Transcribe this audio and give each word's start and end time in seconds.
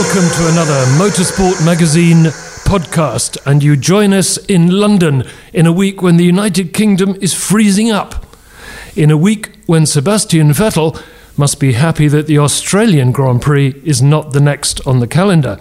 Welcome 0.00 0.30
to 0.30 0.48
another 0.48 0.82
Motorsport 0.96 1.62
Magazine 1.62 2.24
podcast. 2.64 3.36
And 3.44 3.62
you 3.62 3.76
join 3.76 4.14
us 4.14 4.38
in 4.46 4.70
London 4.70 5.24
in 5.52 5.66
a 5.66 5.72
week 5.72 6.00
when 6.00 6.16
the 6.16 6.24
United 6.24 6.72
Kingdom 6.72 7.18
is 7.20 7.34
freezing 7.34 7.90
up. 7.90 8.24
In 8.96 9.10
a 9.10 9.18
week 9.18 9.50
when 9.66 9.84
Sebastian 9.84 10.52
Vettel 10.52 10.98
must 11.36 11.60
be 11.60 11.74
happy 11.74 12.08
that 12.08 12.26
the 12.26 12.38
Australian 12.38 13.12
Grand 13.12 13.42
Prix 13.42 13.74
is 13.84 14.00
not 14.00 14.32
the 14.32 14.40
next 14.40 14.80
on 14.86 15.00
the 15.00 15.06
calendar. 15.06 15.60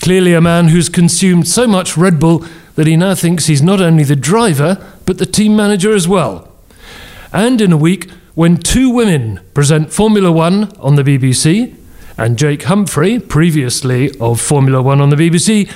Clearly, 0.00 0.34
a 0.34 0.40
man 0.40 0.68
who's 0.68 0.88
consumed 0.88 1.46
so 1.46 1.68
much 1.68 1.96
Red 1.96 2.18
Bull 2.18 2.44
that 2.74 2.88
he 2.88 2.96
now 2.96 3.14
thinks 3.14 3.46
he's 3.46 3.62
not 3.62 3.80
only 3.80 4.02
the 4.02 4.16
driver, 4.16 4.84
but 5.04 5.18
the 5.18 5.26
team 5.26 5.54
manager 5.54 5.94
as 5.94 6.08
well. 6.08 6.50
And 7.32 7.60
in 7.60 7.70
a 7.70 7.76
week 7.76 8.10
when 8.34 8.56
two 8.56 8.90
women 8.90 9.38
present 9.54 9.92
Formula 9.92 10.32
One 10.32 10.76
on 10.78 10.96
the 10.96 11.04
BBC, 11.04 11.76
and 12.18 12.38
Jake 12.38 12.64
Humphrey, 12.64 13.18
previously 13.18 14.10
of 14.18 14.40
Formula 14.40 14.80
One 14.80 15.00
on 15.00 15.10
the 15.10 15.16
BBC, 15.16 15.70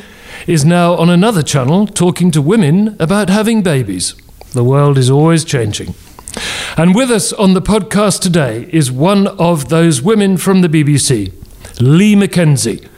is 0.47 0.65
now 0.65 0.95
on 0.95 1.11
another 1.11 1.43
channel 1.43 1.87
talking 1.87 2.31
to 2.31 2.41
women 2.41 2.97
about 2.99 3.29
having 3.29 3.63
babies. 3.63 4.15
The 4.53 4.65
world 4.65 4.97
is 4.97 5.11
always 5.11 5.45
changing. 5.45 5.95
And 6.77 6.95
with 6.95 7.11
us 7.11 7.33
on 7.33 7.55
the 7.55 7.61
podcast 7.61 8.23
today 8.23 8.69
is 8.73 8.91
one 8.91 9.27
of 9.27 9.69
those 9.69 10.01
women 10.01 10.39
from 10.39 10.63
the 10.63 10.69
BBC, 10.69 11.33
Lee 11.81 12.15
McKenzie. 12.15 12.89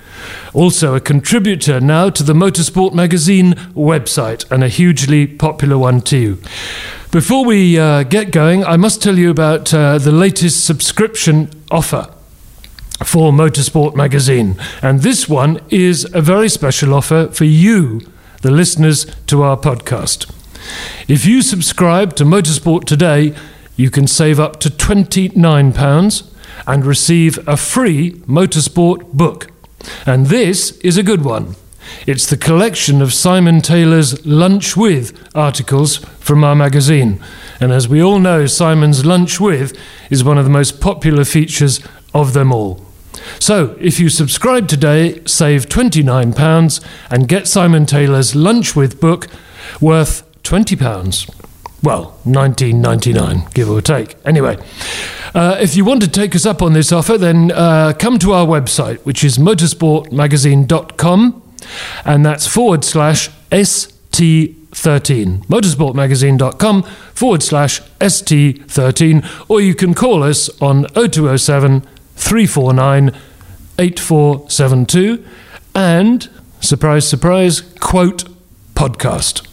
Also, 0.54 0.94
a 0.94 1.00
contributor 1.00 1.80
now 1.80 2.10
to 2.10 2.22
the 2.22 2.34
Motorsport 2.34 2.94
Magazine 2.94 3.54
website 3.74 4.48
and 4.50 4.62
a 4.62 4.68
hugely 4.68 5.26
popular 5.26 5.78
one 5.78 6.00
too. 6.00 6.40
Before 7.10 7.44
we 7.44 7.78
uh, 7.78 8.04
get 8.04 8.30
going, 8.30 8.64
I 8.64 8.76
must 8.76 9.02
tell 9.02 9.18
you 9.18 9.30
about 9.30 9.74
uh, 9.74 9.98
the 9.98 10.12
latest 10.12 10.64
subscription 10.64 11.50
offer 11.70 12.08
for 13.04 13.32
Motorsport 13.32 13.94
Magazine. 13.94 14.56
And 14.80 15.00
this 15.00 15.28
one 15.28 15.60
is 15.70 16.08
a 16.14 16.20
very 16.20 16.48
special 16.48 16.94
offer 16.94 17.28
for 17.28 17.44
you, 17.44 18.00
the 18.42 18.50
listeners 18.50 19.06
to 19.26 19.42
our 19.42 19.56
podcast. 19.56 20.30
If 21.08 21.26
you 21.26 21.42
subscribe 21.42 22.14
to 22.16 22.24
Motorsport 22.24 22.84
today, 22.84 23.34
you 23.76 23.90
can 23.90 24.06
save 24.06 24.38
up 24.38 24.60
to 24.60 24.70
£29 24.70 26.32
and 26.66 26.84
receive 26.84 27.48
a 27.48 27.56
free 27.56 28.12
Motorsport 28.26 29.12
book. 29.12 29.50
And 30.06 30.26
this 30.26 30.78
is 30.78 30.96
a 30.96 31.02
good 31.02 31.24
one. 31.24 31.56
It's 32.06 32.26
the 32.26 32.36
collection 32.36 33.02
of 33.02 33.12
Simon 33.12 33.60
Taylor's 33.60 34.24
Lunch 34.24 34.76
With 34.76 35.18
articles 35.34 35.96
from 35.96 36.44
our 36.44 36.54
magazine. 36.54 37.20
And 37.60 37.72
as 37.72 37.88
we 37.88 38.02
all 38.02 38.18
know, 38.18 38.46
Simon's 38.46 39.04
Lunch 39.04 39.40
With 39.40 39.76
is 40.10 40.24
one 40.24 40.38
of 40.38 40.44
the 40.44 40.50
most 40.50 40.80
popular 40.80 41.24
features 41.24 41.80
of 42.14 42.32
them 42.32 42.52
all. 42.52 42.80
So, 43.38 43.76
if 43.80 44.00
you 44.00 44.08
subscribe 44.08 44.68
today, 44.68 45.22
save 45.24 45.66
£29 45.66 46.84
and 47.10 47.28
get 47.28 47.46
Simon 47.46 47.86
Taylor's 47.86 48.34
Lunch 48.34 48.76
With 48.76 49.00
book 49.00 49.28
worth 49.80 50.28
£20. 50.42 51.42
Well, 51.82 52.16
19.99, 52.24 53.52
give 53.54 53.68
or 53.68 53.82
take. 53.82 54.14
Anyway, 54.24 54.56
uh, 55.34 55.56
if 55.60 55.76
you 55.76 55.84
want 55.84 56.00
to 56.02 56.08
take 56.08 56.36
us 56.36 56.46
up 56.46 56.62
on 56.62 56.74
this 56.74 56.92
offer, 56.92 57.18
then 57.18 57.50
uh, 57.50 57.92
come 57.98 58.20
to 58.20 58.30
our 58.32 58.46
website, 58.46 58.98
which 58.98 59.24
is 59.24 59.36
motorsportmagazine.com, 59.36 61.42
and 62.04 62.24
that's 62.24 62.46
forward 62.46 62.84
slash 62.84 63.30
ST13. 63.50 65.44
Motorsportmagazine.com 65.46 66.84
forward 67.14 67.42
slash 67.42 67.80
ST13, 67.80 69.50
or 69.50 69.60
you 69.60 69.74
can 69.74 69.92
call 69.92 70.22
us 70.22 70.48
on 70.62 70.86
0207 70.94 71.84
349 72.22 73.08
8472 73.78 75.24
and, 75.74 76.28
surprise, 76.60 77.08
surprise, 77.08 77.60
quote 77.80 78.24
podcast. 78.74 79.46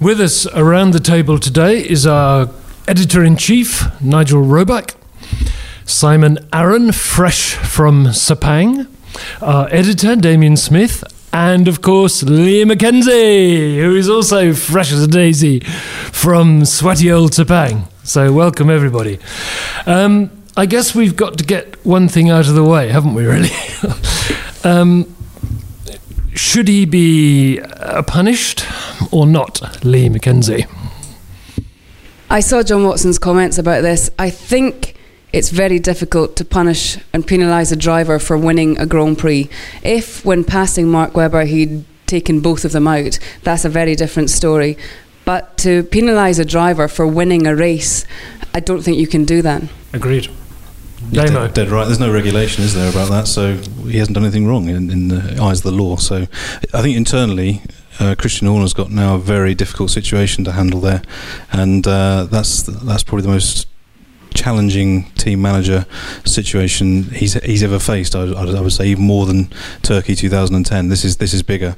With 0.00 0.20
us 0.20 0.46
around 0.54 0.92
the 0.92 1.00
table 1.00 1.38
today 1.38 1.78
is 1.80 2.06
our 2.06 2.50
editor 2.86 3.24
in 3.24 3.36
chief, 3.36 3.84
Nigel 4.00 4.42
Roebuck, 4.42 4.94
Simon 5.84 6.38
Arron, 6.52 6.92
fresh 6.92 7.54
from 7.54 8.06
Sepang, 8.06 8.86
our 9.40 9.68
editor, 9.70 10.16
Damien 10.16 10.56
Smith, 10.56 11.02
and 11.32 11.68
of 11.68 11.82
course, 11.82 12.22
Lee 12.22 12.64
McKenzie, 12.64 13.76
who 13.78 13.94
is 13.96 14.08
also 14.08 14.52
fresh 14.52 14.92
as 14.92 15.02
a 15.02 15.08
daisy 15.08 15.60
from 15.60 16.64
sweaty 16.64 17.10
old 17.10 17.32
Sepang. 17.32 17.88
So, 18.04 18.32
welcome 18.32 18.70
everybody. 18.70 19.18
Um, 19.86 20.30
I 20.56 20.64
guess 20.66 20.94
we've 20.94 21.16
got 21.16 21.36
to 21.38 21.44
get 21.44 21.75
one 21.86 22.08
thing 22.08 22.30
out 22.30 22.48
of 22.48 22.54
the 22.54 22.64
way, 22.64 22.88
haven't 22.88 23.14
we, 23.14 23.24
really? 23.24 23.50
um, 24.64 25.14
should 26.34 26.68
he 26.68 26.84
be 26.84 27.60
uh, 27.60 28.02
punished 28.02 28.66
or 29.12 29.24
not, 29.26 29.84
Lee 29.84 30.08
McKenzie? 30.08 30.68
I 32.28 32.40
saw 32.40 32.64
John 32.64 32.84
Watson's 32.84 33.20
comments 33.20 33.56
about 33.56 33.82
this. 33.82 34.10
I 34.18 34.30
think 34.30 34.96
it's 35.32 35.50
very 35.50 35.78
difficult 35.78 36.34
to 36.36 36.44
punish 36.44 36.98
and 37.12 37.24
penalise 37.26 37.72
a 37.72 37.76
driver 37.76 38.18
for 38.18 38.36
winning 38.36 38.76
a 38.78 38.86
Grand 38.86 39.18
Prix. 39.18 39.48
If, 39.84 40.24
when 40.24 40.42
passing 40.42 40.88
Mark 40.88 41.16
Webber, 41.16 41.44
he'd 41.44 41.84
taken 42.06 42.40
both 42.40 42.64
of 42.64 42.72
them 42.72 42.88
out, 42.88 43.18
that's 43.44 43.64
a 43.64 43.68
very 43.68 43.94
different 43.94 44.30
story. 44.30 44.76
But 45.24 45.56
to 45.58 45.84
penalise 45.84 46.40
a 46.40 46.44
driver 46.44 46.88
for 46.88 47.06
winning 47.06 47.46
a 47.46 47.54
race, 47.54 48.04
I 48.52 48.60
don't 48.60 48.82
think 48.82 48.98
you 48.98 49.06
can 49.06 49.24
do 49.24 49.40
that. 49.42 49.62
Agreed. 49.92 50.28
Dead, 51.10 51.54
dead 51.54 51.68
right. 51.68 51.84
There's 51.84 52.00
no 52.00 52.12
regulation, 52.12 52.64
is 52.64 52.74
there, 52.74 52.90
about 52.90 53.10
that? 53.10 53.26
So 53.28 53.54
he 53.54 53.98
hasn't 53.98 54.14
done 54.14 54.24
anything 54.24 54.46
wrong 54.46 54.68
in, 54.68 54.90
in 54.90 55.08
the 55.08 55.38
eyes 55.40 55.58
of 55.58 55.64
the 55.64 55.72
law. 55.72 55.96
So 55.96 56.26
I 56.74 56.82
think 56.82 56.96
internally, 56.96 57.62
uh, 57.98 58.14
Christian 58.18 58.48
Horner's 58.48 58.74
got 58.74 58.90
now 58.90 59.14
a 59.14 59.18
very 59.18 59.54
difficult 59.54 59.90
situation 59.90 60.44
to 60.44 60.52
handle 60.52 60.80
there, 60.80 61.02
and 61.52 61.86
uh, 61.86 62.26
that's 62.30 62.62
that's 62.62 63.02
probably 63.02 63.22
the 63.22 63.28
most 63.28 63.68
challenging 64.34 65.04
team 65.12 65.40
manager 65.40 65.86
situation 66.24 67.04
he's 67.04 67.34
he's 67.44 67.62
ever 67.62 67.78
faced. 67.78 68.14
I, 68.14 68.24
I, 68.24 68.44
I 68.44 68.60
would 68.60 68.72
say 68.72 68.86
even 68.88 69.04
more 69.04 69.24
than 69.26 69.48
Turkey 69.82 70.14
2010. 70.14 70.88
This 70.88 71.04
is 71.04 71.16
this 71.16 71.32
is 71.32 71.42
bigger. 71.42 71.76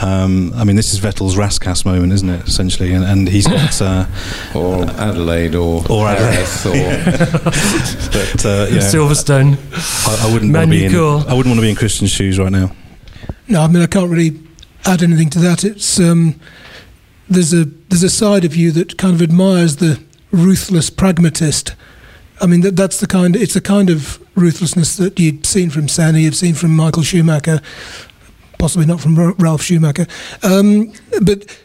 Um, 0.00 0.52
I 0.54 0.64
mean, 0.64 0.76
this 0.76 0.92
is 0.92 1.00
Vettel's 1.00 1.36
Rascasse 1.36 1.84
moment, 1.86 2.12
isn't 2.12 2.28
it? 2.28 2.46
Essentially, 2.46 2.92
and, 2.92 3.04
and 3.04 3.28
he's 3.28 3.46
got. 3.46 3.80
Uh, 3.80 4.06
or 4.54 4.84
Adelaide 4.84 5.54
or, 5.54 5.82
Or 5.88 6.06
Adelaide. 6.06 6.46
Or 6.66 7.04
but 8.12 8.44
uh, 8.44 8.66
yeah, 8.70 8.82
Silverstone. 8.82 9.56
I, 10.06 10.28
I 10.28 10.32
wouldn't 10.32 10.52
want 10.52 10.66
to 10.66 10.70
be 10.70 10.84
in. 10.84 10.92
Magny-Cours. 10.92 11.26
I 11.26 11.32
wouldn't 11.34 11.46
want 11.50 11.58
to 11.58 11.62
be 11.62 11.70
in 11.70 11.76
Christian's 11.76 12.10
shoes 12.10 12.38
right 12.38 12.52
now. 12.52 12.72
No, 13.48 13.62
I 13.62 13.68
mean 13.68 13.82
I 13.82 13.86
can't 13.86 14.10
really 14.10 14.38
add 14.84 15.02
anything 15.02 15.30
to 15.30 15.38
that. 15.40 15.64
It's 15.64 15.98
um, 15.98 16.38
there's 17.28 17.54
a 17.54 17.64
there's 17.64 18.02
a 18.02 18.10
side 18.10 18.44
of 18.44 18.54
you 18.54 18.72
that 18.72 18.98
kind 18.98 19.14
of 19.14 19.22
admires 19.22 19.76
the 19.76 20.02
ruthless 20.30 20.90
pragmatist. 20.90 21.74
I 22.40 22.46
mean 22.46 22.60
that 22.62 22.76
that's 22.76 23.00
the 23.00 23.06
kind 23.06 23.34
it's 23.34 23.54
the 23.54 23.60
kind 23.60 23.88
of 23.88 24.20
ruthlessness 24.36 24.96
that 24.98 25.18
you've 25.18 25.46
seen 25.46 25.70
from 25.70 25.88
Senna, 25.88 26.18
you've 26.18 26.36
seen 26.36 26.54
from 26.54 26.76
Michael 26.76 27.02
Schumacher. 27.02 27.60
Possibly 28.58 28.86
not 28.86 29.00
from 29.00 29.16
Ra- 29.16 29.34
Ralf 29.38 29.62
Schumacher. 29.62 30.06
Um, 30.42 30.92
but 31.22 31.56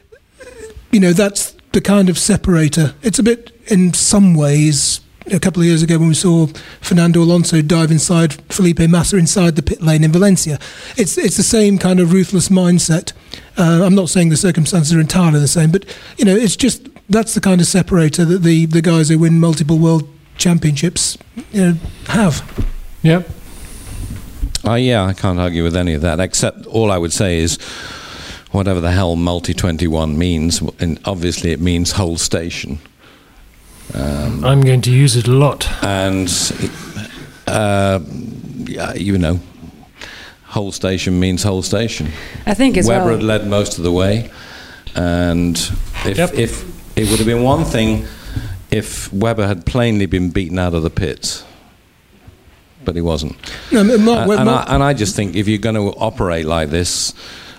you 0.92 1.00
know, 1.00 1.14
that's 1.14 1.56
the 1.72 1.82
kind 1.82 2.10
of 2.10 2.18
separator. 2.18 2.94
It's 3.02 3.20
a 3.20 3.24
bit, 3.24 3.52
in 3.68 3.94
some 3.94 4.34
ways, 4.36 5.02
a 5.32 5.40
couple 5.40 5.62
of 5.62 5.68
years 5.68 5.84
ago 5.84 5.98
when 5.98 6.10
we 6.10 6.14
saw 6.14 6.48
Fernando 6.82 7.22
Alonso 7.22 7.62
dive 7.62 7.92
inside 7.92 8.34
Felipe 8.52 8.80
Massa 8.80 9.18
inside 9.18 9.56
the 9.56 9.62
pit 9.62 9.82
lane 9.82 10.04
in 10.04 10.12
Valencia. 10.12 10.60
It's 10.98 11.18
it's 11.18 11.38
the 11.38 11.44
same 11.44 11.78
kind 11.78 12.00
of 12.00 12.12
ruthless 12.12 12.50
mindset. 12.50 13.14
Uh, 13.58 13.84
I'm 13.86 13.96
not 13.96 14.10
saying 14.10 14.30
the 14.30 14.38
circumstances 14.38 14.94
are 14.94 15.00
entirely 15.00 15.40
the 15.40 15.48
same, 15.48 15.72
but 15.72 15.86
you 16.18 16.26
know, 16.26 16.36
it's 16.36 16.56
just 16.56 16.88
that's 17.10 17.34
the 17.34 17.42
kind 17.42 17.62
of 17.62 17.68
separator 17.68 18.26
that 18.26 18.40
the 18.40 18.66
the 18.66 18.82
guys 18.82 19.10
who 19.10 19.20
win 19.20 19.40
multiple 19.40 19.78
world 19.78 20.08
championships 20.38 21.18
you 21.52 21.62
know, 21.62 21.74
have. 22.08 22.68
Yep. 23.04 23.30
Uh, 24.66 24.76
yeah, 24.76 25.04
I 25.06 25.14
can't 25.14 25.40
argue 25.40 25.64
with 25.64 25.76
any 25.76 25.94
of 25.94 26.02
that, 26.02 26.20
except 26.20 26.66
all 26.68 26.92
I 26.92 26.98
would 26.98 27.12
say 27.14 27.40
is 27.40 27.58
whatever 28.52 28.80
the 28.80 28.92
hell 28.92 29.16
multi 29.16 29.54
21 29.54 30.18
means, 30.18 30.62
and 30.80 31.00
obviously 31.06 31.52
it 31.52 31.60
means 31.60 31.94
hold 31.94 32.20
station. 32.20 32.80
Um, 33.94 34.44
I'm 34.46 34.62
going 34.62 34.82
to 34.82 34.92
use 34.92 35.16
it 35.16 35.28
a 35.28 35.32
lot. 35.32 35.68
and, 35.84 36.30
uh, 37.48 38.00
yeah, 38.66 38.94
you 38.94 39.18
know, 39.18 39.40
hold 40.46 40.74
station 40.76 41.20
means 41.20 41.44
hold 41.44 41.66
station. 41.66 42.10
I 42.46 42.54
think 42.54 42.78
as 42.78 42.88
Webber 42.88 43.06
well. 43.06 43.14
had 43.16 43.24
led 43.24 43.48
most 43.48 43.78
of 43.78 43.84
the 43.84 43.92
way, 43.92 44.30
and 44.96 45.58
if, 46.06 46.18
Yep. 46.18 46.34
if 46.36 46.98
it 46.98 47.10
would 47.10 47.18
have 47.20 47.28
been 47.28 47.42
one 47.44 47.64
thing 47.66 48.06
if 48.70 49.12
Webber 49.12 49.48
had 49.48 49.66
plainly 49.66 50.06
been 50.06 50.30
beaten 50.30 50.60
out 50.60 50.74
of 50.74 50.84
the 50.84 50.90
pits, 50.90 51.44
but 52.86 52.96
he 52.96 53.02
wasn't. 53.02 53.36
No, 53.72 53.84
Mark, 53.98 54.28
Uh, 54.30 54.32
and, 54.34 54.46
Mark- 54.46 54.70
I, 54.70 54.76
and 54.76 54.84
I 54.84 54.94
just 54.94 55.16
think 55.16 55.36
if 55.36 55.48
you're 55.48 55.58
going 55.60 55.76
to 55.76 55.98
operate 56.00 56.46
like 56.46 56.70
this, 56.70 57.14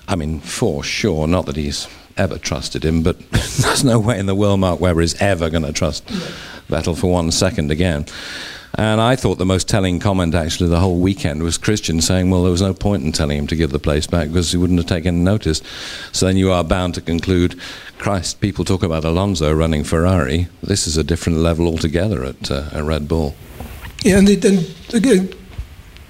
I 0.09 0.17
mean, 0.17 0.41
for 0.41 0.83
sure, 0.83 1.27
not 1.27 1.47
that 1.47 1.57
he's 1.57 1.87
ever 2.17 2.39
trusted 2.39 2.85
him, 2.85 3.03
but 3.03 3.19
there's 3.31 3.85
no 3.85 3.99
way 3.99 4.19
in 4.19 4.27
the 4.27 4.35
world 4.35 4.61
Mark 4.61 4.81
Webber 4.81 5.01
is 5.01 5.15
ever 5.21 5.49
going 5.51 5.65
to 5.65 5.73
trust 5.73 6.07
Vettel 6.69 6.99
for 6.99 7.11
one 7.11 7.31
second 7.31 7.71
again. 7.71 8.07
And 8.75 9.03
I 9.03 9.17
thought 9.17 9.37
the 9.37 9.45
most 9.45 9.69
telling 9.69 10.01
comment 10.01 10.35
actually 10.35 10.71
the 10.71 10.81
whole 10.81 10.99
weekend 10.99 11.43
was 11.43 11.59
Christian 11.59 12.01
saying, 12.01 12.31
well, 12.31 12.43
there 12.43 12.51
was 12.51 12.63
no 12.63 12.73
point 12.73 13.03
in 13.05 13.13
telling 13.13 13.37
him 13.37 13.47
to 13.49 13.57
give 13.57 13.71
the 13.71 13.79
place 13.79 14.07
back 14.07 14.29
because 14.29 14.51
he 14.51 14.57
wouldn't 14.57 14.79
have 14.79 14.87
taken 14.89 15.23
notice. 15.23 15.61
So 16.13 16.25
then 16.27 16.39
you 16.39 16.51
are 16.51 16.65
bound 16.65 16.95
to 16.95 17.03
conclude, 17.03 17.61
Christ, 17.99 18.41
people 18.41 18.65
talk 18.65 18.83
about 18.83 19.05
Alonso 19.05 19.53
running 19.53 19.85
Ferrari. 19.85 20.49
This 20.63 20.87
is 20.87 20.97
a 20.97 21.05
different 21.05 21.39
level 21.41 21.67
altogether 21.67 22.25
at, 22.25 22.51
uh, 22.51 22.71
at 22.73 22.83
Red 22.83 23.09
Bull. 23.09 23.35
Yeah, 24.04 24.19
and, 24.19 24.26
the, 24.26 24.34
and 24.49 24.94
again, 24.94 25.32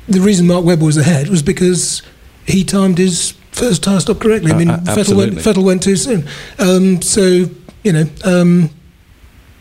the 0.09 0.21
reason 0.21 0.47
Mark 0.47 0.65
Webber 0.65 0.85
was 0.85 0.97
ahead 0.97 1.29
was 1.29 1.43
because 1.43 2.03
he 2.47 2.65
timed 2.65 2.99
his 2.99 3.33
first 3.53 3.83
tyre 3.83 4.01
stop 4.01 4.19
correctly. 4.21 4.51
I 4.53 4.55
Uh, 4.55 4.59
mean, 4.59 4.71
uh, 4.71 4.79
Vettel, 4.87 5.17
went. 5.17 5.33
Vettel 5.35 5.65
went 5.65 5.83
too 5.83 5.97
soon. 5.97 6.27
Um, 6.59 7.03
so, 7.03 7.49
you 7.85 7.93
know, 7.93 8.07
um, 8.25 8.71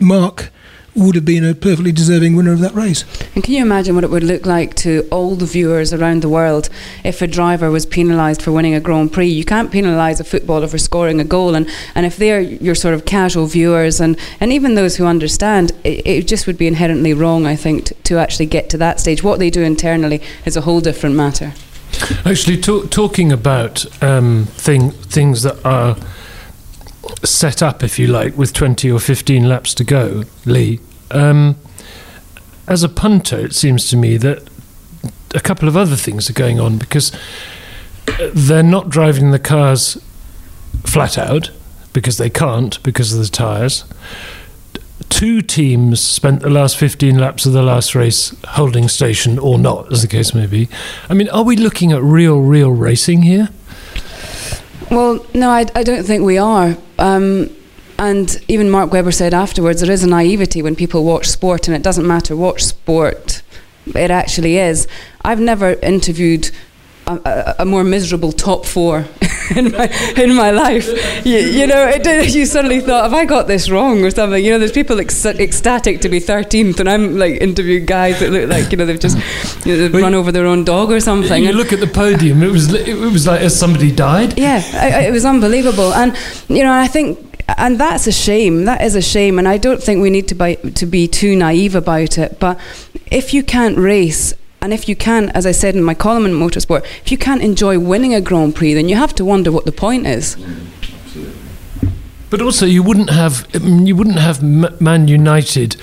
Mark 0.00 0.50
would 0.94 1.14
have 1.14 1.24
been 1.24 1.44
a 1.44 1.54
perfectly 1.54 1.92
deserving 1.92 2.36
winner 2.36 2.52
of 2.52 2.60
that 2.60 2.74
race. 2.74 3.04
And 3.34 3.42
can 3.42 3.54
you 3.54 3.62
imagine 3.62 3.94
what 3.94 4.04
it 4.04 4.10
would 4.10 4.22
look 4.22 4.44
like 4.44 4.74
to 4.76 5.08
all 5.10 5.34
the 5.36 5.46
viewers 5.46 5.92
around 5.92 6.22
the 6.22 6.28
world 6.28 6.68
if 7.02 7.22
a 7.22 7.26
driver 7.26 7.70
was 7.70 7.86
penalised 7.86 8.42
for 8.42 8.52
winning 8.52 8.74
a 8.74 8.80
Grand 8.80 9.12
Prix? 9.12 9.28
You 9.28 9.44
can't 9.44 9.72
penalise 9.72 10.20
a 10.20 10.24
footballer 10.24 10.68
for 10.68 10.78
scoring 10.78 11.20
a 11.20 11.24
goal, 11.24 11.54
and, 11.54 11.68
and 11.94 12.04
if 12.04 12.16
they're 12.16 12.40
your 12.40 12.74
sort 12.74 12.94
of 12.94 13.04
casual 13.04 13.46
viewers 13.46 14.00
and, 14.00 14.18
and 14.40 14.52
even 14.52 14.74
those 14.74 14.96
who 14.96 15.06
understand, 15.06 15.72
it, 15.84 16.06
it 16.06 16.28
just 16.28 16.46
would 16.46 16.58
be 16.58 16.66
inherently 16.66 17.14
wrong, 17.14 17.46
I 17.46 17.56
think, 17.56 17.84
to, 17.86 17.94
to 17.94 18.18
actually 18.18 18.46
get 18.46 18.68
to 18.70 18.78
that 18.78 19.00
stage. 19.00 19.22
What 19.22 19.38
they 19.38 19.50
do 19.50 19.62
internally 19.62 20.20
is 20.44 20.56
a 20.56 20.62
whole 20.62 20.80
different 20.80 21.16
matter. 21.16 21.54
Actually, 22.24 22.58
talk, 22.58 22.90
talking 22.90 23.32
about 23.32 23.84
um, 24.02 24.46
thing, 24.46 24.90
things 24.90 25.42
that 25.42 25.64
are 25.64 25.96
set 27.24 27.62
up, 27.62 27.82
if 27.82 27.98
you 27.98 28.06
like, 28.06 28.36
with 28.36 28.52
20 28.52 28.90
or 28.90 28.98
15 28.98 29.48
laps 29.48 29.74
to 29.74 29.84
go, 29.84 30.24
Lee, 30.44 30.80
um, 31.10 31.56
as 32.68 32.82
a 32.82 32.88
punter, 32.88 33.38
it 33.38 33.54
seems 33.54 33.88
to 33.88 33.96
me 33.96 34.16
that 34.16 34.48
a 35.34 35.40
couple 35.40 35.68
of 35.68 35.76
other 35.76 35.96
things 35.96 36.28
are 36.28 36.34
going 36.34 36.60
on 36.60 36.78
because 36.78 37.12
uh, 38.08 38.30
they're 38.34 38.62
not 38.62 38.88
driving 38.88 39.30
the 39.30 39.38
cars 39.38 40.02
flat 40.84 41.18
out 41.18 41.50
because 41.92 42.18
they 42.18 42.30
can't 42.30 42.82
because 42.82 43.12
of 43.12 43.18
the 43.18 43.26
tyres. 43.26 43.84
Two 45.08 45.42
teams 45.42 46.00
spent 46.00 46.40
the 46.40 46.50
last 46.50 46.76
15 46.76 47.18
laps 47.18 47.44
of 47.44 47.52
the 47.52 47.62
last 47.62 47.94
race 47.94 48.34
holding 48.48 48.88
station 48.88 49.38
or 49.38 49.58
not, 49.58 49.92
as 49.92 50.02
the 50.02 50.08
case 50.08 50.34
may 50.34 50.46
be. 50.46 50.68
I 51.08 51.14
mean, 51.14 51.28
are 51.30 51.44
we 51.44 51.56
looking 51.56 51.92
at 51.92 52.02
real, 52.02 52.40
real 52.40 52.70
racing 52.70 53.22
here? 53.22 53.48
Well, 54.92 55.24
no, 55.32 55.48
I, 55.48 55.64
I 55.74 55.84
don't 55.84 56.04
think 56.04 56.22
we 56.22 56.36
are. 56.36 56.76
Um, 56.98 57.48
and 57.98 58.38
even 58.46 58.68
Mark 58.68 58.92
Webber 58.92 59.10
said 59.10 59.32
afterwards, 59.32 59.80
there 59.80 59.90
is 59.90 60.04
a 60.04 60.06
naivety 60.06 60.60
when 60.60 60.76
people 60.76 61.02
watch 61.02 61.30
sport, 61.30 61.66
and 61.66 61.74
it 61.74 61.82
doesn't 61.82 62.06
matter 62.06 62.36
what 62.36 62.60
sport 62.60 63.40
it 63.86 64.10
actually 64.10 64.58
is. 64.58 64.86
I've 65.22 65.40
never 65.40 65.72
interviewed 65.80 66.50
a, 67.06 67.54
a, 67.60 67.64
more 67.64 67.84
miserable 67.84 68.32
top 68.32 68.64
four 68.64 69.04
in 69.56 69.72
my 69.72 69.86
in 70.16 70.34
my 70.34 70.50
life. 70.50 70.86
You, 71.26 71.38
you 71.38 71.66
know, 71.66 71.88
it, 71.88 72.34
you 72.34 72.46
suddenly 72.46 72.80
thought, 72.80 73.04
have 73.04 73.14
I 73.14 73.24
got 73.24 73.46
this 73.46 73.68
wrong 73.70 74.04
or 74.04 74.10
something? 74.10 74.42
You 74.44 74.52
know, 74.52 74.58
there's 74.58 74.72
people 74.72 74.98
ec- 75.00 75.10
ecstatic 75.24 76.00
to 76.02 76.08
be 76.08 76.20
13th, 76.20 76.80
and 76.80 76.88
I'm 76.88 77.18
like 77.18 77.40
interviewing 77.40 77.86
guys 77.86 78.20
that 78.20 78.30
look 78.30 78.48
like 78.48 78.70
you 78.70 78.78
know 78.78 78.86
they've 78.86 79.00
just 79.00 79.16
you 79.66 79.72
know, 79.72 79.78
they've 79.82 79.92
Well, 79.92 80.02
run 80.02 80.14
over 80.14 80.30
their 80.32 80.46
own 80.46 80.64
dog 80.64 80.90
or 80.92 81.00
something. 81.00 81.42
You 81.42 81.50
and- 81.50 81.58
look 81.58 81.72
at 81.72 81.80
the 81.80 81.86
podium; 81.86 82.42
it 82.42 82.50
was 82.50 82.72
it 82.72 82.96
was 82.96 83.26
like 83.26 83.40
as 83.40 83.58
somebody 83.58 83.90
died. 83.90 84.38
yeah, 84.38 84.62
I, 84.74 84.90
I, 84.90 85.00
it 85.08 85.12
was 85.12 85.24
unbelievable, 85.24 85.92
and 85.94 86.16
you 86.48 86.62
know, 86.62 86.72
I 86.72 86.86
think, 86.86 87.44
and 87.58 87.78
that's 87.78 88.06
a 88.06 88.12
shame. 88.12 88.64
That 88.64 88.82
is 88.82 88.94
a 88.94 89.02
shame, 89.02 89.38
and 89.38 89.48
I 89.48 89.58
don't 89.58 89.82
think 89.82 90.00
we 90.02 90.10
need 90.10 90.28
to 90.28 90.34
be 90.34 90.56
to 90.56 90.86
be 90.86 91.08
too 91.08 91.34
naive 91.36 91.74
about 91.74 92.16
it. 92.18 92.38
But 92.38 92.60
if 93.10 93.34
you 93.34 93.42
can't 93.42 93.76
race, 93.76 94.34
and 94.62 94.72
if 94.72 94.88
you 94.88 94.94
can, 94.94 95.28
as 95.30 95.44
I 95.44 95.50
said 95.50 95.74
in 95.74 95.82
my 95.82 95.92
column 95.92 96.24
in 96.24 96.32
Motorsport, 96.32 96.84
if 97.04 97.10
you 97.10 97.18
can't 97.18 97.42
enjoy 97.42 97.80
winning 97.80 98.14
a 98.14 98.20
Grand 98.20 98.54
Prix, 98.54 98.74
then 98.74 98.88
you 98.88 98.94
have 98.94 99.12
to 99.16 99.24
wonder 99.24 99.50
what 99.50 99.64
the 99.64 99.72
point 99.72 100.06
is. 100.06 100.36
But 102.30 102.40
also, 102.40 102.64
you 102.64 102.82
wouldn't 102.82 103.10
have 103.10 103.46
you 103.52 103.94
wouldn't 103.94 104.18
have 104.18 104.42
Man 104.80 105.06
United 105.06 105.76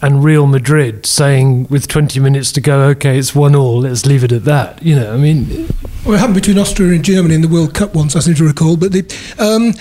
and 0.00 0.22
Real 0.22 0.46
Madrid 0.46 1.06
saying 1.06 1.66
with 1.70 1.88
20 1.88 2.20
minutes 2.20 2.52
to 2.52 2.60
go, 2.60 2.82
okay, 2.90 3.18
it's 3.18 3.34
one 3.34 3.56
all. 3.56 3.80
Let's 3.80 4.06
leave 4.06 4.22
it 4.22 4.30
at 4.30 4.44
that. 4.44 4.80
You 4.80 4.94
know, 4.94 5.12
I 5.12 5.16
mean, 5.16 5.66
Well, 6.04 6.14
it 6.14 6.18
happened 6.18 6.36
between 6.36 6.58
Austria 6.58 6.94
and 6.94 7.04
Germany 7.04 7.34
in 7.34 7.40
the 7.40 7.48
World 7.48 7.74
Cup 7.74 7.94
once, 7.96 8.14
I 8.14 8.20
seem 8.20 8.34
to 8.36 8.44
recall. 8.44 8.76
But 8.76 8.92
the, 8.92 9.00
um, 9.40 9.74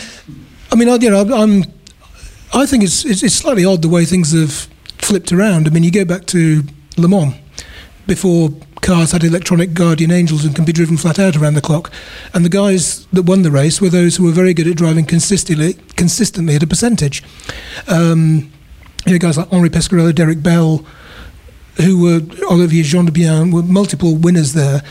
I 0.71 0.75
mean, 0.75 0.89
I, 0.89 0.95
you 0.95 1.12
know, 1.12 1.22
I'm, 1.22 1.65
I 2.51 2.65
think 2.65 2.83
it's, 2.83 3.05
it's 3.05 3.22
it's 3.22 3.36
slightly 3.36 3.63
odd 3.63 3.83
the 3.83 3.89
way 3.89 4.03
things 4.05 4.31
have 4.31 4.67
flipped 4.98 5.31
around. 5.31 5.67
I 5.67 5.69
mean, 5.69 5.83
you 5.83 5.91
go 5.91 6.05
back 6.05 6.25
to 6.27 6.63
Le 6.98 7.07
Mans 7.07 7.36
before 8.07 8.49
cars 8.81 9.11
had 9.11 9.23
electronic 9.23 9.73
guardian 9.73 10.11
angels 10.11 10.45
and 10.45 10.55
can 10.55 10.65
be 10.65 10.71
driven 10.71 10.97
flat 10.97 11.19
out 11.19 11.35
around 11.35 11.55
the 11.55 11.61
clock, 11.61 11.91
and 12.33 12.45
the 12.45 12.49
guys 12.49 13.05
that 13.07 13.23
won 13.23 13.41
the 13.41 13.51
race 13.51 13.81
were 13.81 13.89
those 13.89 14.15
who 14.15 14.23
were 14.23 14.31
very 14.31 14.53
good 14.53 14.67
at 14.67 14.77
driving 14.77 15.05
consistently, 15.05 15.73
consistently 15.95 16.55
at 16.55 16.63
a 16.63 16.67
percentage. 16.67 17.23
Um, 17.87 18.51
you 19.05 19.13
know, 19.13 19.19
guys 19.19 19.37
like 19.37 19.51
Henri 19.51 19.69
Pescarolo, 19.69 20.13
Derek 20.13 20.41
Bell, 20.41 20.85
who 21.77 22.01
were 22.01 22.21
Olivier 22.49 22.83
Gendebien, 22.83 23.53
were 23.53 23.63
multiple 23.63 24.15
winners 24.15 24.53
there. 24.53 24.81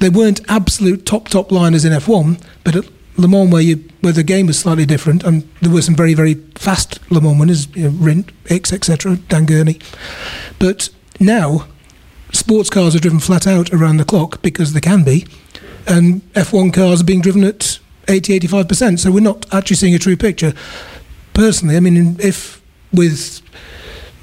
They 0.00 0.10
weren't 0.10 0.40
absolute 0.48 1.06
top 1.06 1.28
top 1.28 1.50
liners 1.50 1.84
in 1.84 1.92
F1, 1.92 2.42
but 2.64 2.76
at 2.76 2.84
Le 3.16 3.28
Mans, 3.28 3.50
where 3.50 3.62
you 3.62 3.88
where 4.00 4.12
the 4.12 4.22
game 4.22 4.46
was 4.46 4.58
slightly 4.58 4.84
different, 4.84 5.22
and 5.22 5.48
there 5.62 5.72
were 5.72 5.82
some 5.82 5.94
very 5.94 6.14
very 6.14 6.34
fast 6.56 6.98
Le 7.10 7.20
Mans 7.20 7.38
winners, 7.38 7.68
you 7.76 7.84
know, 7.84 7.90
Rindt, 7.90 8.30
Ickx, 8.46 8.72
etc., 8.72 9.16
Dan 9.28 9.46
Gurney. 9.46 9.78
But 10.58 10.88
now, 11.20 11.66
sports 12.34 12.70
cars 12.70 12.94
are 12.94 13.00
driven 13.00 13.20
flat 13.20 13.46
out 13.46 13.72
around 13.72 13.96
the 13.98 14.04
clock 14.04 14.42
because 14.42 14.72
they 14.72 14.80
can 14.80 15.04
be, 15.04 15.26
and 15.86 16.22
F1 16.34 16.72
cars 16.72 17.00
are 17.00 17.04
being 17.04 17.20
driven 17.20 17.44
at 17.44 17.78
80 18.08 18.40
85%. 18.40 18.98
So 18.98 19.10
we're 19.10 19.20
not 19.20 19.46
actually 19.52 19.76
seeing 19.76 19.94
a 19.94 19.98
true 19.98 20.16
picture. 20.16 20.52
Personally, 21.32 21.76
I 21.76 21.80
mean, 21.80 22.16
if 22.20 22.62
with 22.92 23.40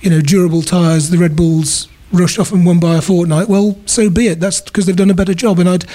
you 0.02 0.10
know 0.10 0.22
durable 0.22 0.62
tyres, 0.62 1.10
the 1.10 1.18
Red 1.18 1.36
Bulls 1.36 1.88
rushed 2.12 2.40
off 2.40 2.52
and 2.52 2.66
won 2.66 2.80
by 2.80 2.96
a 2.96 3.02
fortnight, 3.02 3.48
well, 3.48 3.78
so 3.86 4.10
be 4.10 4.28
it. 4.28 4.40
That's 4.40 4.62
because 4.62 4.86
they've 4.86 4.96
done 4.96 5.10
a 5.10 5.16
better 5.16 5.34
job, 5.34 5.60
and 5.60 5.68
I'd 5.70 5.86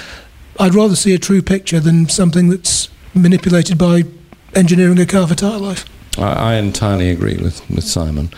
I'd 0.59 0.75
rather 0.75 0.95
see 0.95 1.13
a 1.13 1.19
true 1.19 1.41
picture 1.41 1.79
than 1.79 2.09
something 2.09 2.49
that's 2.49 2.89
manipulated 3.13 3.77
by 3.77 4.03
engineering 4.55 4.99
a 4.99 5.05
car 5.05 5.27
for 5.27 5.35
tyre 5.35 5.57
life. 5.57 5.85
I, 6.17 6.53
I 6.53 6.55
entirely 6.55 7.09
agree 7.09 7.37
with, 7.37 7.67
with 7.69 7.83
Simon. 7.83 8.29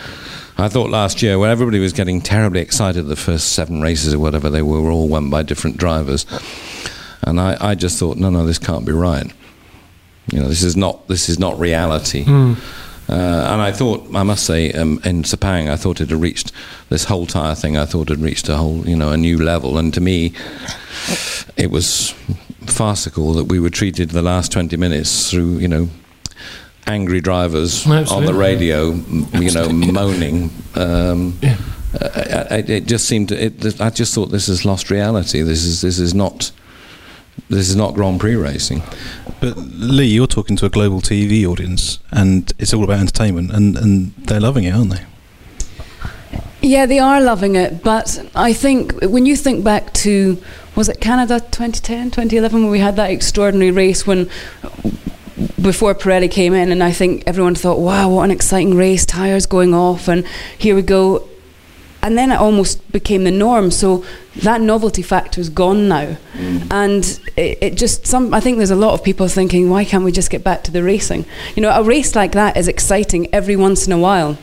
I 0.58 0.68
thought 0.68 0.90
last 0.90 1.22
year, 1.22 1.38
when 1.38 1.50
everybody 1.50 1.78
was 1.78 1.92
getting 1.92 2.20
terribly 2.20 2.60
excited, 2.60 3.04
the 3.04 3.16
first 3.16 3.52
seven 3.52 3.80
races 3.80 4.14
or 4.14 4.18
whatever 4.18 4.50
they 4.50 4.62
were, 4.62 4.82
were 4.82 4.90
all 4.90 5.08
won 5.08 5.30
by 5.30 5.42
different 5.42 5.76
drivers, 5.76 6.26
and 7.22 7.40
I, 7.40 7.56
I 7.60 7.74
just 7.74 7.98
thought, 7.98 8.16
no, 8.16 8.30
no, 8.30 8.46
this 8.46 8.58
can't 8.58 8.84
be 8.84 8.92
right. 8.92 9.30
You 10.32 10.40
know, 10.40 10.48
this 10.48 10.62
is 10.62 10.76
not 10.76 11.08
this 11.08 11.28
is 11.28 11.38
not 11.38 11.58
reality. 11.58 12.24
Hmm. 12.24 12.54
Uh, 13.08 13.48
and 13.50 13.60
I 13.60 13.72
thought, 13.72 14.06
I 14.14 14.22
must 14.22 14.46
say, 14.46 14.70
um, 14.72 15.00
in 15.04 15.24
Sepang, 15.24 15.68
I 15.68 15.74
thought 15.74 16.00
it 16.00 16.10
had 16.10 16.20
reached 16.20 16.52
this 16.90 17.04
whole 17.04 17.26
tire 17.26 17.56
thing. 17.56 17.76
I 17.76 17.84
thought 17.84 18.02
it 18.02 18.18
had 18.18 18.20
reached 18.20 18.48
a 18.48 18.56
whole, 18.56 18.88
you 18.88 18.94
know, 18.94 19.10
a 19.10 19.16
new 19.16 19.36
level. 19.36 19.78
And 19.78 19.92
to 19.94 20.00
me, 20.00 20.32
it 21.56 21.72
was 21.72 22.14
farcical 22.66 23.32
that 23.32 23.44
we 23.44 23.58
were 23.58 23.70
treated 23.70 24.10
the 24.10 24.22
last 24.22 24.52
20 24.52 24.76
minutes 24.76 25.28
through, 25.28 25.58
you 25.58 25.66
know, 25.66 25.88
angry 26.90 27.20
drivers 27.20 27.86
on 27.86 28.24
the 28.26 28.34
radio, 28.34 28.90
m- 28.92 29.26
you 29.34 29.50
know, 29.52 29.68
moaning. 29.98 30.50
Um, 30.74 31.38
Yeah. 31.42 31.56
uh, 32.00 32.08
I- 32.50 32.54
I- 32.56 32.64
it 32.78 32.86
just 32.86 33.06
seemed. 33.06 33.32
It, 33.32 33.80
I 33.80 33.90
just 33.90 34.14
thought 34.14 34.30
this 34.30 34.48
is 34.48 34.64
lost 34.64 34.90
reality. 34.90 35.42
This 35.42 35.64
is 35.64 35.80
this 35.80 35.98
is 35.98 36.14
not. 36.14 36.52
This 37.48 37.68
is 37.68 37.76
not 37.76 37.94
Grand 37.94 38.20
Prix 38.20 38.36
racing. 38.36 38.82
But 39.40 39.56
Lee, 39.56 40.04
you're 40.06 40.26
talking 40.26 40.56
to 40.58 40.66
a 40.66 40.68
global 40.68 41.00
TV 41.00 41.46
audience, 41.46 41.98
and 42.12 42.52
it's 42.58 42.74
all 42.74 42.84
about 42.84 42.98
entertainment, 43.00 43.50
and, 43.52 43.76
and 43.78 44.12
they're 44.26 44.40
loving 44.40 44.64
it, 44.64 44.74
aren't 44.74 44.90
they? 44.92 45.04
Yeah, 46.62 46.84
they 46.86 46.98
are 46.98 47.20
loving 47.22 47.56
it, 47.56 47.82
but 47.82 48.22
I 48.34 48.52
think 48.52 48.92
when 49.00 49.24
you 49.24 49.34
think 49.36 49.64
back 49.64 49.92
to 50.04 50.36
was 50.76 50.88
it 50.90 51.00
Canada 51.00 51.40
2010, 51.40 52.10
2011 52.10 52.62
when 52.62 52.70
we 52.70 52.78
had 52.80 52.96
that 52.96 53.10
extraordinary 53.10 53.70
race 53.70 54.06
when 54.06 54.28
before 55.60 55.94
Pirelli 55.94 56.30
came 56.30 56.54
in 56.54 56.70
and 56.70 56.82
I 56.82 56.92
think 56.92 57.24
everyone 57.26 57.54
thought, 57.54 57.78
wow, 57.78 58.08
what 58.08 58.24
an 58.24 58.30
exciting 58.30 58.74
race, 58.74 59.06
tires 59.06 59.46
going 59.46 59.74
off 59.74 60.08
and 60.08 60.26
here 60.58 60.74
we 60.74 60.82
go. 60.82 61.28
And 62.02 62.16
then 62.16 62.32
it 62.32 62.36
almost 62.36 62.90
became 62.92 63.24
the 63.24 63.30
norm. 63.30 63.70
So 63.70 64.04
that 64.36 64.60
novelty 64.60 65.02
factor 65.02 65.40
is 65.40 65.50
gone 65.50 65.86
now. 65.88 66.16
Mm. 66.32 66.66
And 66.70 67.20
it, 67.36 67.58
it 67.60 67.74
just, 67.74 68.06
some, 68.06 68.32
I 68.32 68.40
think 68.40 68.56
there's 68.56 68.70
a 68.70 68.76
lot 68.76 68.94
of 68.94 69.04
people 69.04 69.28
thinking, 69.28 69.68
why 69.68 69.84
can't 69.84 70.04
we 70.04 70.12
just 70.12 70.30
get 70.30 70.42
back 70.42 70.64
to 70.64 70.70
the 70.70 70.82
racing? 70.82 71.26
You 71.54 71.62
know, 71.62 71.70
a 71.70 71.82
race 71.82 72.14
like 72.14 72.32
that 72.32 72.56
is 72.56 72.68
exciting 72.68 73.32
every 73.34 73.56
once 73.56 73.86
in 73.86 73.92
a 73.92 73.98
while. 73.98 74.38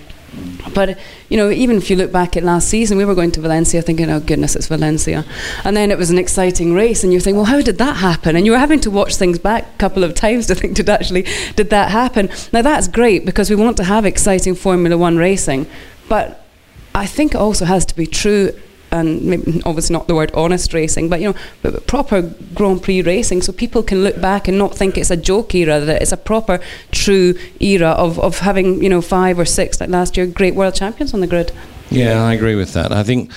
But 0.73 0.97
you 1.29 1.37
know, 1.37 1.49
even 1.49 1.77
if 1.77 1.89
you 1.89 1.95
look 1.95 2.11
back 2.11 2.37
at 2.37 2.43
last 2.43 2.69
season, 2.69 2.97
we 2.97 3.05
were 3.05 3.15
going 3.15 3.31
to 3.31 3.41
Valencia 3.41 3.81
thinking, 3.81 4.09
"Oh 4.09 4.19
goodness, 4.19 4.55
it's 4.55 4.67
Valencia," 4.67 5.25
and 5.63 5.75
then 5.75 5.91
it 5.91 5.97
was 5.97 6.09
an 6.09 6.17
exciting 6.17 6.73
race, 6.73 7.03
and 7.03 7.11
you're 7.11 7.21
thinking, 7.21 7.37
"Well, 7.37 7.45
how 7.45 7.61
did 7.61 7.77
that 7.77 7.97
happen?" 7.97 8.35
And 8.35 8.45
you 8.45 8.51
were 8.51 8.57
having 8.57 8.79
to 8.81 8.91
watch 8.91 9.15
things 9.15 9.39
back 9.39 9.63
a 9.75 9.77
couple 9.77 10.03
of 10.03 10.13
times 10.13 10.47
to 10.47 10.55
think, 10.55 10.75
"Did 10.75 10.89
actually 10.89 11.25
did 11.55 11.69
that 11.69 11.91
happen?" 11.91 12.29
Now 12.51 12.61
that's 12.61 12.87
great 12.87 13.25
because 13.25 13.49
we 13.49 13.55
want 13.55 13.77
to 13.77 13.83
have 13.83 14.05
exciting 14.05 14.55
Formula 14.55 14.97
One 14.97 15.17
racing, 15.17 15.67
but 16.09 16.45
I 16.93 17.05
think 17.05 17.33
it 17.33 17.37
also 17.37 17.65
has 17.65 17.85
to 17.85 17.95
be 17.95 18.05
true. 18.05 18.53
And 18.97 19.21
maybe 19.23 19.61
obviously 19.65 19.93
not 19.93 20.07
the 20.07 20.15
word 20.15 20.31
honest 20.33 20.73
racing, 20.73 21.09
but 21.09 21.21
you 21.21 21.27
know, 21.31 21.39
but, 21.61 21.73
but 21.73 21.87
proper 21.87 22.21
Grand 22.53 22.81
Prix 22.83 23.01
racing, 23.01 23.41
so 23.43 23.53
people 23.53 23.83
can 23.83 24.03
look 24.03 24.19
back 24.19 24.47
and 24.47 24.57
not 24.57 24.75
think 24.75 24.97
it's 24.97 25.11
a 25.11 25.17
joke 25.17 25.55
era. 25.55 25.79
That 25.79 26.01
it's 26.01 26.11
a 26.11 26.17
proper, 26.17 26.59
true 26.91 27.35
era 27.59 27.89
of, 27.89 28.19
of 28.19 28.39
having 28.39 28.83
you 28.83 28.89
know 28.89 29.01
five 29.01 29.39
or 29.39 29.45
six 29.45 29.79
like 29.79 29.89
last 29.89 30.17
year 30.17 30.25
great 30.27 30.55
world 30.55 30.75
champions 30.75 31.13
on 31.13 31.21
the 31.21 31.27
grid. 31.27 31.51
Yeah, 31.89 32.21
I 32.23 32.33
agree 32.33 32.55
with 32.55 32.73
that. 32.73 32.91
I 32.91 33.03
think. 33.03 33.31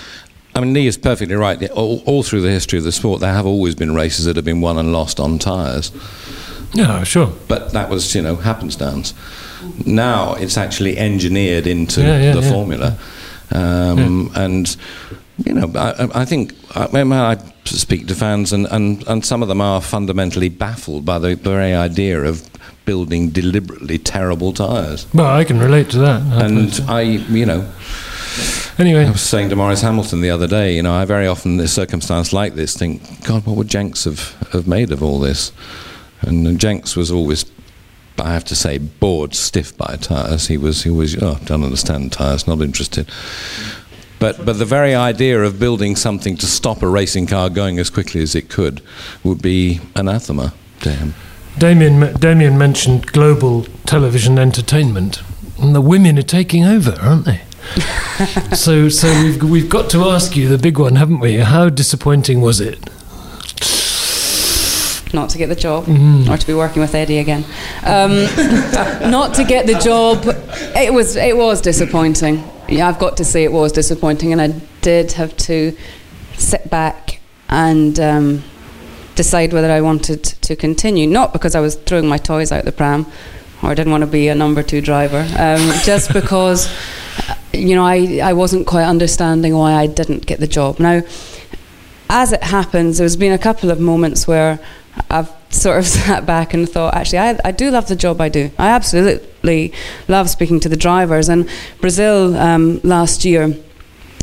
I 0.52 0.59
mean, 0.61 0.73
Lee 0.75 0.88
is 0.88 0.99
perfectly 0.99 1.37
right. 1.37 1.71
All, 1.71 2.02
all 2.07 2.25
through 2.25 2.40
the 2.40 2.50
history 2.50 2.76
of 2.79 2.85
the 2.85 2.90
sport, 2.90 3.21
there 3.21 3.33
have 3.33 3.47
always 3.47 3.76
been 3.76 3.95
races 3.95 4.25
that 4.25 4.35
have 4.35 4.45
been 4.45 4.61
won 4.61 4.79
and 4.79 4.93
lost 4.93 5.21
on 5.21 5.38
tyres. 5.38 5.93
Yeah, 6.75 7.05
sure. 7.05 7.33
But 7.47 7.73
that 7.73 7.88
was, 7.88 8.14
you 8.17 8.23
know, 8.23 8.35
happenstance. 8.35 9.14
Now 9.87 10.35
it's 10.35 10.57
actually 10.59 10.99
engineered 10.99 11.69
into 11.69 12.00
Yeah, 12.00 12.21
yeah, 12.21 12.33
the 12.35 12.40
yeah. 12.40 12.50
formula. 12.50 12.99
Um, 13.52 14.33
And, 14.35 14.76
you 15.44 15.54
know, 15.54 15.73
I, 15.75 16.23
I 16.23 16.25
think 16.25 16.54
I, 16.75 16.88
I 16.92 17.37
speak 17.64 18.06
to 18.09 18.14
fans, 18.14 18.52
and, 18.52 18.66
and, 18.66 19.06
and 19.06 19.25
some 19.25 19.42
of 19.42 19.49
them 19.49 19.61
are 19.61 19.80
fundamentally 19.80 20.49
baffled 20.49 21.04
by 21.04 21.18
the 21.18 21.37
very 21.37 21.75
idea 21.75 22.23
of 22.23 22.49
building 22.85 23.30
deliberately 23.30 23.99
terrible 23.99 24.52
tyres. 24.52 25.06
Well, 25.14 25.26
I 25.26 25.44
can 25.44 25.59
relate 25.59 25.90
to 25.90 25.99
that. 25.99 26.23
I 26.23 26.44
And. 26.47 26.80
I, 26.88 27.02
you 27.02 27.47
know, 27.47 27.70
anyway, 28.78 29.06
I 29.06 29.11
was 29.11 29.20
saying 29.20 29.50
to 29.50 29.56
Maurice 29.56 29.82
Hamilton 29.82 30.20
the 30.20 30.30
other 30.30 30.47
day, 30.47 30.75
you 30.75 30.82
know, 30.82 30.94
I 30.94 31.04
very 31.04 31.26
often 31.26 31.54
in 31.54 31.61
a 31.61 31.68
circumstance 31.68 32.32
like 32.32 32.54
this 32.54 32.76
think, 32.76 33.25
God, 33.25 33.47
what 33.47 33.56
would 33.56 33.68
Jenks 33.68 34.04
have, 34.04 34.32
have 34.52 34.66
made 34.66 34.90
of 34.92 35.02
all 35.02 35.20
this? 35.20 35.52
And 36.23 36.59
Jenks 36.59 36.97
was 36.97 37.11
always, 37.11 37.44
I 38.18 38.32
have 38.32 38.44
to 38.47 38.56
say, 38.56 38.78
bored 38.78 39.35
stiff 39.35 39.76
by 39.76 39.97
tyres. 39.97 40.49
He 40.49 40.59
was, 40.59 40.82
he 40.82 40.90
was, 40.90 41.16
oh, 41.23 41.38
don't 41.44 41.64
understand 41.64 42.12
tyres, 42.12 42.47
not 42.47 42.61
interested. 42.61 43.09
But, 44.21 44.45
but 44.45 44.59
the 44.59 44.65
very 44.67 44.95
idea 44.95 45.43
of 45.43 45.59
building 45.59 45.97
something 45.97 46.37
to 46.37 46.47
stop 46.47 46.83
a 46.83 46.89
racing 46.89 47.27
car 47.27 47.50
going 47.50 47.79
as 47.81 47.91
quickly 47.91 48.23
as 48.23 48.35
it 48.37 48.49
could 48.50 48.83
would 49.25 49.43
be 49.43 49.81
anathema 49.97 50.53
to 50.83 50.91
him. 50.93 51.15
Damien, 51.59 52.15
Damien 52.21 52.57
mentioned 52.57 53.07
global 53.09 53.65
television 53.87 54.39
entertainment, 54.39 55.23
and 55.59 55.75
the 55.75 55.81
women 55.81 56.19
are 56.19 56.23
taking 56.23 56.65
over, 56.65 56.97
aren't 57.00 57.25
they? 57.25 57.41
so, 58.55 58.89
so 58.89 59.09
we've 59.23 59.43
we've 59.43 59.69
got 59.69 59.91
to 59.91 60.05
ask 60.05 60.37
you 60.37 60.49
the 60.49 60.59
big 60.59 60.79
one, 60.79 60.97
haven't 60.97 61.21
we? 61.21 61.37
How 61.37 61.69
disappointing 61.69 62.41
was 62.41 62.61
it? 62.61 62.79
not 65.12 65.29
to 65.31 65.39
get 65.39 65.49
the 65.49 65.57
job 65.57 65.85
Mm-hmm. 65.87 66.31
or 66.31 66.37
to 66.37 66.47
be 66.47 66.55
working 66.55 66.81
with 66.81 66.95
Eddie 66.95 67.19
again. 67.19 67.45
Um, 67.83 68.12
not 69.11 69.35
to 69.35 69.45
get 69.45 69.67
the 69.67 69.75
job. 69.75 70.23
It 70.77 70.93
was 70.95 71.17
it 71.17 71.37
was 71.37 71.61
disappointing. 71.61 72.45
Yeah, 72.71 72.89
I've 72.89 73.00
got 73.00 73.17
to 73.17 73.25
say 73.25 73.43
it 73.43 73.53
was 73.53 73.73
disappointing, 73.73 74.33
and 74.33 74.41
I 74.41 74.49
did 74.81 75.12
have 75.12 75.37
to 75.39 75.77
sit 76.35 76.71
back 76.71 77.21
and 77.49 77.99
um, 77.99 78.45
decide 79.17 79.53
whether 79.53 79.71
I 79.71 79.81
wanted 79.81 80.23
to 80.23 80.55
continue. 80.55 81.09
Not 81.09 81.33
because 81.33 81.57
I 81.57 81.61
was 81.61 81.75
throwing 81.75 82.07
my 82.07 82.17
toys 82.17 82.53
out 82.53 82.65
the 82.65 82.73
pram, 82.73 83.07
or 83.61 83.71
I 83.71 83.75
didn't 83.75 83.91
want 83.91 84.03
to 84.03 84.07
be 84.07 84.29
a 84.29 84.37
number 84.37 84.62
two 84.62 84.81
driver, 84.81 85.27
um, 85.37 85.73
just 85.85 86.12
because 86.12 86.73
you 87.53 87.75
know 87.75 87.85
I 87.85 88.21
I 88.23 88.35
wasn't 88.35 88.69
quite 88.69 88.85
understanding 88.85 89.53
why 89.55 89.73
I 89.73 89.89
didn't 89.89 90.27
get 90.27 90.39
the 90.39 90.47
job. 90.47 90.79
Now 90.79 91.03
as 92.09 92.33
it 92.33 92.43
happens, 92.43 92.99
there's 92.99 93.17
been 93.17 93.33
a 93.33 93.39
couple 93.39 93.71
of 93.71 93.81
moments 93.81 94.27
where 94.27 94.61
I've 95.09 95.31
sort 95.50 95.78
of 95.78 95.87
sat 95.99 96.25
back 96.26 96.54
and 96.54 96.69
thought, 96.69 96.95
actually, 96.95 97.19
I, 97.19 97.38
I 97.45 97.50
do 97.52 97.71
love 97.71 97.88
the 97.88 97.97
job 97.97 98.21
I 98.21 98.28
do. 98.28 98.50
I 98.59 98.69
absolutely 98.71 99.73
love 100.09 100.30
speaking 100.30 100.61
to 100.61 100.69
the 100.69 100.76
drivers. 100.76 101.28
And 101.28 101.49
Brazil 101.80 102.37
um, 102.37 102.80
last 102.83 103.25
year, 103.25 103.54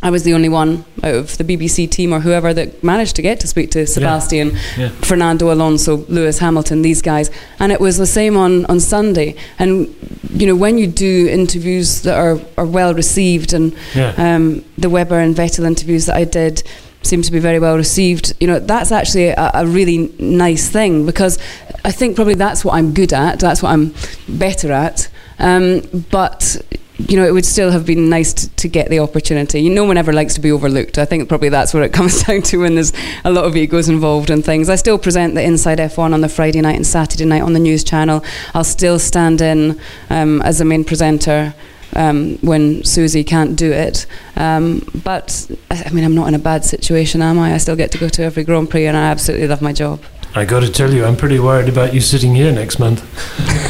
I 0.03 0.11
was 0.11 0.21
the 0.23 0.33
only 0.35 0.47
one 0.47 0.85
out 1.01 1.15
of 1.15 1.37
the 1.39 1.43
BBC 1.43 1.89
team 1.89 2.13
or 2.13 2.19
whoever 2.19 2.53
that 2.53 2.83
managed 2.83 3.15
to 3.15 3.23
get 3.23 3.39
to 3.39 3.47
speak 3.47 3.71
to 3.71 3.87
Sebastian, 3.87 4.51
Yeah. 4.77 4.89
Fernando 5.01 5.51
Alonso, 5.51 5.97
Lewis 6.07 6.37
Hamilton, 6.37 6.83
these 6.83 7.01
guys. 7.01 7.31
And 7.59 7.71
it 7.71 7.81
was 7.81 7.97
the 7.97 8.05
same 8.05 8.37
on, 8.37 8.65
on 8.67 8.79
Sunday. 8.79 9.35
And, 9.57 9.93
you 10.29 10.45
know, 10.45 10.55
when 10.55 10.77
you 10.77 10.85
do 10.85 11.27
interviews 11.27 12.03
that 12.03 12.15
are, 12.15 12.39
are 12.59 12.65
well 12.67 12.93
received, 12.93 13.53
and 13.53 13.73
Yeah. 13.95 14.13
um, 14.17 14.63
the 14.77 14.89
Webber 14.89 15.17
and 15.19 15.35
Vettel 15.35 15.65
interviews 15.65 16.05
that 16.05 16.15
I 16.15 16.25
did 16.25 16.61
seem 17.07 17.21
to 17.21 17.31
be 17.31 17.39
very 17.39 17.59
well 17.59 17.75
received. 17.75 18.33
You 18.39 18.47
know, 18.47 18.59
that's 18.59 18.91
actually 18.91 19.29
a, 19.29 19.51
a 19.53 19.65
really 19.65 20.13
nice 20.19 20.69
thing 20.69 21.05
because 21.05 21.39
I 21.83 21.91
think 21.91 22.15
probably 22.15 22.35
that's 22.35 22.63
what 22.65 22.75
I'm 22.75 22.93
good 22.93 23.13
at. 23.13 23.39
That's 23.39 23.63
what 23.63 23.69
I'm 23.69 23.93
better 24.27 24.71
at. 24.71 25.09
Um, 25.39 25.81
but 26.11 26.61
you 26.99 27.15
know, 27.15 27.25
it 27.25 27.31
would 27.31 27.45
still 27.45 27.71
have 27.71 27.85
been 27.85 28.09
nice 28.09 28.33
to, 28.33 28.49
to 28.55 28.67
get 28.67 28.89
the 28.89 28.99
opportunity. 28.99 29.61
You, 29.61 29.69
no 29.69 29.83
one 29.83 29.97
ever 29.97 30.11
likes 30.11 30.33
to 30.33 30.41
be 30.41 30.51
overlooked. 30.51 30.97
I 30.97 31.05
think 31.05 31.29
probably 31.29 31.49
that's 31.49 31.73
what 31.73 31.83
it 31.83 31.93
comes 31.93 32.23
down 32.23 32.41
to 32.43 32.57
when 32.57 32.75
there's 32.75 32.91
a 33.23 33.31
lot 33.31 33.45
of 33.45 33.55
egos 33.55 33.87
involved 33.87 34.29
and 34.29 34.43
things. 34.43 34.69
I 34.69 34.75
still 34.75 34.97
present 34.97 35.35
the 35.35 35.43
Inside 35.43 35.77
F1 35.77 36.13
on 36.13 36.21
the 36.21 36.29
Friday 36.29 36.61
night 36.61 36.75
and 36.75 36.87
Saturday 36.87 37.25
night 37.25 37.43
on 37.43 37.53
the 37.53 37.59
news 37.59 37.83
channel. 37.83 38.23
I'll 38.53 38.63
still 38.63 38.97
stand 38.97 39.41
in 39.41 39.79
um, 40.09 40.41
as 40.41 40.57
the 40.57 40.65
main 40.65 40.83
presenter 40.83 41.53
um, 41.97 42.37
when 42.37 42.83
Susie 42.85 43.23
can't 43.23 43.57
do 43.57 43.71
it. 43.71 44.05
Um, 44.37 44.87
but 45.03 45.49
I 45.69 45.83
I 45.87 45.89
mean, 45.89 46.03
I'm 46.03 46.15
not 46.15 46.27
in 46.27 46.35
a 46.35 46.39
bad 46.39 46.63
situation, 46.63 47.21
am 47.21 47.39
I? 47.39 47.53
I 47.53 47.57
still 47.57 47.75
get 47.75 47.91
to 47.91 47.97
go 47.97 48.07
to 48.09 48.23
every 48.23 48.43
Grand 48.43 48.69
Prix, 48.69 48.85
and 48.87 48.95
I 48.95 49.05
absolutely 49.09 49.47
love 49.47 49.61
my 49.61 49.73
job. 49.73 49.99
I 50.35 50.45
got 50.45 50.59
to 50.59 50.71
tell 50.71 50.93
you, 50.93 51.03
I'm 51.05 51.15
pretty 51.15 51.39
worried 51.39 51.67
about 51.69 51.93
you 51.93 52.01
sitting 52.01 52.35
here 52.35 52.51
next 52.51 52.79
month. 52.79 53.01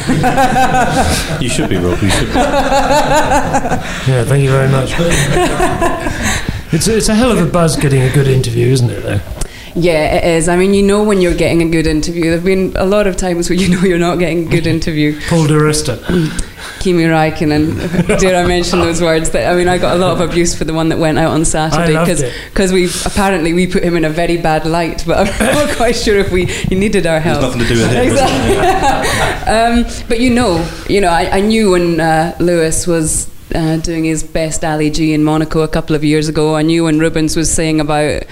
You 1.40 1.48
should 1.48 1.70
be, 1.70 1.76
Rob. 1.76 2.02
You 2.02 2.10
should. 2.10 2.26
Be. 2.28 2.34
Yeah, 4.08 4.24
thank 4.24 4.42
you 4.42 4.50
very 4.50 4.68
much. 4.68 4.90
it's 6.72 6.88
it's 6.88 7.08
a 7.08 7.14
hell 7.14 7.30
of 7.30 7.38
a 7.38 7.46
buzz 7.50 7.76
getting 7.76 8.02
a 8.02 8.12
good 8.12 8.26
interview, 8.26 8.66
isn't 8.68 8.90
it? 8.90 9.02
Though. 9.02 9.37
Yeah, 9.80 10.16
it 10.16 10.24
is. 10.24 10.48
I 10.48 10.56
mean, 10.56 10.74
you 10.74 10.82
know 10.82 11.04
when 11.04 11.20
you're 11.20 11.36
getting 11.36 11.62
a 11.62 11.70
good 11.70 11.86
interview. 11.86 12.30
There've 12.30 12.44
been 12.44 12.72
a 12.76 12.84
lot 12.84 13.06
of 13.06 13.16
times 13.16 13.48
where 13.48 13.56
you 13.58 13.68
know 13.68 13.80
you're 13.82 13.98
not 13.98 14.18
getting 14.18 14.46
a 14.48 14.50
good 14.50 14.66
interview. 14.66 15.20
Paul 15.28 15.46
di 15.46 15.54
Resta. 15.54 15.96
Kimi 16.80 17.04
Räikkönen, 17.04 17.76
dare 18.20 18.36
I 18.36 18.46
mention 18.46 18.80
those 18.80 19.00
words? 19.02 19.30
That 19.30 19.52
I 19.52 19.56
mean, 19.56 19.68
I 19.68 19.78
got 19.78 19.94
a 19.94 19.98
lot 19.98 20.12
of 20.12 20.20
abuse 20.20 20.54
for 20.56 20.64
the 20.64 20.72
one 20.74 20.88
that 20.90 20.98
went 20.98 21.18
out 21.18 21.30
on 21.32 21.44
Saturday 21.44 21.96
because 21.98 22.22
because 22.50 22.72
we 22.72 22.88
apparently 23.04 23.52
we 23.52 23.66
put 23.66 23.82
him 23.82 23.96
in 23.96 24.04
a 24.04 24.10
very 24.10 24.36
bad 24.36 24.64
light, 24.66 25.04
but 25.06 25.28
I'm 25.40 25.54
not 25.54 25.76
quite 25.76 25.96
sure 25.96 26.18
if 26.18 26.30
we 26.32 26.46
he 26.46 26.74
needed 26.74 27.06
our 27.06 27.20
help. 27.20 27.42
nothing 27.42 27.62
to 27.62 27.68
do 27.68 27.74
with 27.74 27.90
him, 27.90 28.06
Exactly. 28.08 28.56
um, 29.54 29.84
but 30.08 30.20
you 30.20 30.30
know, 30.30 30.64
you 30.88 31.00
know, 31.00 31.08
I, 31.08 31.38
I 31.38 31.40
knew 31.40 31.70
when 31.70 32.00
uh, 32.00 32.34
Lewis 32.40 32.86
was. 32.86 33.28
Uh, 33.54 33.78
doing 33.78 34.04
his 34.04 34.22
best 34.22 34.62
Ali 34.62 34.90
G 34.90 35.14
in 35.14 35.24
Monaco 35.24 35.62
a 35.62 35.68
couple 35.68 35.96
of 35.96 36.04
years 36.04 36.28
ago. 36.28 36.54
I 36.54 36.62
knew 36.62 36.84
when 36.84 36.98
Rubens 36.98 37.34
was 37.34 37.50
saying 37.50 37.80
about 37.80 38.24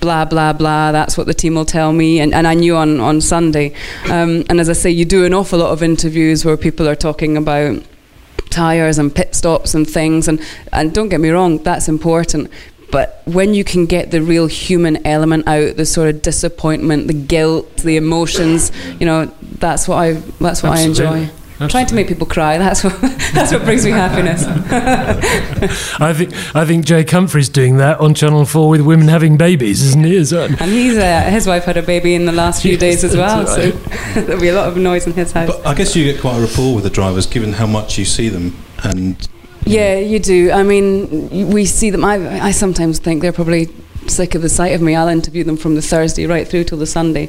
blah 0.00 0.24
blah 0.24 0.52
blah. 0.52 0.90
That's 0.90 1.16
what 1.16 1.28
the 1.28 1.34
team 1.34 1.54
will 1.54 1.64
tell 1.64 1.92
me, 1.92 2.18
and, 2.18 2.34
and 2.34 2.48
I 2.48 2.54
knew 2.54 2.76
on 2.76 2.98
on 2.98 3.20
Sunday. 3.20 3.74
Um, 4.10 4.44
and 4.48 4.58
as 4.58 4.68
I 4.68 4.72
say, 4.72 4.90
you 4.90 5.04
do 5.04 5.24
an 5.24 5.32
awful 5.34 5.60
lot 5.60 5.70
of 5.70 5.84
interviews 5.84 6.44
where 6.44 6.56
people 6.56 6.88
are 6.88 6.96
talking 6.96 7.36
about 7.36 7.80
tires 8.50 8.98
and 8.98 9.14
pit 9.14 9.34
stops 9.34 9.74
and 9.74 9.88
things 9.88 10.28
and 10.28 10.40
and 10.72 10.94
don't 10.94 11.08
get 11.08 11.20
me 11.20 11.28
wrong 11.30 11.58
that's 11.64 11.88
important 11.88 12.48
But 12.90 13.22
when 13.24 13.54
you 13.54 13.64
can 13.64 13.86
get 13.86 14.10
the 14.10 14.22
real 14.22 14.46
human 14.46 15.04
element 15.06 15.48
out, 15.48 15.76
the 15.76 15.84
sort 15.84 16.08
of 16.08 16.22
disappointment, 16.22 17.08
the 17.08 17.14
guilt, 17.14 17.78
the 17.78 17.96
emotions, 17.96 18.70
you 19.00 19.06
know, 19.06 19.26
that's 19.58 19.88
what 19.88 19.96
I 19.96 20.12
that's 20.40 20.62
what 20.62 20.78
Absolutely. 20.78 21.06
I 21.06 21.18
enjoy. 21.18 21.34
Trying 21.68 21.86
to 21.86 21.94
make 21.94 22.06
people 22.08 22.26
cry. 22.26 22.58
That's 22.58 22.84
what 22.84 23.00
that's 23.32 23.50
what 23.50 23.64
brings 23.64 23.84
me 23.84 23.90
happiness. 23.90 24.44
I 26.00 26.12
think 26.12 26.34
I 26.54 26.66
think 26.66 26.84
Jake 26.84 27.10
Humphrey's 27.10 27.48
doing 27.48 27.78
that 27.78 27.98
on 27.98 28.12
Channel 28.14 28.44
Four 28.44 28.68
with 28.68 28.82
women 28.82 29.08
having 29.08 29.36
babies, 29.38 29.82
isn't 29.82 30.04
he? 30.04 30.16
Is 30.16 30.30
that? 30.30 30.50
And 30.60 30.70
he's 30.70 30.98
uh, 30.98 31.22
his 31.30 31.46
wife 31.46 31.64
had 31.64 31.76
a 31.78 31.82
baby 31.82 32.14
in 32.14 32.26
the 32.26 32.32
last 32.32 32.60
few 32.62 32.72
Yes, 32.72 32.80
days 32.80 33.04
as 33.04 33.16
well, 33.16 33.44
that's 33.44 33.54
so 33.54 33.70
there'll 34.20 34.40
be 34.40 34.48
a 34.48 34.54
lot 34.54 34.68
of 34.68 34.76
noise 34.76 35.06
in 35.06 35.14
his 35.14 35.32
house. 35.32 35.48
But 35.48 35.66
I 35.66 35.74
guess 35.74 35.96
you 35.96 36.04
get 36.04 36.20
quite 36.20 36.36
a 36.36 36.40
rapport 36.40 36.74
with 36.74 36.84
the 36.84 36.90
drivers, 36.90 37.26
given 37.26 37.54
how 37.54 37.66
much 37.66 37.96
you 37.96 38.04
see 38.04 38.28
them, 38.28 38.54
and 38.84 39.16
Yeah, 39.64 39.98
you 39.98 40.18
do. 40.18 40.50
I 40.52 40.62
mean, 40.62 41.48
we 41.50 41.64
see 41.64 41.88
them. 41.90 42.04
I, 42.04 42.48
I 42.48 42.50
sometimes 42.50 42.98
think 42.98 43.22
they're 43.22 43.32
probably 43.32 43.68
sick 44.10 44.34
of 44.34 44.42
the 44.42 44.48
sight 44.48 44.74
of 44.74 44.80
me. 44.80 44.94
I'll 44.94 45.08
interview 45.08 45.44
them 45.44 45.56
from 45.56 45.74
the 45.74 45.82
Thursday 45.82 46.26
right 46.26 46.46
through 46.46 46.64
till 46.64 46.78
the 46.78 46.86
Sunday, 46.86 47.28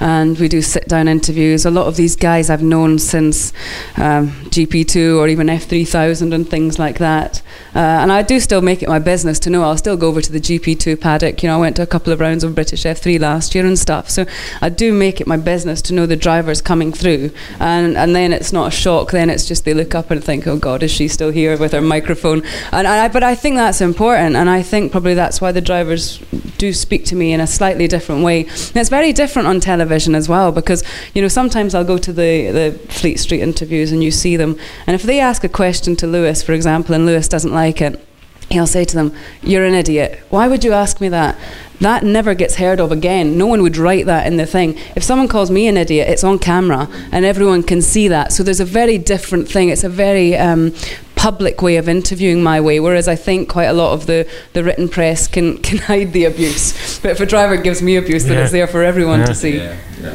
and 0.00 0.38
we 0.38 0.48
do 0.48 0.62
sit 0.62 0.88
down 0.88 1.08
interviews. 1.08 1.64
A 1.64 1.70
lot 1.70 1.86
of 1.86 1.96
these 1.96 2.16
guys 2.16 2.50
I've 2.50 2.62
known 2.62 2.98
since 2.98 3.52
um, 3.96 4.30
GP2 4.50 5.18
or 5.18 5.28
even 5.28 5.48
F3000 5.48 6.34
and 6.34 6.48
things 6.48 6.78
like 6.78 6.98
that. 6.98 7.42
Uh, 7.74 7.78
and 7.78 8.10
I 8.12 8.22
do 8.22 8.40
still 8.40 8.60
make 8.62 8.82
it 8.82 8.88
my 8.88 8.98
business 8.98 9.38
to 9.40 9.50
know. 9.50 9.62
I'll 9.62 9.76
still 9.76 9.96
go 9.96 10.08
over 10.08 10.20
to 10.20 10.32
the 10.32 10.40
GP2 10.40 11.00
paddock. 11.00 11.42
You 11.42 11.48
know, 11.48 11.56
I 11.56 11.60
went 11.60 11.76
to 11.76 11.82
a 11.82 11.86
couple 11.86 12.12
of 12.12 12.20
rounds 12.20 12.44
of 12.44 12.54
British 12.54 12.84
F3 12.84 13.20
last 13.20 13.54
year 13.54 13.66
and 13.66 13.78
stuff. 13.78 14.08
So 14.10 14.26
I 14.60 14.68
do 14.68 14.92
make 14.92 15.20
it 15.20 15.26
my 15.26 15.36
business 15.36 15.82
to 15.82 15.94
know 15.94 16.06
the 16.06 16.16
drivers 16.16 16.60
coming 16.60 16.92
through, 16.92 17.30
and 17.58 17.96
and 17.96 18.14
then 18.14 18.32
it's 18.32 18.52
not 18.52 18.68
a 18.68 18.70
shock. 18.70 19.10
Then 19.10 19.30
it's 19.30 19.46
just 19.46 19.64
they 19.64 19.74
look 19.74 19.94
up 19.94 20.10
and 20.10 20.22
think, 20.22 20.46
oh 20.46 20.56
God, 20.56 20.82
is 20.82 20.90
she 20.90 21.08
still 21.08 21.30
here 21.30 21.56
with 21.56 21.72
her 21.72 21.80
microphone? 21.80 22.42
And 22.72 22.86
I, 22.86 23.08
but 23.08 23.22
I 23.22 23.34
think 23.34 23.56
that's 23.56 23.80
important, 23.80 24.36
and 24.36 24.48
I 24.48 24.62
think 24.62 24.92
probably 24.92 25.14
that's 25.14 25.40
why 25.40 25.52
the 25.52 25.60
drivers 25.60 26.17
do 26.58 26.72
speak 26.72 27.04
to 27.06 27.16
me 27.16 27.32
in 27.32 27.40
a 27.40 27.46
slightly 27.46 27.88
different 27.88 28.24
way. 28.24 28.44
And 28.44 28.76
it's 28.76 28.90
very 28.90 29.12
different 29.12 29.48
on 29.48 29.60
television 29.60 30.14
as 30.14 30.28
well 30.28 30.52
because 30.52 30.82
you 31.14 31.22
know 31.22 31.28
sometimes 31.28 31.74
I'll 31.74 31.84
go 31.84 31.98
to 31.98 32.12
the 32.12 32.50
the 32.50 32.78
Fleet 32.88 33.18
Street 33.18 33.40
interviews 33.40 33.92
and 33.92 34.02
you 34.02 34.10
see 34.10 34.36
them, 34.36 34.58
and 34.86 34.94
if 34.94 35.02
they 35.02 35.20
ask 35.20 35.44
a 35.44 35.48
question 35.48 35.96
to 35.96 36.06
Lewis, 36.06 36.42
for 36.42 36.52
example, 36.52 36.94
and 36.94 37.06
Lewis 37.06 37.28
doesn't 37.28 37.52
like 37.52 37.80
it. 37.80 38.04
He'll 38.50 38.66
say 38.66 38.86
to 38.86 38.96
them, 38.96 39.12
You're 39.42 39.66
an 39.66 39.74
idiot. 39.74 40.20
Why 40.30 40.48
would 40.48 40.64
you 40.64 40.72
ask 40.72 41.02
me 41.02 41.10
that? 41.10 41.36
That 41.80 42.02
never 42.02 42.34
gets 42.34 42.56
heard 42.56 42.80
of 42.80 42.90
again. 42.90 43.36
No 43.36 43.46
one 43.46 43.62
would 43.62 43.76
write 43.76 44.06
that 44.06 44.26
in 44.26 44.38
the 44.38 44.46
thing. 44.46 44.78
If 44.96 45.02
someone 45.04 45.28
calls 45.28 45.50
me 45.50 45.68
an 45.68 45.76
idiot, 45.76 46.08
it's 46.08 46.24
on 46.24 46.38
camera 46.38 46.88
and 47.12 47.24
everyone 47.24 47.62
can 47.62 47.82
see 47.82 48.08
that. 48.08 48.32
So 48.32 48.42
there's 48.42 48.58
a 48.58 48.64
very 48.64 48.96
different 48.98 49.48
thing. 49.48 49.68
It's 49.68 49.84
a 49.84 49.88
very 49.88 50.34
um, 50.34 50.74
public 51.18 51.60
way 51.60 51.76
of 51.76 51.88
interviewing 51.88 52.42
my 52.42 52.60
way, 52.60 52.78
whereas 52.78 53.08
I 53.08 53.16
think 53.16 53.48
quite 53.48 53.64
a 53.66 53.72
lot 53.72 53.92
of 53.92 54.06
the, 54.06 54.26
the 54.52 54.62
written 54.62 54.88
press 54.88 55.26
can, 55.26 55.58
can 55.68 55.78
hide 55.78 56.12
the 56.12 56.24
abuse. 56.24 56.98
But 57.00 57.10
if 57.10 57.20
a 57.20 57.26
driver 57.26 57.56
gives 57.56 57.82
me 57.82 57.96
abuse, 57.96 58.24
then 58.24 58.34
Yeah. 58.38 58.42
it's 58.44 58.52
there 58.52 58.66
for 58.68 58.82
everyone 58.84 59.20
Yeah. 59.20 59.26
to 59.26 59.34
see. 59.34 59.56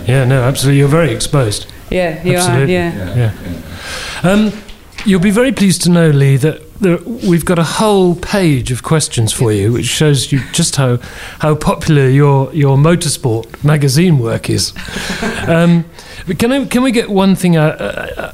Yeah, 0.08 0.24
no, 0.26 0.42
absolutely. 0.44 0.80
You're 0.80 0.88
very 0.88 1.12
exposed. 1.14 1.68
Yeah, 1.92 2.24
you 2.24 2.38
Absolutely. 2.38 2.78
are. 2.78 2.80
Yeah. 2.80 3.32
Yeah. 4.24 4.30
Um, 4.32 4.52
you'll 5.06 5.20
be 5.20 5.30
very 5.30 5.52
pleased 5.52 5.84
to 5.84 5.90
know, 5.90 6.10
Lee, 6.10 6.38
that 6.38 6.62
there, 6.80 6.98
we've 6.98 7.46
got 7.46 7.60
a 7.60 7.64
whole 7.64 8.16
page 8.16 8.72
of 8.72 8.82
questions 8.84 9.32
for 9.34 9.52
you, 9.52 9.74
which 9.74 9.86
shows 9.86 10.32
you 10.32 10.40
just 10.54 10.78
how, 10.78 10.98
how 11.40 11.54
popular 11.56 12.08
your, 12.08 12.52
your 12.54 12.78
motorsport 12.78 13.64
magazine 13.64 14.18
work 14.20 14.50
is. 14.50 14.74
um, 15.48 15.86
but 16.26 16.40
can, 16.40 16.52
I, 16.52 16.66
can 16.66 16.82
we 16.82 16.92
get 16.92 17.10
one 17.10 17.36
thing 17.36 17.56
out, 17.58 17.80
uh, 17.80 17.84
uh, 18.18 18.32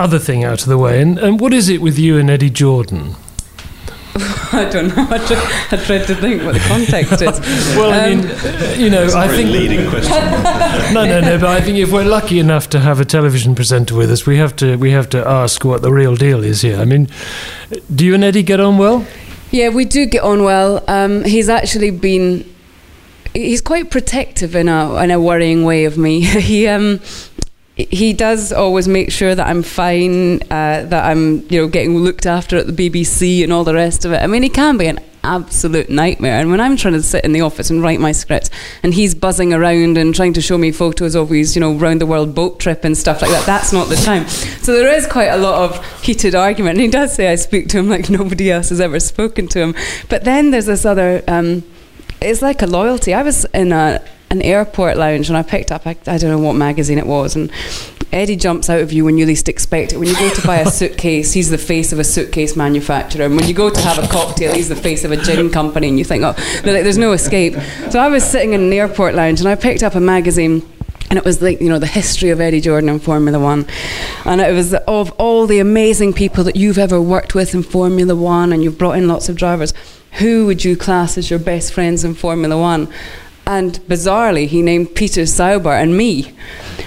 other 0.00 0.18
thing 0.18 0.42
out 0.44 0.62
of 0.62 0.68
the 0.68 0.78
way? 0.78 1.00
And, 1.00 1.18
and 1.18 1.40
what 1.40 1.52
is 1.52 1.68
it 1.68 1.80
with 1.80 1.98
you 1.98 2.18
and 2.18 2.30
Eddie 2.30 2.50
Jordan? 2.50 3.14
I 4.52 4.68
don't 4.70 4.88
know. 4.88 5.06
I, 5.08 5.18
try, 5.18 5.68
I 5.70 5.76
tried 5.84 6.06
to 6.08 6.14
think 6.16 6.42
what 6.42 6.54
the 6.54 6.60
context 6.60 7.22
is. 7.22 7.38
Well, 7.76 7.92
I 7.92 8.10
Um, 8.12 8.20
mean, 8.22 8.30
uh, 8.30 8.74
you 8.76 8.90
know, 8.90 9.04
I 9.14 9.28
think 9.28 9.50
leading 9.50 9.88
question. 9.88 10.10
no, 10.94 11.04
no, 11.06 11.20
no. 11.20 11.38
But 11.38 11.50
I 11.50 11.60
think 11.60 11.78
if 11.78 11.92
we're 11.92 12.04
lucky 12.04 12.38
enough 12.40 12.68
to 12.70 12.80
have 12.80 12.98
a 12.98 13.04
television 13.04 13.54
presenter 13.54 13.94
with 13.94 14.10
us, 14.10 14.26
we 14.26 14.36
have 14.38 14.56
to 14.56 14.76
we 14.76 14.90
have 14.90 15.08
to 15.10 15.26
ask 15.26 15.64
what 15.64 15.82
the 15.82 15.92
real 15.92 16.16
deal 16.16 16.42
is 16.42 16.62
here. 16.62 16.78
I 16.80 16.84
mean, 16.84 17.06
do 17.94 18.04
you 18.04 18.14
and 18.14 18.24
Eddie 18.24 18.42
get 18.42 18.58
on 18.58 18.76
well? 18.78 19.06
Yeah, 19.52 19.68
we 19.68 19.84
do 19.84 20.06
get 20.06 20.22
on 20.24 20.42
well. 20.42 20.82
Um, 20.88 21.22
he's 21.24 21.48
actually 21.48 21.90
been. 21.92 22.44
He's 23.32 23.60
quite 23.60 23.90
protective 23.92 24.56
in 24.56 24.68
a 24.68 24.96
in 25.04 25.12
a 25.12 25.20
worrying 25.20 25.64
way 25.64 25.84
of 25.84 25.96
me. 25.96 26.20
he 26.24 26.66
um 26.66 26.98
he 27.90 28.12
does 28.12 28.52
always 28.52 28.88
make 28.88 29.10
sure 29.10 29.34
that 29.34 29.46
I'm 29.46 29.62
fine, 29.62 30.42
uh, 30.44 30.84
that 30.84 31.04
I'm 31.04 31.46
you 31.48 31.60
know 31.60 31.68
getting 31.68 31.96
looked 31.96 32.26
after 32.26 32.56
at 32.56 32.66
the 32.66 32.90
BBC 32.90 33.42
and 33.42 33.52
all 33.52 33.64
the 33.64 33.74
rest 33.74 34.04
of 34.04 34.12
it. 34.12 34.22
I 34.22 34.26
mean, 34.26 34.42
he 34.42 34.48
can 34.48 34.76
be 34.76 34.86
an 34.86 34.98
absolute 35.22 35.90
nightmare. 35.90 36.40
And 36.40 36.50
when 36.50 36.60
I'm 36.60 36.76
trying 36.76 36.94
to 36.94 37.02
sit 37.02 37.24
in 37.24 37.32
the 37.32 37.42
office 37.42 37.70
and 37.70 37.82
write 37.82 38.00
my 38.00 38.12
scripts, 38.12 38.50
and 38.82 38.94
he's 38.94 39.14
buzzing 39.14 39.52
around 39.52 39.98
and 39.98 40.14
trying 40.14 40.32
to 40.34 40.40
show 40.40 40.58
me 40.58 40.72
photos 40.72 41.14
of 41.14 41.30
his 41.30 41.54
you 41.54 41.60
know 41.60 41.74
round 41.74 42.00
the 42.00 42.06
world 42.06 42.34
boat 42.34 42.60
trip 42.60 42.84
and 42.84 42.96
stuff 42.96 43.22
like 43.22 43.30
that, 43.30 43.46
that's 43.46 43.72
not 43.72 43.88
the 43.88 43.96
time. 43.96 44.26
So 44.28 44.72
there 44.72 44.92
is 44.94 45.06
quite 45.06 45.28
a 45.28 45.38
lot 45.38 45.62
of 45.62 46.02
heated 46.02 46.34
argument. 46.34 46.76
And 46.76 46.82
he 46.82 46.88
does 46.88 47.14
say 47.14 47.30
I 47.32 47.36
speak 47.36 47.68
to 47.68 47.78
him 47.78 47.88
like 47.88 48.10
nobody 48.10 48.50
else 48.50 48.70
has 48.70 48.80
ever 48.80 49.00
spoken 49.00 49.48
to 49.48 49.60
him. 49.60 49.74
But 50.08 50.24
then 50.24 50.50
there's 50.50 50.66
this 50.66 50.84
other. 50.84 51.22
Um, 51.28 51.64
it's 52.20 52.42
like 52.42 52.60
a 52.62 52.66
loyalty. 52.66 53.14
I 53.14 53.22
was 53.22 53.46
in 53.46 53.72
a 53.72 54.02
an 54.30 54.42
airport 54.42 54.96
lounge 54.96 55.28
and 55.28 55.36
I 55.36 55.42
picked 55.42 55.72
up 55.72 55.86
I, 55.86 55.96
I 56.06 56.18
don't 56.18 56.30
know 56.30 56.38
what 56.38 56.54
magazine 56.54 56.98
it 56.98 57.06
was 57.06 57.34
and 57.36 57.50
Eddie 58.12 58.36
jumps 58.36 58.68
out 58.68 58.80
of 58.80 58.92
you 58.92 59.04
when 59.04 59.18
you 59.18 59.26
least 59.26 59.48
expect 59.48 59.92
it. 59.92 59.98
When 59.98 60.08
you 60.08 60.16
go 60.16 60.28
to 60.34 60.46
buy 60.46 60.56
a 60.56 60.66
suitcase, 60.70 61.32
he's 61.32 61.48
the 61.48 61.58
face 61.58 61.92
of 61.92 62.00
a 62.00 62.04
suitcase 62.04 62.56
manufacturer. 62.56 63.24
And 63.24 63.36
when 63.36 63.46
you 63.46 63.54
go 63.54 63.70
to 63.70 63.80
have 63.80 64.02
a 64.02 64.08
cocktail, 64.08 64.52
he's 64.52 64.68
the 64.68 64.74
face 64.74 65.04
of 65.04 65.12
a 65.12 65.16
gin 65.16 65.48
company. 65.50 65.88
And 65.88 65.96
you 65.96 66.04
think, 66.04 66.24
oh, 66.24 66.34
like, 66.64 66.82
there's 66.82 66.98
no 66.98 67.12
escape. 67.12 67.54
So 67.90 68.00
I 68.00 68.08
was 68.08 68.24
sitting 68.24 68.52
in 68.52 68.62
an 68.62 68.72
airport 68.72 69.14
lounge 69.14 69.38
and 69.38 69.48
I 69.48 69.54
picked 69.54 69.84
up 69.84 69.94
a 69.94 70.00
magazine 70.00 70.68
and 71.08 71.18
it 71.18 71.24
was 71.24 71.42
like 71.42 71.60
you 71.60 71.68
know 71.68 71.80
the 71.80 71.88
history 71.88 72.30
of 72.30 72.40
Eddie 72.40 72.60
Jordan 72.60 72.88
in 72.88 73.00
Formula 73.00 73.38
One, 73.38 73.66
and 74.24 74.40
it 74.40 74.52
was 74.52 74.72
of 74.74 75.10
all 75.18 75.48
the 75.48 75.58
amazing 75.58 76.12
people 76.12 76.44
that 76.44 76.54
you've 76.54 76.78
ever 76.78 77.02
worked 77.02 77.34
with 77.34 77.52
in 77.52 77.64
Formula 77.64 78.14
One, 78.14 78.52
and 78.52 78.62
you've 78.62 78.78
brought 78.78 78.96
in 78.96 79.08
lots 79.08 79.28
of 79.28 79.34
drivers. 79.34 79.74
Who 80.18 80.46
would 80.46 80.64
you 80.64 80.76
class 80.76 81.18
as 81.18 81.28
your 81.28 81.40
best 81.40 81.72
friends 81.72 82.04
in 82.04 82.14
Formula 82.14 82.56
One? 82.56 82.88
And 83.50 83.80
bizarrely, 83.88 84.46
he 84.46 84.62
named 84.62 84.94
Peter 84.94 85.26
Sauber 85.26 85.72
and 85.72 85.96
me, 85.96 86.32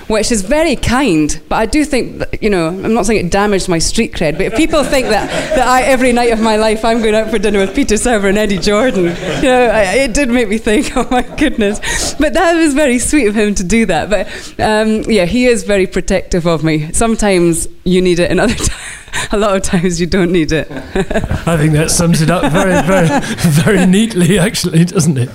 which 0.08 0.32
is 0.32 0.44
very 0.44 0.78
kind. 0.78 1.38
But 1.50 1.58
I 1.58 1.66
do 1.66 1.84
think, 1.84 2.20
that, 2.20 2.42
you 2.42 2.50
know, 2.50 2.68
I'm 2.68 2.94
not 2.94 3.06
saying 3.06 3.26
it 3.26 3.30
damaged 3.34 3.68
my 3.68 3.80
street 3.80 4.14
cred, 4.14 4.38
but 4.38 4.44
if 4.44 4.56
people 4.56 4.82
think 4.86 5.10
that, 5.10 5.28
that 5.58 5.68
I, 5.68 5.82
every 5.82 6.14
night 6.14 6.32
of 6.32 6.40
my 6.40 6.56
life 6.56 6.86
I'm 6.86 7.02
going 7.02 7.16
out 7.16 7.30
for 7.30 7.38
dinner 7.38 7.60
with 7.60 7.76
Peter 7.76 7.98
Sauber 7.98 8.30
and 8.30 8.38
Eddie 8.38 8.60
Jordan, 8.60 9.08
you 9.08 9.50
know, 9.50 9.72
I, 9.74 10.06
it 10.06 10.14
did 10.14 10.30
make 10.30 10.48
me 10.48 10.58
think, 10.58 10.92
oh 10.96 11.06
my 11.12 11.24
goodness. 11.36 12.14
But 12.14 12.32
that 12.32 12.54
was 12.54 12.74
very 12.74 12.98
sweet 12.98 13.28
of 13.28 13.36
him 13.36 13.56
to 13.56 13.64
do 13.66 13.86
that. 13.88 14.10
But 14.10 14.28
um, 14.58 15.02
yeah, 15.12 15.26
he 15.26 15.48
is 15.48 15.64
very 15.66 15.86
protective 15.86 16.48
of 16.48 16.64
me. 16.64 16.94
Sometimes 16.94 17.68
you 17.84 18.02
need 18.02 18.20
it, 18.20 18.32
and 18.32 18.40
other 18.40 18.56
times. 18.70 19.03
A 19.32 19.38
lot 19.38 19.56
of 19.56 19.62
times 19.64 20.00
you 20.02 20.08
don't 20.08 20.32
need 20.32 20.52
it. 20.52 20.68
I 20.72 21.58
think 21.58 21.74
that 21.74 21.90
sums 21.92 22.22
it 22.22 22.30
up 22.30 22.52
very, 22.52 22.82
very, 22.86 23.08
very 23.38 23.86
neatly, 23.86 24.38
actually, 24.40 24.86
doesn't 24.86 25.18
it? 25.18 25.30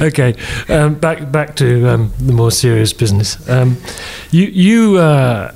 okay, 0.00 0.34
um, 0.68 0.94
back 0.94 1.30
back 1.30 1.56
to 1.56 1.88
um, 1.88 2.12
the 2.18 2.32
more 2.32 2.50
serious 2.50 2.92
business. 2.92 3.36
Um, 3.48 3.76
you 4.30 4.46
you 4.46 4.98
uh, 4.98 5.52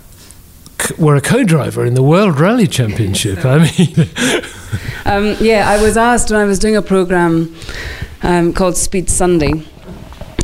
c- 0.80 0.94
were 0.98 1.16
a 1.16 1.20
co-driver 1.20 1.84
in 1.84 1.94
the 1.94 2.02
World 2.02 2.38
Rally 2.40 2.66
Championship. 2.66 3.44
I 3.44 3.58
mean, 3.58 4.08
Um, 5.06 5.36
yeah, 5.40 5.68
I 5.68 5.80
was 5.82 5.96
asked 5.96 6.30
when 6.30 6.40
I 6.40 6.44
was 6.44 6.58
doing 6.58 6.76
a 6.76 6.82
program 6.82 7.54
um, 8.22 8.52
called 8.52 8.76
Speed 8.76 9.08
Sunday. 9.10 9.62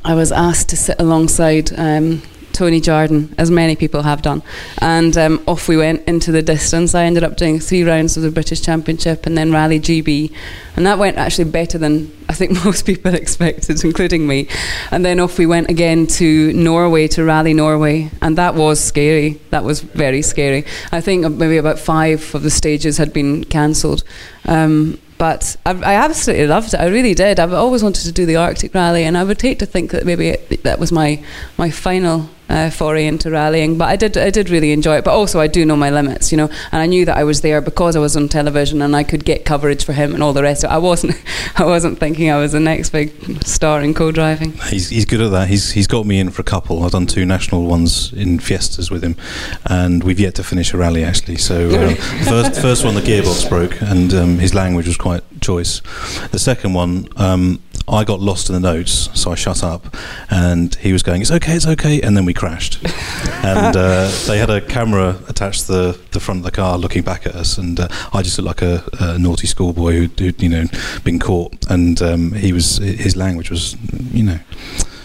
I 0.05 0.15
was 0.15 0.31
asked 0.33 0.69
to 0.71 0.77
sit 0.77 0.97
alongside 1.01 1.73
um, 1.79 2.23
Tony 2.61 2.79
Jardine, 2.79 3.35
as 3.39 3.51
many 3.51 3.75
people 3.75 4.03
have 4.03 4.21
done, 4.21 4.43
and 4.83 5.17
um, 5.17 5.43
off 5.49 5.67
we 5.67 5.79
went 5.79 6.07
into 6.07 6.31
the 6.31 6.43
distance. 6.43 6.95
I 6.95 7.05
ended 7.05 7.25
up 7.25 7.39
doing 7.39 7.59
three 7.59 7.85
rounds 7.85 8.19
of 8.19 8.23
the 8.23 8.31
British 8.31 8.61
Championship 8.61 9.25
and 9.25 9.35
then 9.39 9.51
Rally 9.51 9.81
GB, 9.81 10.31
and 10.77 10.85
that 10.85 10.99
went 10.99 11.17
actually 11.17 11.51
better 11.51 11.79
than 11.79 12.13
I 12.29 12.35
think 12.35 12.63
most 12.67 12.85
people 12.85 13.15
expected, 13.15 13.83
including 13.83 14.27
me. 14.27 14.47
And 14.91 15.07
then 15.07 15.21
off 15.21 15.39
we 15.39 15.47
went 15.47 15.71
again 15.71 16.07
to 16.19 16.53
Norway 16.53 17.09
to 17.09 17.25
Rally 17.25 17.55
Norway, 17.55 18.11
and 18.21 18.37
that 18.37 18.55
was 18.55 18.79
scary. 18.79 19.41
That 19.49 19.65
was 19.65 19.81
very 19.81 20.21
scary. 20.21 20.67
I 20.93 21.01
think 21.01 21.27
maybe 21.37 21.57
about 21.57 21.79
five 21.79 22.35
of 22.35 22.43
the 22.43 22.51
stages 22.51 22.99
had 22.99 23.15
been 23.15 23.45
cancelled. 23.45 24.05
Um, 24.45 24.99
but 25.17 25.57
I, 25.65 25.71
I 25.71 25.95
absolutely 25.95 26.47
loved 26.47 26.75
it. 26.75 26.81
I 26.81 26.89
really 26.89 27.15
did. 27.15 27.41
I've 27.41 27.55
always 27.55 27.83
wanted 27.83 28.05
to 28.05 28.13
do 28.13 28.27
the 28.27 28.37
Arctic 28.37 28.75
Rally, 28.75 29.05
and 29.05 29.17
I 29.17 29.25
would 29.25 29.41
hate 29.41 29.61
to 29.61 29.67
think 29.67 29.93
that 29.93 30.05
maybe 30.05 30.29
it, 30.29 30.63
that 30.65 30.79
was 30.79 30.93
my 30.93 31.25
my 31.57 31.71
final 31.71 32.29
uh, 32.51 32.69
foray 32.71 33.07
into 33.07 33.31
rallying. 33.31 33.79
But 33.79 33.89
I 33.89 33.97
did 33.97 34.17
I 34.17 34.31
did 34.31 34.51
really 34.51 34.73
enjoy 34.73 34.97
it. 34.97 35.05
But 35.05 35.13
also 35.13 35.41
I 35.41 35.47
do 35.47 35.65
know 35.65 35.77
my 35.77 35.91
limits, 35.91 36.33
you 36.33 36.37
know, 36.37 36.51
and 36.73 36.83
I 36.83 36.87
knew 36.87 37.05
that 37.05 37.17
I 37.17 37.25
was 37.25 37.41
there 37.41 37.61
because 37.61 37.97
I 37.97 38.01
was 38.01 38.17
on 38.17 38.29
television 38.29 38.83
and 38.83 38.95
I 38.95 39.05
could 39.05 39.25
get 39.25 39.45
coverage 39.45 39.85
for 39.85 39.93
him 39.93 40.15
and 40.15 40.23
all 40.23 40.33
the 40.33 40.43
rest. 40.43 40.65
of 40.65 40.71
it. 40.71 40.75
I 40.75 40.79
wasn't 40.79 41.17
I 41.57 41.65
wasn't 41.65 41.99
thinking 41.99 42.31
I 42.31 42.39
was 42.39 42.53
the 42.53 42.61
next 42.61 42.91
big 42.91 43.13
star 43.45 43.81
in 43.83 43.95
co-driving. 43.95 44.53
He's, 44.69 44.89
he's 44.91 45.05
good 45.05 45.21
at 45.21 45.31
that. 45.31 45.49
He's 45.49 45.71
he's 45.71 45.87
got 45.87 46.07
me 46.07 46.19
in 46.19 46.31
for 46.31 46.43
a 46.43 46.45
couple. 46.45 46.83
I've 46.83 46.93
done 46.93 47.07
two 47.07 47.25
national 47.25 47.67
ones 47.67 48.13
in 48.13 48.41
Fiestas 48.41 48.91
with 48.91 49.05
him, 49.05 49.17
and 49.67 50.03
we've 50.03 50.21
yet 50.21 50.35
to 50.37 50.43
finish 50.43 50.75
a 50.75 50.79
rally 50.79 51.05
actually. 51.05 51.37
So 51.37 51.69
um, 51.69 51.95
first 52.25 52.61
first 52.61 52.85
one 52.85 52.95
the 52.95 53.01
gearbox 53.01 53.49
broke, 53.49 53.81
and 53.81 54.13
um, 54.13 54.39
his 54.39 54.55
language 54.55 54.87
was 54.87 54.97
quite 54.97 55.23
choice. 55.41 55.81
The 56.33 56.39
second 56.39 56.75
one. 56.75 57.09
Um, 57.17 57.63
I 57.89 58.05
got 58.05 58.21
lost 58.21 58.49
in 58.49 58.55
the 58.55 58.61
notes, 58.61 59.09
so 59.15 59.33
I 59.33 59.35
shut 59.35 59.65
up, 59.65 59.97
and 60.31 60.73
he 60.77 60.93
was 60.93 61.03
going, 61.03 61.23
"It's 61.23 61.31
okay, 61.33 61.55
it's 61.55 61.67
okay," 61.67 62.01
and 62.01 62.17
then 62.17 62.25
we 62.25 62.33
crashed. 62.41 62.83
and 63.45 63.77
uh, 63.77 64.11
they 64.27 64.39
had 64.39 64.49
a 64.49 64.63
camera 64.63 65.19
attached 65.29 65.67
to 65.67 65.73
the, 65.73 66.01
the 66.13 66.21
front 66.21 66.39
of 66.39 66.45
the 66.45 66.51
car, 66.51 66.79
looking 66.79 67.03
back 67.03 67.27
at 67.27 67.35
us, 67.35 67.59
and 67.59 67.79
uh, 67.79 67.87
I 68.15 68.23
just 68.23 68.39
looked 68.39 68.63
like 68.63 68.63
a, 68.63 68.83
a 68.99 69.19
naughty 69.19 69.47
schoolboy 69.47 69.93
who'd, 69.93 70.19
who'd, 70.19 70.43
you 70.43 70.49
know, 70.49 70.65
been 71.05 71.19
caught, 71.19 71.53
and 71.69 72.01
um, 72.01 72.33
he 72.33 72.55
was 72.55 72.79
his 72.79 73.15
language 73.15 73.51
was, 73.51 73.77
you 74.11 74.23
know. 74.23 74.39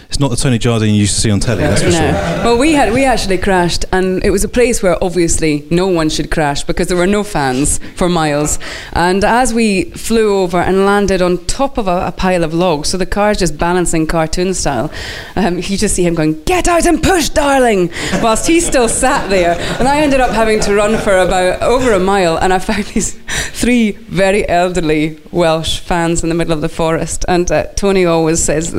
It's 0.08 0.20
not 0.20 0.30
the 0.30 0.36
Tony 0.36 0.58
Jardine 0.58 0.94
you 0.94 1.00
used 1.00 1.14
to 1.16 1.20
see 1.20 1.30
on 1.30 1.40
telly, 1.40 1.62
that's 1.62 1.82
for 1.82 1.90
no. 1.90 1.98
sure. 1.98 2.12
Well, 2.44 2.58
we 2.58 2.72
had 2.72 2.92
we 2.92 3.04
actually 3.04 3.38
crashed, 3.38 3.84
and 3.92 4.24
it 4.24 4.30
was 4.30 4.44
a 4.44 4.48
place 4.48 4.82
where 4.82 5.02
obviously 5.02 5.66
no 5.70 5.88
one 5.88 6.08
should 6.08 6.30
crash 6.30 6.62
because 6.62 6.86
there 6.86 6.96
were 6.96 7.06
no 7.06 7.24
fans 7.24 7.78
for 7.96 8.08
miles. 8.08 8.58
And 8.92 9.24
as 9.24 9.52
we 9.52 9.90
flew 9.90 10.38
over 10.38 10.58
and 10.58 10.86
landed 10.86 11.20
on 11.20 11.44
top 11.46 11.76
of 11.76 11.88
a, 11.88 12.06
a 12.06 12.12
pile 12.12 12.44
of 12.44 12.54
logs, 12.54 12.90
so 12.90 12.98
the 12.98 13.06
car's 13.06 13.38
just 13.38 13.58
balancing 13.58 14.06
cartoon 14.06 14.54
style, 14.54 14.92
um, 15.34 15.56
you 15.56 15.76
just 15.76 15.96
see 15.96 16.06
him 16.06 16.14
going, 16.14 16.40
"Get 16.44 16.68
out 16.68 16.86
and 16.86 17.02
push, 17.02 17.28
darling!" 17.28 17.90
whilst 18.22 18.46
he 18.46 18.60
still 18.60 18.88
sat 18.88 19.28
there. 19.28 19.58
And 19.78 19.88
I 19.88 20.00
ended 20.00 20.20
up 20.20 20.30
having 20.30 20.60
to 20.60 20.74
run 20.74 20.98
for 20.98 21.18
about 21.18 21.62
over 21.62 21.92
a 21.92 22.00
mile, 22.00 22.36
and 22.36 22.52
I 22.52 22.58
found 22.60 22.84
these 22.84 23.18
three 23.56 23.92
very 23.92 24.48
elderly 24.48 25.18
Welsh 25.32 25.80
fans 25.80 26.22
in 26.22 26.28
the 26.28 26.34
middle 26.34 26.52
of 26.52 26.60
the 26.60 26.68
forest. 26.68 27.24
And 27.26 27.50
uh, 27.50 27.64
Tony 27.74 28.04
always 28.04 28.42
says, 28.42 28.72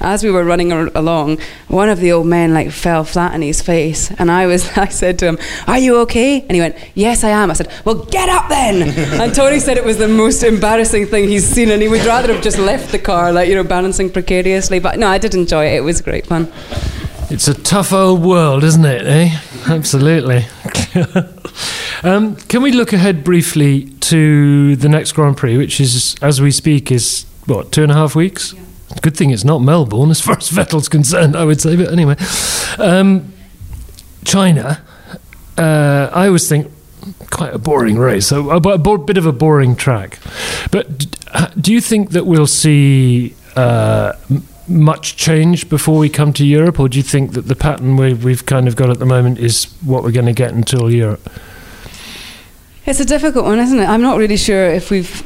as 0.00 0.22
we 0.22 0.30
were 0.30 0.44
running 0.44 0.61
ar- 0.70 0.90
along, 0.94 1.38
one 1.68 1.88
of 1.88 1.98
the 1.98 2.12
old 2.12 2.26
men 2.26 2.52
like 2.52 2.70
fell 2.70 3.04
flat 3.04 3.32
on 3.32 3.40
his 3.40 3.62
face, 3.62 4.10
and 4.18 4.30
I 4.30 4.46
was, 4.46 4.68
I 4.76 4.88
said 4.88 5.18
to 5.20 5.26
him, 5.26 5.38
"Are 5.66 5.78
you 5.78 5.96
okay?" 6.00 6.42
And 6.42 6.52
he 6.52 6.60
went, 6.60 6.76
"Yes, 6.94 7.24
I 7.24 7.30
am." 7.30 7.50
I 7.50 7.54
said, 7.54 7.72
"Well, 7.86 8.04
get 8.04 8.28
up 8.28 8.50
then." 8.50 8.82
and 9.20 9.34
Tony 9.34 9.58
said 9.58 9.78
it 9.78 9.84
was 9.84 9.96
the 9.96 10.08
most 10.08 10.42
embarrassing 10.42 11.06
thing 11.06 11.28
he's 11.28 11.46
seen, 11.46 11.70
and 11.70 11.80
he 11.80 11.88
would 11.88 12.04
rather 12.04 12.32
have 12.34 12.42
just 12.42 12.58
left 12.58 12.92
the 12.92 12.98
car, 12.98 13.32
like 13.32 13.48
you 13.48 13.54
know, 13.54 13.64
balancing 13.64 14.10
precariously. 14.10 14.78
But 14.78 14.98
no, 14.98 15.08
I 15.08 15.16
did 15.16 15.34
enjoy 15.34 15.66
it. 15.66 15.76
It 15.76 15.80
was 15.80 16.02
great 16.02 16.26
fun. 16.26 16.52
It's 17.30 17.48
a 17.48 17.54
tough 17.54 17.94
old 17.94 18.22
world, 18.22 18.62
isn't 18.62 18.84
it? 18.84 19.06
Eh? 19.06 19.30
Absolutely. 19.66 20.44
um, 22.02 22.36
can 22.36 22.60
we 22.60 22.72
look 22.72 22.92
ahead 22.92 23.24
briefly 23.24 23.84
to 24.00 24.76
the 24.76 24.88
next 24.88 25.12
Grand 25.12 25.38
Prix, 25.38 25.56
which 25.56 25.80
is, 25.80 26.14
as 26.20 26.42
we 26.42 26.50
speak, 26.50 26.92
is 26.92 27.24
what 27.46 27.72
two 27.72 27.84
and 27.84 27.90
a 27.90 27.94
half 27.94 28.14
weeks? 28.14 28.54
Good 29.00 29.16
thing 29.16 29.30
it's 29.30 29.44
not 29.44 29.60
Melbourne, 29.60 30.10
as 30.10 30.20
far 30.20 30.36
as 30.36 30.50
Vettel's 30.50 30.88
concerned, 30.88 31.36
I 31.36 31.44
would 31.44 31.60
say. 31.60 31.76
But 31.76 31.92
anyway, 31.92 32.16
um, 32.78 33.32
China. 34.24 34.82
Uh, 35.58 36.10
I 36.12 36.26
always 36.28 36.48
think 36.48 36.70
quite 37.30 37.52
a 37.52 37.58
boring 37.58 37.98
race, 37.98 38.26
so 38.26 38.50
a, 38.50 38.56
a 38.56 38.78
bo- 38.78 38.96
bit 38.98 39.18
of 39.18 39.26
a 39.26 39.32
boring 39.32 39.76
track. 39.76 40.18
But 40.70 41.06
uh, 41.32 41.48
do 41.60 41.72
you 41.72 41.80
think 41.80 42.10
that 42.10 42.26
we'll 42.26 42.46
see 42.46 43.34
uh, 43.56 44.14
much 44.68 45.16
change 45.16 45.68
before 45.68 45.98
we 45.98 46.08
come 46.08 46.32
to 46.34 46.46
Europe, 46.46 46.78
or 46.78 46.88
do 46.88 46.96
you 46.96 47.02
think 47.02 47.32
that 47.32 47.42
the 47.42 47.56
pattern 47.56 47.96
we, 47.96 48.14
we've 48.14 48.46
kind 48.46 48.68
of 48.68 48.76
got 48.76 48.90
at 48.90 48.98
the 48.98 49.06
moment 49.06 49.38
is 49.38 49.64
what 49.84 50.02
we're 50.02 50.12
going 50.12 50.26
to 50.26 50.32
get 50.32 50.52
until 50.52 50.90
Europe? 50.90 51.28
It's 52.86 53.00
a 53.00 53.04
difficult 53.04 53.44
one, 53.44 53.58
isn't 53.58 53.78
it? 53.78 53.88
I'm 53.88 54.02
not 54.02 54.18
really 54.18 54.36
sure 54.36 54.66
if 54.66 54.90
we've 54.90 55.22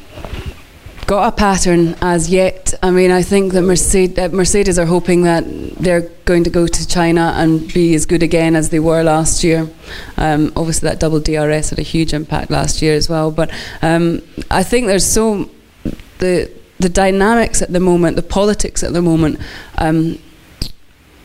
got 1.07 1.33
a 1.33 1.37
pattern 1.37 1.95
as 2.01 2.29
yet. 2.29 2.75
I 2.83 2.91
mean, 2.91 3.11
I 3.11 3.23
think 3.23 3.53
that 3.53 3.63
Mercedes, 3.63 4.19
uh, 4.19 4.29
Mercedes 4.29 4.79
are 4.79 4.87
hoping 4.87 5.23
that 5.23 5.45
they're 5.77 6.09
going 6.25 6.43
to 6.45 6.51
go 6.51 6.67
to 6.67 6.89
China 6.89 7.33
and 7.37 7.73
be 7.73 7.95
as 7.95 8.07
good 8.07 8.23
again 8.23 8.57
as 8.57 8.71
they 8.71 8.81
were 8.81 9.03
last 9.03 9.45
year. 9.45 9.69
Um, 10.17 10.53
obviously, 10.57 10.89
that 10.89 10.99
double 10.99 11.21
DRS 11.21 11.71
had 11.71 11.79
a 11.79 11.83
huge 11.83 12.13
impact 12.13 12.51
last 12.51 12.83
year 12.83 12.95
as 12.95 13.09
well. 13.09 13.31
But 13.31 13.53
um, 13.83 14.21
I 14.51 14.63
think 14.63 14.87
there's 14.87 15.07
so 15.07 15.49
the 16.19 16.51
the 16.79 16.89
dynamics 16.91 17.63
at 17.63 17.73
the 17.73 17.81
moment, 17.81 18.17
the 18.17 18.23
politics 18.23 18.83
at 18.83 18.93
the 18.93 19.01
moment, 19.01 19.39
um, 19.79 20.19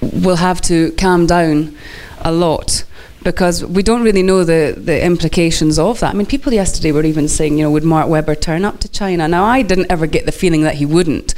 will 0.01 0.37
have 0.37 0.61
to 0.61 0.91
calm 0.93 1.25
down 1.25 1.75
a 2.19 2.31
lot 2.31 2.85
because 3.23 3.63
we 3.63 3.83
don't 3.83 4.03
really 4.03 4.23
know 4.23 4.43
the, 4.43 4.73
the 4.77 5.03
implications 5.03 5.77
of 5.77 5.99
that. 5.99 6.13
I 6.13 6.17
mean, 6.17 6.25
people 6.25 6.53
yesterday 6.53 6.91
were 6.91 7.03
even 7.03 7.27
saying, 7.27 7.57
you 7.57 7.63
know, 7.63 7.71
would 7.71 7.83
Mark 7.83 8.09
Webber 8.09 8.35
turn 8.35 8.65
up 8.65 8.79
to 8.79 8.89
China? 8.89 9.27
Now, 9.27 9.43
I 9.43 9.61
didn't 9.61 9.91
ever 9.91 10.07
get 10.07 10.25
the 10.25 10.31
feeling 10.31 10.63
that 10.63 10.75
he 10.75 10.85
wouldn't, 10.85 11.35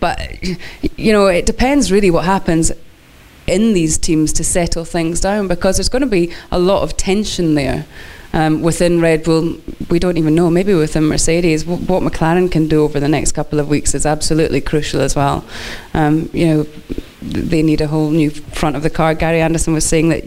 but, 0.00 0.18
you 0.98 1.12
know, 1.12 1.26
it 1.26 1.46
depends 1.46 1.90
really 1.90 2.10
what 2.10 2.24
happens 2.24 2.72
in 3.46 3.72
these 3.72 3.98
teams 3.98 4.32
to 4.34 4.44
settle 4.44 4.84
things 4.84 5.20
down 5.20 5.48
because 5.48 5.76
there's 5.76 5.88
going 5.88 6.02
to 6.02 6.08
be 6.08 6.32
a 6.50 6.58
lot 6.58 6.82
of 6.82 6.96
tension 6.96 7.54
there. 7.54 7.86
Um, 8.34 8.62
within 8.62 8.98
Red 9.00 9.24
Bull, 9.24 9.58
we 9.90 9.98
don't 9.98 10.16
even 10.16 10.34
know. 10.34 10.48
Maybe 10.48 10.72
within 10.72 11.04
Mercedes, 11.04 11.64
w- 11.64 11.84
what 11.84 12.02
McLaren 12.02 12.50
can 12.50 12.66
do 12.66 12.82
over 12.82 12.98
the 12.98 13.08
next 13.08 13.32
couple 13.32 13.60
of 13.60 13.68
weeks 13.68 13.94
is 13.94 14.06
absolutely 14.06 14.62
crucial 14.62 15.02
as 15.02 15.14
well. 15.14 15.44
Um, 15.92 16.30
you 16.32 16.46
know, 16.46 16.66
they 17.22 17.62
need 17.62 17.80
a 17.80 17.86
whole 17.86 18.10
new 18.10 18.30
front 18.30 18.76
of 18.76 18.82
the 18.82 18.90
car. 18.90 19.14
Gary 19.14 19.40
Anderson 19.40 19.72
was 19.72 19.86
saying 19.86 20.08
that 20.10 20.24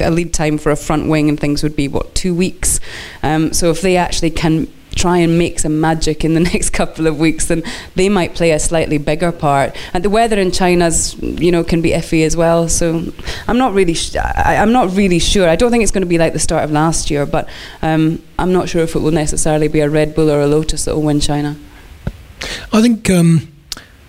a 0.00 0.10
lead 0.10 0.32
time 0.34 0.58
for 0.58 0.70
a 0.70 0.76
front 0.76 1.08
wing 1.08 1.28
and 1.28 1.38
things 1.38 1.62
would 1.62 1.76
be 1.76 1.88
what 1.88 2.14
two 2.14 2.34
weeks. 2.34 2.80
Um, 3.22 3.52
so 3.52 3.70
if 3.70 3.80
they 3.80 3.96
actually 3.96 4.30
can 4.30 4.68
try 4.94 5.18
and 5.18 5.36
make 5.38 5.58
some 5.58 5.80
magic 5.80 6.24
in 6.24 6.34
the 6.34 6.40
next 6.52 6.70
couple 6.70 7.06
of 7.06 7.18
weeks, 7.18 7.46
then 7.46 7.62
they 7.94 8.08
might 8.08 8.34
play 8.34 8.52
a 8.52 8.58
slightly 8.58 8.98
bigger 8.98 9.32
part. 9.32 9.74
And 9.92 10.04
the 10.04 10.10
weather 10.10 10.38
in 10.38 10.50
China's, 10.50 11.20
you 11.20 11.50
know, 11.50 11.64
can 11.64 11.82
be 11.82 11.90
iffy 11.90 12.24
as 12.24 12.36
well. 12.36 12.68
So 12.68 13.12
I'm 13.48 13.58
not 13.58 13.74
really, 13.74 13.94
sh- 13.94 14.16
I, 14.16 14.56
I'm 14.56 14.72
not 14.72 14.94
really 14.94 15.18
sure. 15.18 15.48
I 15.48 15.56
don't 15.56 15.70
think 15.70 15.82
it's 15.82 15.92
going 15.92 16.02
to 16.02 16.08
be 16.08 16.18
like 16.18 16.32
the 16.32 16.38
start 16.38 16.64
of 16.64 16.70
last 16.70 17.10
year, 17.10 17.26
but 17.26 17.48
um, 17.82 18.22
I'm 18.38 18.52
not 18.52 18.68
sure 18.68 18.82
if 18.82 18.94
it 18.94 19.00
will 19.00 19.10
necessarily 19.10 19.68
be 19.68 19.80
a 19.80 19.88
Red 19.88 20.14
Bull 20.14 20.30
or 20.30 20.40
a 20.40 20.46
Lotus 20.46 20.84
that 20.84 20.94
will 20.94 21.02
win 21.02 21.20
China. 21.20 21.56
I 22.72 22.82
think 22.82 23.08
um, 23.10 23.53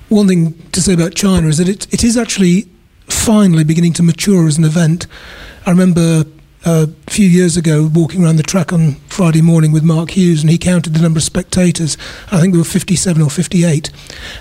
one 0.10 0.28
thing 0.28 0.54
to 0.72 0.82
say 0.82 0.94
about 0.94 1.15
China 1.15 1.48
is 1.48 1.58
that 1.58 1.70
it, 1.70 1.91
it 1.94 2.04
is 2.04 2.18
actually 2.18 2.68
finally 3.08 3.63
beginning 3.63 3.94
to 3.94 4.04
mature 4.04 4.48
as 4.48 4.58
an 4.58 4.63
event. 4.63 5.08
I 5.65 5.72
remember 5.72 6.26
uh, 6.65 6.88
a 7.08 7.12
few 7.12 7.28
years 7.28 7.58
ago 7.58 7.89
walking 7.94 8.24
around 8.24 8.38
the 8.38 8.44
track 8.44 8.74
on 8.74 8.96
Friday 9.08 9.41
morning 9.41 9.72
with 9.72 9.84
Mark 9.84 10.12
Hughes, 10.12 10.41
and 10.41 10.50
he 10.50 10.58
counted 10.58 10.94
the 10.94 11.02
number 11.02 11.20
of 11.20 11.24
spectators. 11.24 11.98
I 12.32 12.39
think 12.39 12.54
there 12.54 12.60
were 12.60 12.65
57 12.65 13.22
or 13.22 13.30
58. 13.30 13.91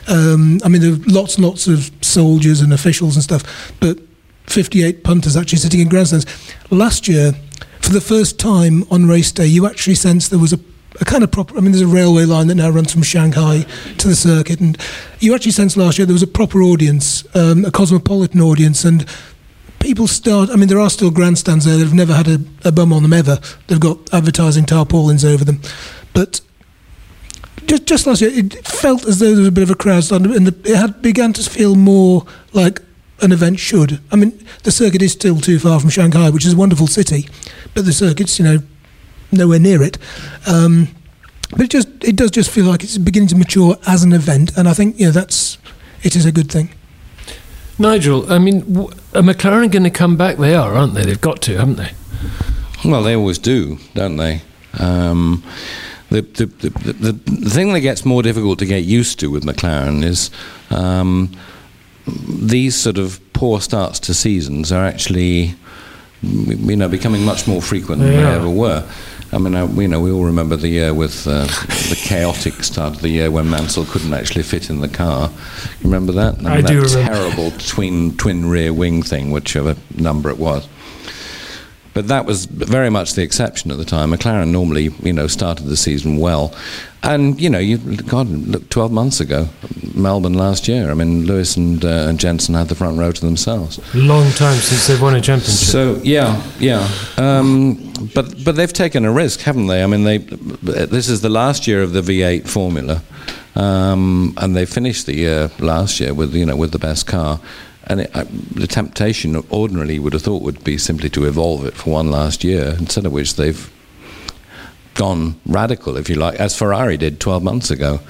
Um, 0.09 0.61
I 0.64 0.68
mean, 0.68 0.81
there 0.81 0.92
were 0.92 1.05
lots 1.07 1.37
and 1.37 1.44
lots 1.44 1.66
of 1.66 1.90
soldiers 2.00 2.61
and 2.61 2.72
officials 2.72 3.16
and 3.16 3.22
stuff, 3.22 3.72
but 3.81 3.98
58 4.46 5.05
punters 5.05 5.37
actually 5.37 5.59
sitting 5.59 5.81
in 5.81 5.88
grandstands. 5.88 6.27
Last 6.70 7.09
year, 7.09 7.33
for 7.81 7.92
the 7.92 8.00
first 8.00 8.38
time 8.38 8.85
on 8.90 9.07
race 9.07 9.31
day, 9.31 9.46
you 9.46 9.66
actually 9.66 9.94
sensed 9.94 10.31
there 10.31 10.38
was 10.38 10.53
a 10.53 10.61
a 11.00 11.04
kind 11.04 11.24
of 11.24 11.30
proper. 11.30 11.57
I 11.57 11.61
mean, 11.61 11.72
there's 11.72 11.83
a 11.83 11.87
railway 11.87 12.24
line 12.24 12.46
that 12.48 12.54
now 12.54 12.70
runs 12.70 12.92
from 12.92 13.02
Shanghai 13.02 13.66
to 13.98 14.09
the 14.09 14.14
circuit, 14.14 14.61
and 14.61 14.78
you 15.18 15.35
actually 15.35 15.52
sensed 15.52 15.76
last 15.76 15.98
year 15.98 16.07
there 16.07 16.14
was 16.14 16.22
a 16.22 16.28
proper 16.28 16.62
audience, 16.62 17.24
um, 17.35 17.64
a 17.64 17.70
cosmopolitan 17.70 18.40
audience, 18.40 18.85
and 18.85 19.07
people 19.80 20.07
start. 20.07 20.50
I 20.50 20.57
mean, 20.57 20.68
there 20.68 20.80
are 20.80 20.90
still 20.90 21.11
grandstands 21.11 21.64
there 21.64 21.76
that 21.76 21.85
have 21.85 21.94
never 21.94 22.14
had 22.14 22.28
a, 22.28 22.38
a 22.64 22.72
bum 22.72 22.92
on 22.92 23.02
them 23.02 23.12
ever. 23.12 23.40
They've 23.66 23.80
got 23.80 23.98
advertising 24.12 24.66
tarpaulins 24.66 25.24
over 25.24 25.44
them, 25.44 25.61
but. 26.12 26.40
Just, 27.66 27.87
just 27.87 28.07
last 28.07 28.20
year, 28.20 28.30
it 28.30 28.52
felt 28.66 29.07
as 29.07 29.20
though 29.20 29.30
there 29.30 29.38
was 29.38 29.48
a 29.48 29.52
bit 29.52 29.62
of 29.62 29.70
a 29.70 29.74
crowd 29.74 30.12
and 30.12 30.48
it 30.48 30.76
had 30.76 31.00
began 31.00 31.33
to 31.33 31.42
feel 31.48 31.76
more 31.76 32.26
like 32.52 32.83
an 33.22 33.33
event 33.33 33.59
should. 33.59 34.00
I 34.12 34.16
mean, 34.16 34.38
the 34.64 34.70
circuit 34.70 35.00
is 35.00 35.12
still 35.12 35.40
too 35.40 35.59
far 35.59 35.80
from 35.80 35.88
Shanghai, 35.88 36.28
which 36.28 36.44
is 36.44 36.52
a 36.52 36.57
wonderful 36.57 36.88
city, 36.88 37.26
but 37.72 37.87
the 37.87 37.92
circuit's, 37.94 38.38
you 38.38 38.44
know, 38.44 38.59
nowhere 39.35 39.59
near 39.59 39.83
it. 39.83 39.99
Um, 40.47 40.88
but 41.51 41.62
it 41.62 41.70
just 41.70 41.88
it 42.03 42.16
does 42.16 42.31
just 42.31 42.51
feel 42.51 42.64
like 42.66 42.83
it's 42.83 42.99
beginning 42.99 43.29
to 43.29 43.37
mature 43.37 43.77
as 43.87 44.03
an 44.03 44.12
event, 44.12 44.57
and 44.57 44.68
I 44.68 44.75
think 44.75 44.99
you 44.99 45.07
know 45.07 45.12
that's 45.12 45.59
it 46.03 46.16
is 46.16 46.25
a 46.25 46.33
good 46.33 46.51
thing. 46.51 46.70
Nigel, 47.79 48.33
I 48.33 48.38
mean, 48.38 48.61
w- 48.73 48.88
are 49.14 49.23
McLaren 49.23 49.70
going 49.70 49.83
to 49.83 49.90
come 49.90 50.16
back? 50.16 50.37
They 50.37 50.55
are, 50.55 50.75
aren't 50.75 50.94
they? 50.94 51.05
They've 51.05 51.20
got 51.20 51.42
to, 51.42 51.57
haven't 51.57 51.77
they? 51.77 51.90
Well, 52.85 53.03
they 53.03 53.16
always 53.16 53.38
do, 53.38 53.79
don't 53.94 54.16
they? 54.16 54.42
Um, 54.79 55.42
the, 56.11 56.20
the, 56.20 56.47
the, 56.47 56.70
the, 56.70 57.12
the 57.12 57.51
thing 57.51 57.73
that 57.73 57.81
gets 57.81 58.05
more 58.05 58.23
difficult 58.23 58.61
to 58.61 58.66
get 58.66 58.85
used 58.85 59.18
to 59.20 59.29
with 59.29 59.44
McLaren 59.44 60.05
is 60.05 60.31
um, 60.70 61.33
these 62.07 62.77
sort 62.77 62.99
of 62.99 63.20
poor 63.33 63.61
starts 63.61 63.99
to 64.01 64.14
seasons 64.14 64.70
are 64.70 64.85
actually 64.85 65.55
you 66.23 66.77
know, 66.77 66.88
becoming 66.88 67.25
much 67.25 67.47
more 67.47 67.61
frequent 67.61 68.01
than 68.01 68.11
they 68.11 68.23
ever 68.23 68.49
were. 68.49 68.87
I 69.35 69.38
mean, 69.38 69.53
you 69.81 69.88
know, 69.88 70.01
we 70.01 70.12
all 70.12 70.25
remember 70.25 70.55
the 70.55 70.68
year 70.68 70.94
with 70.94 71.27
uh, 71.27 71.44
the 71.44 72.01
chaotic 72.01 72.62
start 72.62 72.94
of 72.94 73.03
the 73.03 73.09
year 73.09 73.33
when 73.33 73.51
Mansell 73.51 73.85
couldn't 73.85 74.14
actually 74.14 74.44
fit 74.44 74.70
in 74.70 74.81
the 74.81 74.88
car. 74.88 75.29
You 75.81 75.90
remember 75.90 76.12
that? 76.12 76.38
I 76.47 76.57
mean, 76.59 76.66
do 76.66 76.81
that 76.81 76.94
remember. 76.94 77.14
terrible 77.14 77.51
twin 77.59 78.16
twin 78.16 78.49
rear 78.49 78.73
wing 78.73 79.03
thing, 79.03 79.33
whichever 79.33 79.75
number 79.97 80.31
it 80.31 80.38
was. 80.38 80.68
But 81.94 82.09
that 82.09 82.26
was 82.26 82.46
very 82.46 82.90
much 82.90 83.14
the 83.14 83.22
exception 83.22 83.70
at 83.70 83.78
the 83.78 83.85
time. 83.85 84.11
McLaren 84.11 84.50
normally, 84.50 84.90
you 85.02 85.12
know, 85.12 85.28
started 85.28 85.66
the 85.66 85.76
season 85.76 86.18
well, 86.18 86.52
and 87.04 87.40
you 87.40 87.48
know, 87.48 87.59
you 87.61 87.78
God, 87.78 88.28
look, 88.28 88.68
twelve 88.68 88.90
months 88.90 89.20
ago, 89.20 89.48
Melbourne 89.94 90.35
last 90.35 90.66
year. 90.66 90.90
I 90.90 90.94
mean, 90.94 91.24
Lewis 91.24 91.57
and, 91.57 91.85
uh, 91.85 92.09
and 92.09 92.18
Jensen 92.18 92.54
had 92.54 92.68
the 92.68 92.74
front 92.74 92.98
row 92.98 93.12
to 93.12 93.20
themselves. 93.20 93.78
Long 93.94 94.28
time 94.33 94.57
since 94.59 94.88
they've 94.88 95.00
won 95.00 95.14
a 95.14 95.20
championship. 95.20 95.68
So 95.68 96.00
yeah, 96.02 96.42
yeah. 96.59 96.88
Um, 97.16 97.92
but 98.14 98.44
but 98.44 98.57
they've 98.57 98.72
taken 98.72 99.04
a 99.04 99.12
risk, 99.12 99.40
haven't 99.40 99.68
they? 99.68 99.85
I 99.85 99.87
mean, 99.87 100.02
they 100.04 100.18
this 100.18 101.09
is 101.09 101.20
the 101.20 101.28
last 101.28 101.68
year 101.68 101.83
of 101.83 101.92
the 101.92 102.00
V8 102.00 102.48
formula, 102.48 103.02
um, 103.54 104.35
and 104.38 104.57
they 104.57 104.66
finished 104.66 105.07
the 105.07 105.14
year 105.14 105.50
last 105.61 106.00
year 106.00 106.12
with 106.12 106.35
you 106.35 106.44
know 106.44 106.57
with 106.57 106.72
the 106.72 106.78
best 106.78 107.07
car. 107.07 107.38
And 107.87 108.01
it, 108.01 108.11
uh, 108.14 108.25
the 108.53 108.66
temptation 108.66 109.37
ordinarily 109.51 109.99
would 109.99 110.14
have 110.14 110.23
thought 110.23 110.42
would 110.42 110.64
be 110.64 110.79
simply 110.79 111.11
to 111.11 111.27
evolve 111.27 111.66
it 111.66 111.75
for 111.75 111.90
one 111.90 112.11
last 112.11 112.42
year, 112.42 112.75
instead 112.79 113.05
of 113.05 113.12
which 113.12 113.37
they've 113.37 113.70
gone 114.94 115.38
radical, 115.44 115.97
if 115.97 116.09
you 116.09 116.14
like, 116.14 116.38
as 116.40 116.57
Ferrari 116.57 116.97
did 116.97 117.20
12 117.20 117.42
months 117.42 117.70
ago. 117.70 118.01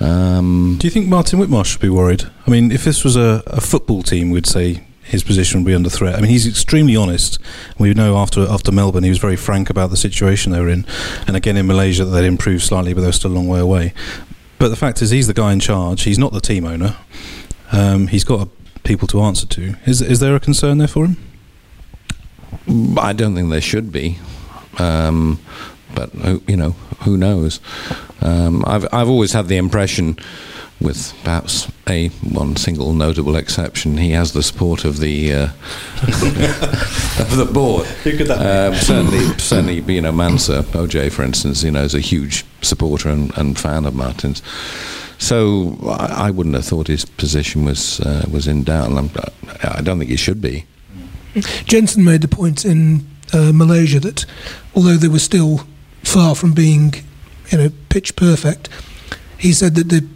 Um, 0.00 0.76
Do 0.78 0.86
you 0.86 0.90
think 0.90 1.08
Martin 1.08 1.38
Whitmarsh 1.38 1.66
should 1.66 1.80
be 1.80 1.88
worried? 1.88 2.24
I 2.46 2.50
mean, 2.50 2.70
if 2.70 2.84
this 2.84 3.04
was 3.04 3.16
a, 3.16 3.42
a 3.46 3.60
football 3.60 4.02
team, 4.02 4.30
we'd 4.30 4.46
say 4.46 4.82
his 5.02 5.22
position 5.22 5.60
would 5.60 5.66
be 5.66 5.74
under 5.74 5.88
threat. 5.88 6.16
I 6.16 6.20
mean, 6.20 6.30
he's 6.30 6.46
extremely 6.46 6.96
honest. 6.96 7.38
We 7.78 7.94
know 7.94 8.16
after 8.16 8.46
after 8.46 8.72
Melbourne, 8.72 9.04
he 9.04 9.08
was 9.08 9.18
very 9.18 9.36
frank 9.36 9.70
about 9.70 9.90
the 9.90 9.96
situation 9.96 10.52
they 10.52 10.60
were 10.60 10.68
in, 10.68 10.84
and 11.26 11.36
again 11.36 11.56
in 11.56 11.66
Malaysia, 11.66 12.04
that 12.04 12.10
they'd 12.10 12.26
improved 12.26 12.64
slightly, 12.64 12.92
but 12.92 13.02
they're 13.02 13.12
still 13.12 13.30
a 13.30 13.34
long 13.34 13.46
way 13.46 13.60
away. 13.60 13.94
But 14.58 14.68
the 14.68 14.76
fact 14.76 15.00
is, 15.02 15.10
he's 15.10 15.28
the 15.28 15.34
guy 15.34 15.52
in 15.52 15.60
charge. 15.60 16.02
He's 16.02 16.18
not 16.18 16.32
the 16.32 16.40
team 16.40 16.64
owner. 16.64 16.96
Um, 17.72 18.08
he's 18.08 18.24
got 18.24 18.48
people 18.86 19.08
to 19.08 19.20
answer 19.20 19.46
to. 19.46 19.74
Is 19.84 20.00
is 20.00 20.20
there 20.20 20.34
a 20.34 20.40
concern 20.40 20.78
there 20.78 20.88
for 20.88 21.06
him? 21.06 21.16
I 22.98 23.12
don't 23.12 23.34
think 23.34 23.50
there 23.50 23.60
should 23.60 23.92
be, 23.92 24.18
um, 24.78 25.38
but 25.94 26.14
you 26.48 26.56
know, 26.56 26.70
who 27.04 27.16
knows? 27.16 27.60
Um, 28.20 28.64
I've 28.66 28.86
I've 28.92 29.08
always 29.08 29.32
had 29.32 29.48
the 29.48 29.56
impression, 29.56 30.16
with 30.80 31.14
perhaps 31.24 31.70
a 31.88 32.08
one 32.08 32.56
single 32.56 32.92
notable 32.92 33.36
exception, 33.36 33.96
he 33.98 34.10
has 34.10 34.32
the 34.32 34.42
support 34.42 34.84
of 34.84 34.98
the 34.98 35.32
uh, 35.32 35.44
of 36.02 37.36
the 37.36 37.48
board. 37.52 37.86
Who 38.04 38.16
could 38.16 38.26
that 38.28 38.38
be? 38.38 38.44
Um, 38.44 38.74
certainly, 38.74 39.38
certainly, 39.38 39.94
you 39.94 40.00
know, 40.00 40.12
Mansour 40.12 40.62
Ojjeh, 40.62 41.10
for 41.12 41.22
instance, 41.22 41.62
you 41.62 41.70
know, 41.70 41.82
is 41.82 41.94
a 41.94 42.00
huge 42.00 42.44
supporter 42.62 43.08
and, 43.08 43.36
and 43.36 43.58
fan 43.58 43.84
of 43.84 43.94
Martin's. 43.94 44.42
So 45.18 45.78
I, 45.88 46.26
I 46.26 46.30
wouldn't 46.30 46.54
have 46.54 46.64
thought 46.64 46.88
his 46.88 47.04
position 47.04 47.64
was 47.64 48.00
uh, 48.00 48.24
was 48.30 48.46
in 48.46 48.64
doubt. 48.64 48.90
And 48.90 48.98
I'm, 48.98 49.10
I 49.62 49.80
don't 49.82 49.98
think 49.98 50.10
it 50.10 50.18
should 50.18 50.40
be. 50.40 50.66
Jensen 51.64 52.04
made 52.04 52.22
the 52.22 52.28
point 52.28 52.64
in 52.64 53.06
uh, 53.32 53.52
Malaysia 53.52 54.00
that 54.00 54.24
although 54.74 54.96
they 54.96 55.08
were 55.08 55.18
still 55.18 55.66
far 56.02 56.34
from 56.34 56.52
being, 56.52 56.94
you 57.50 57.58
know, 57.58 57.70
pitch 57.88 58.16
perfect, 58.16 58.68
he 59.38 59.52
said 59.52 59.74
that 59.74 59.88
the 59.88 60.06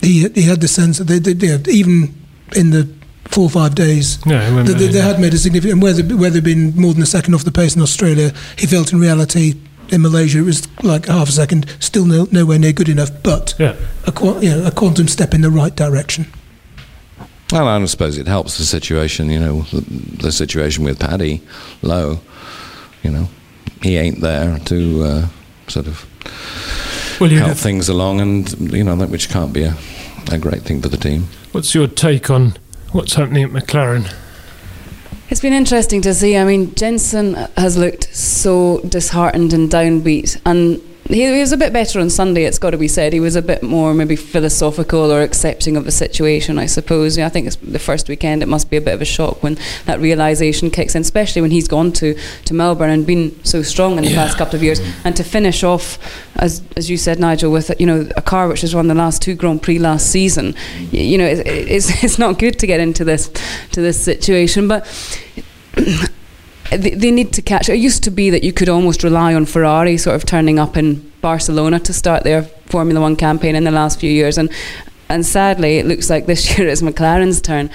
he 0.00 0.28
he 0.28 0.42
had 0.42 0.60
the 0.60 0.68
sense 0.68 0.98
that 0.98 1.04
they, 1.04 1.18
they, 1.18 1.32
they 1.32 1.72
even 1.72 2.14
in 2.54 2.70
the 2.70 2.88
four 3.26 3.44
or 3.44 3.50
five 3.50 3.74
days 3.74 4.18
Yeah, 4.24 4.58
I 4.58 4.62
they, 4.62 4.86
they 4.86 5.00
had 5.00 5.20
made 5.20 5.34
a 5.34 5.38
significant 5.38 5.82
where 5.82 5.92
they 5.92 6.14
where 6.14 6.30
they'd 6.30 6.42
been 6.42 6.74
more 6.76 6.94
than 6.94 7.02
a 7.02 7.06
second 7.06 7.34
off 7.34 7.44
the 7.44 7.52
pace 7.52 7.76
in 7.76 7.82
Australia. 7.82 8.32
He 8.56 8.66
felt 8.66 8.92
in 8.92 9.00
reality 9.00 9.54
in 9.92 10.02
Malaysia 10.02 10.38
it 10.38 10.42
was 10.42 10.66
like 10.82 11.06
half 11.06 11.28
a 11.28 11.32
second, 11.32 11.66
still 11.80 12.04
no, 12.06 12.26
nowhere 12.30 12.58
near 12.58 12.72
good 12.72 12.88
enough, 12.88 13.10
but 13.22 13.54
Yeah. 13.58 13.74
a 14.06 14.12
qua- 14.12 14.38
you 14.40 14.50
know, 14.50 14.64
a 14.66 14.70
quantum 14.70 15.08
step 15.08 15.34
in 15.34 15.40
the 15.40 15.50
right 15.50 15.74
direction. 15.74 16.26
Well, 17.52 17.66
I 17.66 17.82
suppose 17.86 18.18
it 18.18 18.26
helps 18.28 18.58
the 18.58 18.64
situation, 18.64 19.30
you 19.30 19.38
know, 19.40 19.62
the, 19.72 19.80
the 20.24 20.32
situation 20.32 20.84
with 20.84 20.98
Paddy 20.98 21.40
Lowe. 21.82 22.20
You 23.02 23.10
know, 23.10 23.28
he 23.82 23.96
ain't 23.96 24.20
there 24.20 24.58
to 24.66 25.02
uh, 25.02 25.26
sort 25.68 25.86
of 25.86 26.04
Well, 27.20 27.30
you 27.32 27.38
help 27.38 27.56
things 27.56 27.88
along, 27.88 28.20
and 28.20 28.72
you 28.72 28.84
know 28.84 28.96
that 28.96 29.08
which 29.08 29.30
can't 29.30 29.52
be 29.52 29.62
a, 29.62 29.74
a 30.30 30.36
great 30.38 30.62
thing 30.62 30.82
for 30.82 30.88
the 30.88 30.98
team. 30.98 31.28
what's 31.52 31.74
your 31.74 31.86
take 31.88 32.28
on 32.28 32.54
what's 32.92 33.14
happening 33.14 33.44
at 33.44 33.50
McLaren? 33.50 34.12
It's 35.30 35.42
been 35.42 35.52
interesting 35.52 36.00
to 36.02 36.14
see. 36.14 36.38
I 36.38 36.44
mean, 36.44 36.74
Jensen 36.74 37.34
has 37.58 37.76
looked 37.76 38.14
so 38.14 38.80
disheartened 38.80 39.52
and 39.52 39.68
downbeat, 39.68 40.40
and 40.46 40.80
he, 41.08 41.24
he 41.24 41.40
was 41.40 41.52
a 41.52 41.56
bit 41.56 41.72
better 41.72 42.00
on 42.00 42.10
Sunday. 42.10 42.44
It's 42.44 42.58
got 42.58 42.70
to 42.70 42.78
be 42.78 42.88
said. 42.88 43.12
He 43.12 43.20
was 43.20 43.36
a 43.36 43.42
bit 43.42 43.62
more 43.62 43.94
maybe 43.94 44.16
philosophical 44.16 45.10
or 45.12 45.22
accepting 45.22 45.76
of 45.76 45.84
the 45.84 45.90
situation. 45.90 46.58
I 46.58 46.66
suppose. 46.66 47.16
Yeah, 47.16 47.26
I 47.26 47.28
think 47.30 47.46
it's 47.46 47.56
the 47.56 47.78
first 47.78 48.08
weekend. 48.08 48.42
It 48.42 48.46
must 48.46 48.70
be 48.70 48.76
a 48.76 48.80
bit 48.80 48.94
of 48.94 49.02
a 49.02 49.06
shock 49.06 49.42
when 49.42 49.58
that 49.86 50.00
realization 50.00 50.70
kicks 50.70 50.94
in, 50.94 51.02
especially 51.02 51.42
when 51.42 51.50
he's 51.50 51.68
gone 51.68 51.92
to, 51.92 52.18
to 52.44 52.54
Melbourne 52.54 52.90
and 52.90 53.06
been 53.06 53.42
so 53.44 53.62
strong 53.62 53.98
in 53.98 54.04
the 54.04 54.14
past 54.14 54.36
couple 54.36 54.56
of 54.56 54.62
years, 54.62 54.80
and 55.04 55.16
to 55.16 55.24
finish 55.24 55.64
off 55.64 55.98
as 56.38 56.62
as 56.76 56.88
you 56.88 56.96
said, 56.96 57.18
Nigel, 57.18 57.50
with 57.50 57.70
you 57.80 57.86
know 57.86 58.08
a 58.16 58.22
car 58.22 58.48
which 58.48 58.60
has 58.60 58.74
won 58.74 58.88
the 58.88 58.94
last 58.94 59.20
two 59.22 59.34
Grand 59.34 59.62
Prix 59.62 59.78
last 59.78 60.10
season. 60.10 60.54
You, 60.90 61.02
you 61.02 61.18
know, 61.18 61.26
it, 61.26 61.46
it's 61.46 62.02
it's 62.04 62.18
not 62.18 62.38
good 62.38 62.58
to 62.60 62.66
get 62.66 62.80
into 62.80 63.04
this 63.04 63.28
to 63.72 63.80
this 63.80 64.02
situation, 64.02 64.68
but 64.68 64.86
they, 66.70 66.90
they 66.90 67.10
need 67.10 67.32
to 67.32 67.42
catch. 67.42 67.68
It 67.68 67.76
used 67.76 68.04
to 68.04 68.10
be 68.10 68.30
that 68.30 68.44
you 68.44 68.52
could 68.52 68.68
almost 68.68 69.02
rely 69.02 69.34
on 69.34 69.46
Ferrari 69.46 69.96
sort 69.96 70.16
of 70.16 70.26
turning 70.26 70.58
up 70.58 70.76
in 70.76 71.10
Barcelona 71.20 71.80
to 71.80 71.92
start 71.92 72.24
their 72.24 72.42
Formula 72.42 73.00
One 73.00 73.16
campaign 73.16 73.56
in 73.56 73.64
the 73.64 73.70
last 73.70 74.00
few 74.00 74.10
years, 74.10 74.38
and 74.38 74.50
and 75.08 75.24
sadly, 75.24 75.78
it 75.78 75.86
looks 75.86 76.10
like 76.10 76.26
this 76.26 76.58
year 76.58 76.68
it's 76.68 76.82
McLaren's 76.82 77.40
turn. 77.40 77.70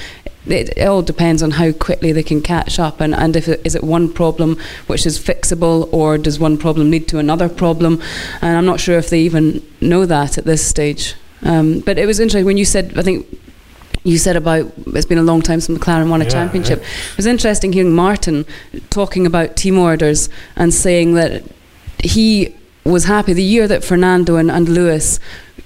It, 0.45 0.77
it 0.77 0.85
all 0.85 1.01
depends 1.01 1.41
on 1.41 1.51
how 1.51 1.71
quickly 1.71 2.11
they 2.11 2.23
can 2.23 2.41
catch 2.41 2.77
up, 2.77 2.99
and, 2.99 3.15
and 3.15 3.35
if 3.35 3.47
it, 3.47 3.61
is 3.63 3.75
it 3.75 3.83
one 3.83 4.11
problem 4.11 4.59
which 4.87 5.05
is 5.05 5.17
fixable, 5.17 5.91
or 5.93 6.17
does 6.17 6.37
one 6.37 6.57
problem 6.57 6.91
lead 6.91 7.07
to 7.09 7.17
another 7.17 7.47
problem? 7.47 8.01
And 8.41 8.57
I'm 8.57 8.65
not 8.65 8.81
sure 8.81 8.97
if 8.97 9.09
they 9.09 9.21
even 9.21 9.65
know 9.79 10.05
that 10.05 10.37
at 10.37 10.43
this 10.43 10.65
stage. 10.65 11.15
Um, 11.43 11.79
but 11.79 11.97
it 11.97 12.05
was 12.05 12.19
interesting 12.19 12.45
when 12.45 12.57
you 12.57 12.65
said, 12.65 12.97
I 12.97 13.03
think 13.03 13.25
you 14.03 14.17
said 14.17 14.35
about 14.35 14.71
it's 14.87 15.05
been 15.05 15.17
a 15.17 15.23
long 15.23 15.41
time 15.41 15.61
since 15.61 15.77
McLaren 15.79 16.09
won 16.09 16.21
a 16.21 16.25
Yeah, 16.25 16.29
championship. 16.31 16.79
yeah. 16.81 16.87
It 17.11 17.17
was 17.17 17.25
interesting 17.25 17.71
hearing 17.73 17.93
Martin 17.95 18.45
talking 18.89 19.25
about 19.25 19.55
team 19.55 19.77
orders 19.77 20.29
and 20.55 20.73
saying 20.73 21.13
that 21.15 21.43
he 22.03 22.53
was 22.83 23.05
happy 23.05 23.31
the 23.33 23.43
year 23.43 23.65
that 23.67 23.81
Fernando 23.83 24.35
and, 24.35 24.51
and 24.51 24.67
Lewis, 24.67 25.19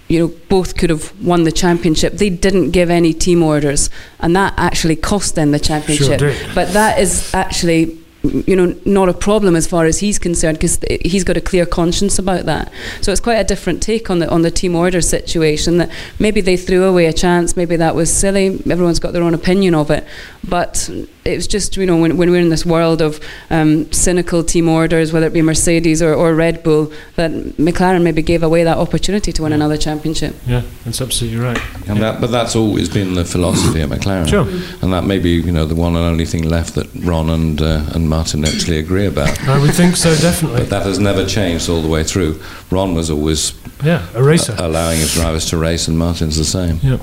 you 0.08 0.20
know, 0.20 0.28
both 0.50 0.78
could 0.78 0.92
have 0.92 1.20
won 1.20 1.46
the 1.46 1.52
championship. 1.52 2.14
They 2.14 2.30
didn't 2.30 2.72
give 2.72 2.92
any 2.92 3.12
team 3.12 3.42
orders, 3.42 3.90
and 4.20 4.36
that 4.36 4.54
actually 4.56 4.96
cost 4.98 5.34
them 5.34 5.50
the 5.52 5.60
championship. 5.60 6.20
did. 6.20 6.56
But 6.56 6.74
that 6.74 7.00
is 7.00 7.34
actually. 7.34 7.98
You 8.24 8.56
know, 8.56 8.76
not 8.84 9.10
a 9.10 9.14
problem 9.14 9.56
as 9.56 9.68
far 9.68 9.86
as 9.86 10.00
he's 10.00 10.18
concerned 10.18 10.58
because 10.58 10.80
he's 11.02 11.24
got 11.24 11.38
a 11.38 11.42
clear 11.42 11.66
conscience 11.66 12.18
about 12.18 12.46
that. 12.46 12.72
So 13.02 13.12
it's 13.12 13.22
quite 13.22 13.36
a 13.36 13.44
different 13.44 13.82
take 13.82 14.10
on 14.10 14.20
the 14.20 14.30
on 14.30 14.42
the 14.42 14.52
team 14.52 14.76
order 14.76 15.02
situation. 15.02 15.78
That 15.78 15.92
maybe 16.20 16.42
they 16.42 16.58
threw 16.58 16.84
away 16.84 17.06
a 17.06 17.14
chance, 17.14 17.56
maybe 17.56 17.76
that 17.76 17.96
was 17.96 18.12
silly. 18.12 18.60
Everyone's 18.70 19.00
got 19.00 19.14
their 19.14 19.24
own 19.24 19.34
opinion 19.34 19.76
of 19.76 19.92
it, 19.92 20.06
but 20.48 20.90
it's 21.28 21.48
just 21.48 21.78
you 21.78 21.86
know 21.86 21.98
when, 21.98 22.18
when 22.18 22.30
we're 22.32 22.42
in 22.42 22.50
this 22.50 22.66
world 22.66 23.02
of 23.02 23.20
um, 23.50 23.92
cynical 23.92 24.44
team 24.44 24.68
orders, 24.70 25.12
whether 25.14 25.28
it 25.28 25.34
be 25.34 25.42
Mercedes 25.42 26.02
or, 26.02 26.14
or 26.14 26.34
Red 26.34 26.64
Bull, 26.64 26.92
that 27.16 27.32
McLaren 27.58 28.02
maybe 28.04 28.22
gave 28.22 28.44
away 28.44 28.64
that 28.64 28.78
opportunity 28.78 29.32
to 29.34 29.44
win 29.44 29.54
another 29.54 29.78
championship. 29.78 30.36
Yeah, 30.48 30.62
that's 30.86 31.02
absolutely 31.02 31.40
right. 31.40 31.60
And 31.90 32.02
that, 32.02 32.20
but 32.22 32.32
that's 32.32 32.56
always 32.56 32.90
been 32.90 33.14
the 33.14 33.26
philosophy 33.26 33.82
at 33.82 33.90
McLaren. 33.90 34.28
Sure. 34.30 34.48
And 34.82 34.94
that 34.94 35.04
may 35.04 35.20
be, 35.20 35.32
you 35.32 35.52
know, 35.52 35.66
the 35.66 35.76
one 35.76 35.96
and 35.96 36.06
only 36.06 36.26
thing 36.26 36.44
left 36.44 36.76
that 36.76 36.88
Ron 37.04 37.30
and 37.30 37.62
uh, 37.62 37.84
and 37.94 38.10
Martin 38.10 38.46
actually 38.46 38.80
agree 38.80 39.06
about. 39.08 39.40
I 39.48 39.60
would 39.60 39.74
think 39.74 39.96
so, 39.96 40.16
definitely. 40.16 40.62
But 40.62 40.70
that 40.70 40.86
has 40.86 41.00
never 41.00 41.26
changed 41.26 41.70
all 41.70 41.82
the 41.82 41.88
way 41.90 42.04
through. 42.04 42.42
Ron 42.72 42.94
was 42.96 43.10
always 43.10 43.54
Yeah, 43.84 44.06
a 44.14 44.24
racer. 44.24 44.56
allowing 44.58 45.00
his 45.00 45.14
drivers 45.14 45.46
to 45.50 45.58
race, 45.58 45.88
and 45.88 45.98
Martin's 45.98 46.38
the 46.38 46.46
same. 46.46 46.80
Yeah. 46.82 47.00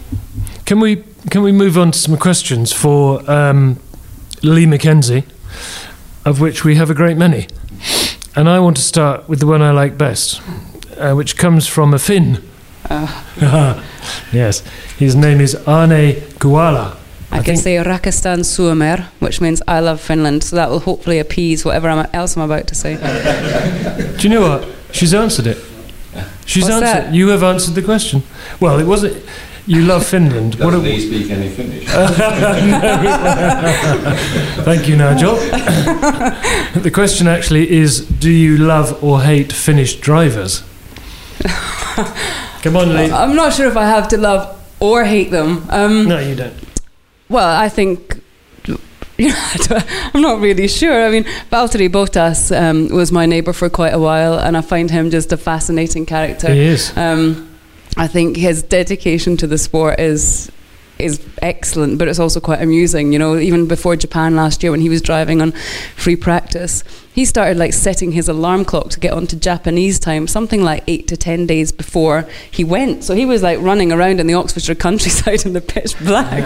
Can 0.66 0.80
we 0.80 1.02
can 1.30 1.42
we 1.42 1.52
move 1.52 1.76
on 1.78 1.90
to 1.92 1.98
some 1.98 2.16
questions 2.16 2.72
for 2.72 3.28
um, 3.30 3.78
Lee 4.44 4.66
McKenzie, 4.66 5.24
of 6.24 6.40
which 6.40 6.64
we 6.64 6.76
have 6.76 6.90
a 6.90 6.94
great 6.94 7.16
many, 7.16 7.48
and 8.36 8.48
I 8.48 8.60
want 8.60 8.76
to 8.76 8.82
start 8.82 9.28
with 9.28 9.40
the 9.40 9.46
one 9.46 9.62
I 9.62 9.70
like 9.70 9.96
best, 9.96 10.40
uh, 10.98 11.14
which 11.14 11.36
comes 11.36 11.66
from 11.66 11.94
a 11.94 11.98
Finn. 11.98 12.42
yes, 14.32 14.62
his 14.98 15.16
name 15.16 15.40
is 15.40 15.54
Arne 15.66 16.12
Guala. 16.38 16.96
I, 17.30 17.36
can 17.38 17.44
think- 17.56 17.60
say 17.60 17.76
Rakastan 17.76 18.44
Suomer, 18.44 19.06
which 19.18 19.40
means 19.40 19.62
I 19.66 19.80
love 19.80 20.00
Finland, 20.00 20.44
so 20.44 20.56
that 20.56 20.68
will 20.70 20.80
hopefully 20.80 21.18
appease 21.18 21.64
whatever 21.64 21.88
I'm, 21.88 22.06
else 22.12 22.36
I'm 22.36 22.42
about 22.42 22.66
to 22.68 22.74
say. 22.74 22.96
Do 24.18 24.28
you 24.28 24.34
know 24.34 24.42
what? 24.42 24.68
She's 24.92 25.14
answered 25.14 25.46
it. 25.46 25.58
She's 26.46 26.64
What's 26.64 26.74
answered. 26.76 27.04
that? 27.06 27.14
You 27.14 27.28
have 27.28 27.42
answered 27.42 27.74
the 27.74 27.82
question. 27.82 28.22
Well, 28.60 28.78
it 28.78 28.86
wasn't. 28.86 29.24
You 29.66 29.82
love 29.82 30.04
Finland. 30.06 30.54
What 30.56 30.72
Doesn't 30.72 30.86
a- 30.86 30.90
he 30.90 31.00
speak 31.00 31.30
any 31.30 31.48
Finnish? 31.48 31.84
Thank 34.64 34.88
you, 34.88 34.96
Nigel. 34.96 35.34
the 35.36 36.90
question 36.92 37.26
actually 37.26 37.70
is 37.70 38.00
do 38.06 38.30
you 38.30 38.58
love 38.58 39.02
or 39.02 39.22
hate 39.22 39.52
Finnish 39.52 39.96
drivers? 40.00 40.62
Come 42.62 42.76
on, 42.76 42.94
Lee. 42.94 43.10
I'm 43.10 43.36
not 43.36 43.52
sure 43.52 43.66
if 43.68 43.76
I 43.76 43.84
have 43.86 44.08
to 44.08 44.16
love 44.16 44.56
or 44.80 45.04
hate 45.04 45.30
them. 45.30 45.64
Um, 45.70 46.08
No, 46.08 46.18
you 46.18 46.34
don't. 46.34 46.54
Well, 47.28 47.60
I 47.64 47.68
think. 47.68 48.20
You 49.16 49.28
know, 49.28 49.36
I'm 50.14 50.22
not 50.22 50.40
really 50.40 50.66
sure. 50.66 51.06
I 51.06 51.10
mean, 51.10 51.24
Valtteri 51.52 51.88
Bottas 51.88 52.50
um, 52.50 52.88
was 52.88 53.12
my 53.12 53.26
neighbour 53.26 53.52
for 53.52 53.70
quite 53.70 53.94
a 53.94 53.98
while, 53.98 54.38
and 54.38 54.56
I 54.56 54.60
find 54.60 54.90
him 54.90 55.10
just 55.10 55.32
a 55.32 55.36
fascinating 55.36 56.04
character. 56.04 56.52
He 56.52 56.60
is. 56.60 56.92
Um, 56.96 57.48
I 57.96 58.06
think 58.08 58.36
his 58.36 58.62
dedication 58.62 59.36
to 59.38 59.46
the 59.46 59.58
sport 59.58 60.00
is 60.00 60.50
is 60.96 61.20
excellent, 61.42 61.98
but 61.98 62.06
it's 62.06 62.20
also 62.20 62.38
quite 62.38 62.62
amusing. 62.62 63.12
You 63.12 63.18
know, 63.18 63.36
even 63.36 63.66
before 63.66 63.96
Japan 63.96 64.36
last 64.36 64.62
year, 64.62 64.70
when 64.70 64.80
he 64.80 64.88
was 64.88 65.02
driving 65.02 65.42
on 65.42 65.50
free 65.96 66.14
practice, 66.14 66.84
he 67.12 67.24
started 67.24 67.56
like 67.56 67.72
setting 67.72 68.12
his 68.12 68.28
alarm 68.28 68.64
clock 68.64 68.90
to 68.90 69.00
get 69.00 69.12
onto 69.12 69.34
Japanese 69.36 69.98
time, 69.98 70.28
something 70.28 70.62
like 70.62 70.84
eight 70.86 71.08
to 71.08 71.16
ten 71.16 71.46
days 71.46 71.72
before 71.72 72.28
he 72.48 72.62
went. 72.62 73.02
So 73.02 73.14
he 73.16 73.26
was 73.26 73.42
like 73.42 73.58
running 73.60 73.90
around 73.90 74.20
in 74.20 74.28
the 74.28 74.34
Oxfordshire 74.34 74.76
countryside 74.76 75.44
in 75.44 75.52
the 75.52 75.60
pitch 75.60 75.98
black. 75.98 76.44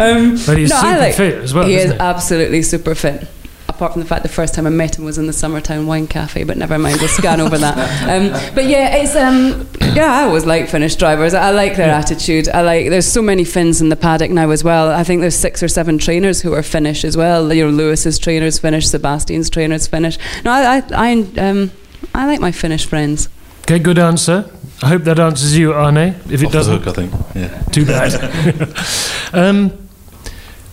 um, 0.00 0.36
But 0.46 0.56
he's 0.56 0.70
no, 0.70 0.76
super 0.80 0.98
like- 0.98 1.14
fit 1.14 1.34
as 1.42 1.52
well. 1.52 1.66
he 1.66 1.74
is 1.74 1.92
he? 1.92 1.98
absolutely 1.98 2.62
super 2.62 2.94
fit. 2.94 3.28
Apart 3.74 3.92
from 3.92 4.02
the 4.02 4.08
fact 4.08 4.22
the 4.22 4.28
first 4.28 4.54
time 4.54 4.66
I 4.66 4.70
met 4.70 4.98
him 4.98 5.04
was 5.04 5.18
in 5.18 5.26
the 5.26 5.32
Summertown 5.32 5.86
Wine 5.86 6.06
Cafe, 6.06 6.44
but 6.44 6.56
never 6.56 6.78
mind, 6.78 6.98
we'll 7.00 7.08
scan 7.08 7.40
over 7.40 7.58
that. 7.58 7.76
Um, 8.08 8.30
but 8.54 8.66
yeah, 8.66 8.96
it's 8.96 9.16
um, 9.16 9.68
yeah, 9.94 10.12
I 10.12 10.24
always 10.24 10.46
like 10.46 10.68
Finnish 10.68 10.94
drivers. 10.96 11.34
I 11.34 11.50
like 11.50 11.76
their 11.76 11.90
attitude. 11.90 12.48
I 12.48 12.62
like. 12.62 12.90
There's 12.90 13.06
so 13.06 13.20
many 13.20 13.44
Finns 13.44 13.80
in 13.80 13.88
the 13.88 13.96
paddock 13.96 14.30
now 14.30 14.50
as 14.50 14.62
well. 14.62 14.90
I 14.90 15.02
think 15.04 15.20
there's 15.20 15.34
six 15.34 15.62
or 15.62 15.68
seven 15.68 15.98
trainers 15.98 16.42
who 16.42 16.52
are 16.54 16.62
Finnish 16.62 17.04
as 17.04 17.16
well. 17.16 17.52
You 17.52 17.64
know, 17.64 17.70
Lewis's 17.70 18.18
trainer's 18.18 18.58
Finnish, 18.58 18.86
Sebastian's 18.88 19.50
trainer's 19.50 19.86
Finnish. 19.86 20.18
No, 20.44 20.52
I, 20.52 20.76
I, 20.76 20.82
I, 20.92 21.12
um, 21.38 21.72
I 22.14 22.26
like 22.26 22.40
my 22.40 22.52
Finnish 22.52 22.86
friends. 22.86 23.28
Okay, 23.62 23.78
good 23.78 23.98
answer. 23.98 24.50
I 24.82 24.88
hope 24.88 25.02
that 25.04 25.18
answers 25.18 25.56
you, 25.56 25.72
Arne. 25.72 25.96
If 25.96 26.42
it 26.42 26.46
Off 26.46 26.52
doesn't, 26.52 26.82
hook, 26.82 26.88
I 26.88 26.92
think. 26.92 27.12
Yeah. 27.34 27.62
too 27.72 27.86
bad. 27.86 28.74
um, 29.32 29.83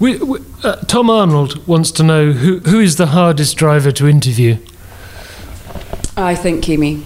we, 0.01 0.17
we, 0.17 0.39
uh, 0.63 0.75
Tom 0.87 1.09
Arnold 1.09 1.65
wants 1.67 1.91
to 1.91 2.03
know 2.03 2.31
who, 2.33 2.59
who 2.59 2.79
is 2.79 2.97
the 2.97 3.07
hardest 3.07 3.55
driver 3.55 3.91
to 3.93 4.07
interview? 4.07 4.57
I 6.17 6.35
think 6.35 6.63
Kimi. 6.63 7.05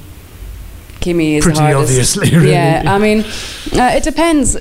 Kimi 1.02 1.36
is 1.36 1.44
Pretty 1.44 1.60
the 1.60 1.66
hardest. 1.74 2.18
obviously, 2.18 2.32
really. 2.38 2.52
Yeah, 2.52 2.84
I 2.88 2.98
mean, 2.98 3.20
uh, 3.74 3.94
it 3.96 4.04
depends. 4.04 4.58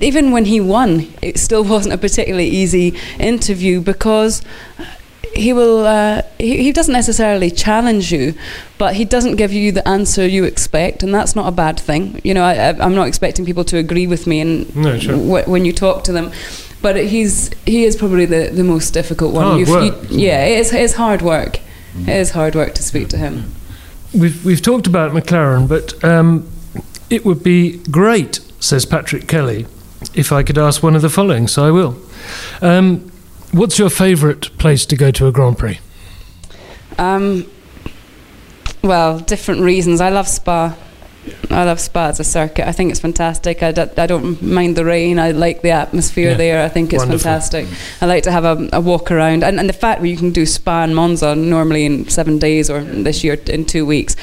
Even 0.00 0.30
when 0.30 0.44
he 0.46 0.60
won, 0.60 1.12
it 1.22 1.38
still 1.38 1.64
wasn't 1.64 1.94
a 1.94 1.98
particularly 1.98 2.48
easy 2.48 2.98
interview 3.18 3.80
because 3.80 4.42
he 5.34 5.52
will. 5.52 5.86
Uh, 5.86 6.22
he, 6.38 6.62
he 6.64 6.72
doesn't 6.72 6.92
necessarily 6.92 7.50
challenge 7.50 8.10
you, 8.12 8.34
but 8.78 8.94
he 8.96 9.04
doesn't 9.04 9.36
give 9.36 9.52
you 9.52 9.70
the 9.72 9.86
answer 9.86 10.26
you 10.26 10.44
expect, 10.44 11.02
and 11.02 11.12
that's 11.14 11.36
not 11.36 11.46
a 11.46 11.52
bad 11.52 11.78
thing. 11.78 12.20
You 12.24 12.32
know, 12.34 12.44
I, 12.44 12.70
I'm 12.78 12.94
not 12.94 13.06
expecting 13.08 13.44
people 13.44 13.64
to 13.64 13.76
agree 13.76 14.06
with 14.06 14.26
me, 14.26 14.40
and 14.40 14.74
No, 14.76 14.98
sure. 14.98 15.16
wh- 15.16 15.48
when 15.48 15.64
you 15.66 15.72
talk 15.72 16.04
to 16.04 16.12
them. 16.12 16.32
But 16.86 16.94
he's 17.08 17.50
he 17.66 17.82
is 17.82 17.96
probably 17.96 18.26
the, 18.26 18.50
the 18.52 18.62
most 18.62 18.92
difficult 18.94 19.34
one. 19.34 19.44
Hard 19.44 19.68
work, 19.68 20.08
you- 20.08 20.18
yeah, 20.28 20.44
it 20.44 20.60
is, 20.60 20.72
it 20.72 20.80
is 20.80 20.94
hard 20.94 21.20
work. 21.20 21.58
It 21.98 22.08
is 22.10 22.30
hard 22.30 22.54
work 22.54 22.74
to 22.74 22.82
speak 22.84 23.08
to 23.08 23.16
him. 23.16 23.52
We've, 24.14 24.44
we've 24.44 24.62
talked 24.62 24.86
about 24.86 25.10
McLaren, 25.10 25.66
but 25.68 26.04
um, 26.04 26.48
it 27.10 27.24
would 27.24 27.42
be 27.42 27.78
great, 27.90 28.38
says 28.60 28.86
Patrick 28.86 29.26
Kelly, 29.26 29.66
if 30.14 30.30
I 30.30 30.44
could 30.44 30.58
ask 30.58 30.80
one 30.80 30.94
of 30.94 31.02
the 31.02 31.08
following, 31.10 31.48
so 31.48 31.64
I 31.66 31.72
will. 31.72 31.96
Um, 32.62 33.10
what's 33.50 33.80
your 33.80 33.90
favourite 33.90 34.56
place 34.58 34.86
to 34.86 34.96
go 34.96 35.10
to 35.10 35.26
a 35.26 35.32
Grand 35.32 35.58
Prix? 35.58 35.80
Um, 36.98 37.46
well, 38.84 39.18
different 39.18 39.62
reasons. 39.62 40.00
I 40.00 40.10
love 40.10 40.28
Spa. 40.28 40.76
I 41.50 41.64
love 41.64 41.80
Spa 41.80 42.08
as 42.08 42.20
a 42.20 42.24
circuit. 42.24 42.66
I 42.68 42.72
think 42.72 42.90
it's 42.90 43.00
fantastic. 43.00 43.62
I, 43.62 43.72
d- 43.72 43.82
I 43.96 44.06
don't 44.06 44.42
mind 44.42 44.76
the 44.76 44.84
rain. 44.84 45.18
I 45.18 45.30
like 45.30 45.62
the 45.62 45.70
atmosphere 45.70 46.30
Yeah, 46.30 46.36
there. 46.36 46.64
I 46.64 46.68
think 46.68 46.92
it's 46.92 47.00
wonderful. 47.02 47.18
fantastic. 47.24 47.66
I 48.00 48.06
like 48.06 48.24
to 48.24 48.32
have 48.32 48.44
a, 48.44 48.68
a 48.72 48.80
walk 48.80 49.10
around. 49.10 49.44
And, 49.44 49.58
and 49.58 49.68
the 49.68 49.72
fact 49.72 50.02
that 50.02 50.08
you 50.08 50.16
can 50.16 50.32
do 50.32 50.44
Spa 50.46 50.82
and 50.84 50.94
Monza 50.94 51.34
normally 51.34 51.84
in 51.84 52.08
seven 52.08 52.38
days 52.38 52.68
or 52.68 52.82
this 52.82 53.22
year 53.24 53.34
in 53.46 53.64
two 53.64 53.86
weeks, 53.86 54.16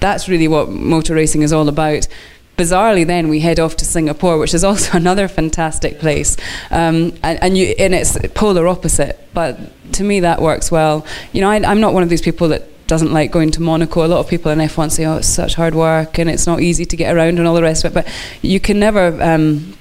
that's 0.00 0.28
really 0.28 0.48
what 0.48 0.68
motor 0.70 1.14
racing 1.14 1.42
is 1.42 1.52
all 1.52 1.68
about. 1.68 2.08
Bizarrely, 2.56 3.04
then 3.04 3.28
we 3.28 3.40
head 3.40 3.58
off 3.58 3.76
to 3.78 3.84
Singapore, 3.84 4.38
which 4.38 4.54
is 4.54 4.62
also 4.70 4.96
another 4.96 5.26
fantastic 5.26 5.98
place, 5.98 6.36
um, 6.70 7.12
and, 7.24 7.42
and 7.42 7.58
you 7.58 7.74
and 7.80 7.92
it's 7.92 8.16
polar 8.34 8.68
opposite. 8.68 9.18
But 9.34 9.58
to 9.94 10.04
me, 10.04 10.20
that 10.20 10.40
works 10.40 10.70
well. 10.70 11.04
You 11.32 11.40
know, 11.40 11.50
I, 11.50 11.56
I'm 11.68 11.80
not 11.80 11.94
one 11.94 12.04
of 12.04 12.10
these 12.10 12.22
people 12.22 12.48
that 12.50 12.62
doesn't 12.86 13.12
like 13.12 13.30
going 13.30 13.50
to 13.52 13.62
Monaco. 13.62 14.04
A 14.04 14.08
lot 14.08 14.18
of 14.20 14.28
people 14.28 14.50
in 14.52 14.58
F1 14.58 14.90
say, 14.90 15.04
"Oh, 15.04 15.16
it's 15.16 15.28
such 15.28 15.54
hard 15.54 15.74
work 15.74 16.18
and 16.18 16.28
it's 16.28 16.46
not 16.46 16.60
easy 16.60 16.84
to 16.84 16.96
get 16.96 17.14
around 17.14 17.38
and 17.38 17.46
all 17.48 17.54
the 17.54 17.62
rest 17.62 17.84
of 17.84 17.92
it." 17.92 17.94
But 18.04 18.12
you 18.42 18.60
can 18.60 18.78
never 18.78 19.20
um, 19.22 19.76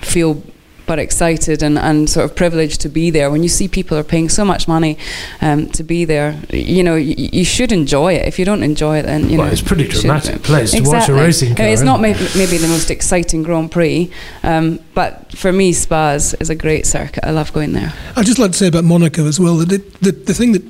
feel 0.00 0.42
but 0.86 0.98
excited 0.98 1.62
and, 1.62 1.78
and 1.78 2.08
sort 2.08 2.24
of 2.24 2.34
privileged 2.34 2.80
to 2.80 2.88
be 2.88 3.10
there 3.10 3.30
when 3.30 3.42
you 3.42 3.48
see 3.50 3.68
people 3.68 3.94
are 3.98 4.02
paying 4.02 4.26
so 4.30 4.42
much 4.42 4.66
money 4.66 4.96
um, 5.42 5.68
to 5.68 5.82
be 5.82 6.06
there. 6.06 6.40
You 6.50 6.82
know, 6.82 6.94
you, 6.96 7.14
you 7.30 7.44
should 7.44 7.72
enjoy 7.72 8.14
it. 8.14 8.26
If 8.26 8.38
you 8.38 8.46
don't 8.46 8.62
enjoy 8.62 8.96
it, 9.00 9.02
then 9.02 9.28
you 9.28 9.36
Well, 9.36 9.48
know 9.48 9.52
it's 9.52 9.60
a 9.60 9.64
pretty 9.66 9.84
you 9.84 9.90
should- 9.90 10.00
dramatic 10.00 10.42
place 10.42 10.70
to 10.72 10.80
watch 10.80 11.10
a 11.10 11.12
racing 11.12 11.56
car, 11.56 11.66
It's 11.66 11.74
isn't 11.82 11.86
not 11.86 11.98
it? 11.98 12.02
maybe, 12.02 12.26
maybe 12.38 12.56
the 12.56 12.68
most 12.68 12.90
exciting 12.90 13.42
Grand 13.42 13.70
Prix, 13.70 14.10
um, 14.42 14.80
but 14.94 15.30
for 15.36 15.52
me, 15.52 15.74
Spa 15.74 16.12
is, 16.12 16.32
is 16.40 16.48
a 16.48 16.54
great 16.54 16.86
circuit. 16.86 17.22
I 17.22 17.32
love 17.32 17.52
going 17.52 17.74
there. 17.74 17.92
I'd 18.16 18.24
just 18.24 18.38
like 18.38 18.52
to 18.52 18.56
say 18.56 18.68
about 18.68 18.84
Monaco 18.84 19.26
as 19.26 19.38
well 19.38 19.56
that 19.58 19.70
it, 19.70 20.00
the, 20.00 20.12
the 20.12 20.32
thing 20.32 20.52
that, 20.52 20.62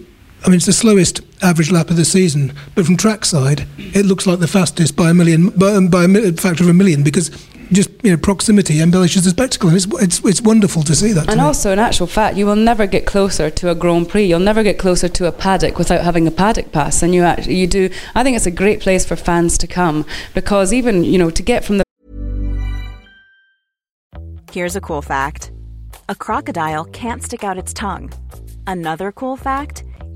I 0.45 0.49
mean, 0.49 0.57
it's 0.57 0.67
the 0.67 0.73
slowest 0.73 1.21
average 1.43 1.71
lap 1.71 1.91
of 1.91 1.97
the 1.97 2.05
season, 2.05 2.53
but 2.75 2.87
from 2.87 2.97
trackside, 2.97 3.67
it 3.79 4.07
looks 4.07 4.27
like 4.27 4.39
the 4.39 4.49
fastest 4.49 4.97
by 4.97 5.11
a 5.11 5.15
million, 5.15 5.51
by, 5.51 5.73
um, 5.73 5.89
by 5.89 6.05
a 6.05 6.33
factor 6.33 6.65
of 6.65 6.71
a 6.71 6.75
million 6.75 7.03
because 7.03 7.31
just 7.71 7.91
you 8.03 8.11
know 8.11 8.17
proximity 8.17 8.81
embellishes 8.81 9.25
the 9.25 9.31
spectacle. 9.31 9.69
And 9.69 9.77
it's, 9.77 9.87
it's, 10.03 10.25
it's 10.25 10.41
wonderful 10.41 10.83
to 10.83 10.95
see 10.95 11.13
that. 11.13 11.25
to 11.25 11.31
And 11.31 11.41
me. 11.41 11.47
also, 11.47 11.73
in 11.73 11.79
actual 11.79 12.07
fact, 12.07 12.37
you 12.37 12.47
will 12.47 12.57
never 12.57 12.87
get 12.87 13.07
closer 13.07 13.51
to 13.51 13.71
a 13.71 13.75
Grand 13.75 14.09
Prix. 14.09 14.25
You'll 14.25 14.41
never 14.41 14.63
get 14.63 14.79
closer 14.79 15.09
to 15.09 15.27
a 15.27 15.33
paddock 15.33 15.79
without 15.79 16.03
having 16.03 16.27
a 16.27 16.31
paddock 16.31 16.73
pass. 16.73 17.03
And 17.03 17.15
you 17.15 17.23
actually, 17.23 17.57
you 17.57 17.67
do. 17.67 17.91
I 18.15 18.23
think 18.23 18.37
it's 18.37 18.47
a 18.47 18.51
great 18.51 18.81
place 18.81 19.05
for 19.05 19.17
fans 19.17 19.59
to 19.59 19.67
come 19.67 20.07
because 20.35 20.73
even 20.73 21.05
you 21.05 21.19
know 21.19 21.31
to 21.31 21.43
get 21.43 21.65
from 21.65 21.79
the 21.79 21.85
Here's 24.51 24.77
a 24.77 24.81
cool 24.81 25.03
fact 25.03 25.53
a 26.09 26.15
crocodile 26.15 26.87
can't 26.87 27.23
stick 27.23 27.45
out 27.45 27.59
its 27.59 27.73
tongue. 27.73 28.11
Another 28.67 29.13
cool 29.13 29.37
fact 29.37 29.85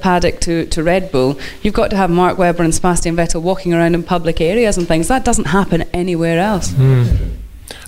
Paddock 0.00 0.40
to, 0.40 0.66
to 0.66 0.82
Red 0.82 1.10
Bull, 1.10 1.38
you've 1.62 1.74
got 1.74 1.90
to 1.90 1.96
have 1.96 2.10
Mark 2.10 2.38
Webber 2.38 2.62
and 2.62 2.74
Sebastian 2.74 3.16
Vettel 3.16 3.42
walking 3.42 3.72
around 3.74 3.94
in 3.94 4.02
public 4.02 4.40
areas 4.40 4.76
and 4.78 4.86
things. 4.86 5.08
That 5.08 5.24
doesn't 5.24 5.46
happen 5.46 5.82
anywhere 5.92 6.38
else. 6.38 6.74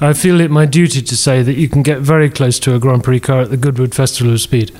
I 0.00 0.12
feel 0.12 0.40
it 0.40 0.50
my 0.50 0.64
duty 0.66 1.02
to 1.02 1.16
say 1.16 1.42
that 1.42 1.54
you 1.54 1.68
can 1.68 1.82
get 1.82 2.00
very 2.00 2.30
close 2.30 2.58
to 2.60 2.74
a 2.74 2.78
Grand 2.78 3.02
Prix 3.04 3.20
car 3.20 3.40
at 3.40 3.50
the 3.50 3.56
Goodwood 3.56 3.94
Festival 3.94 4.32
of 4.32 4.40
Speed. 4.40 4.70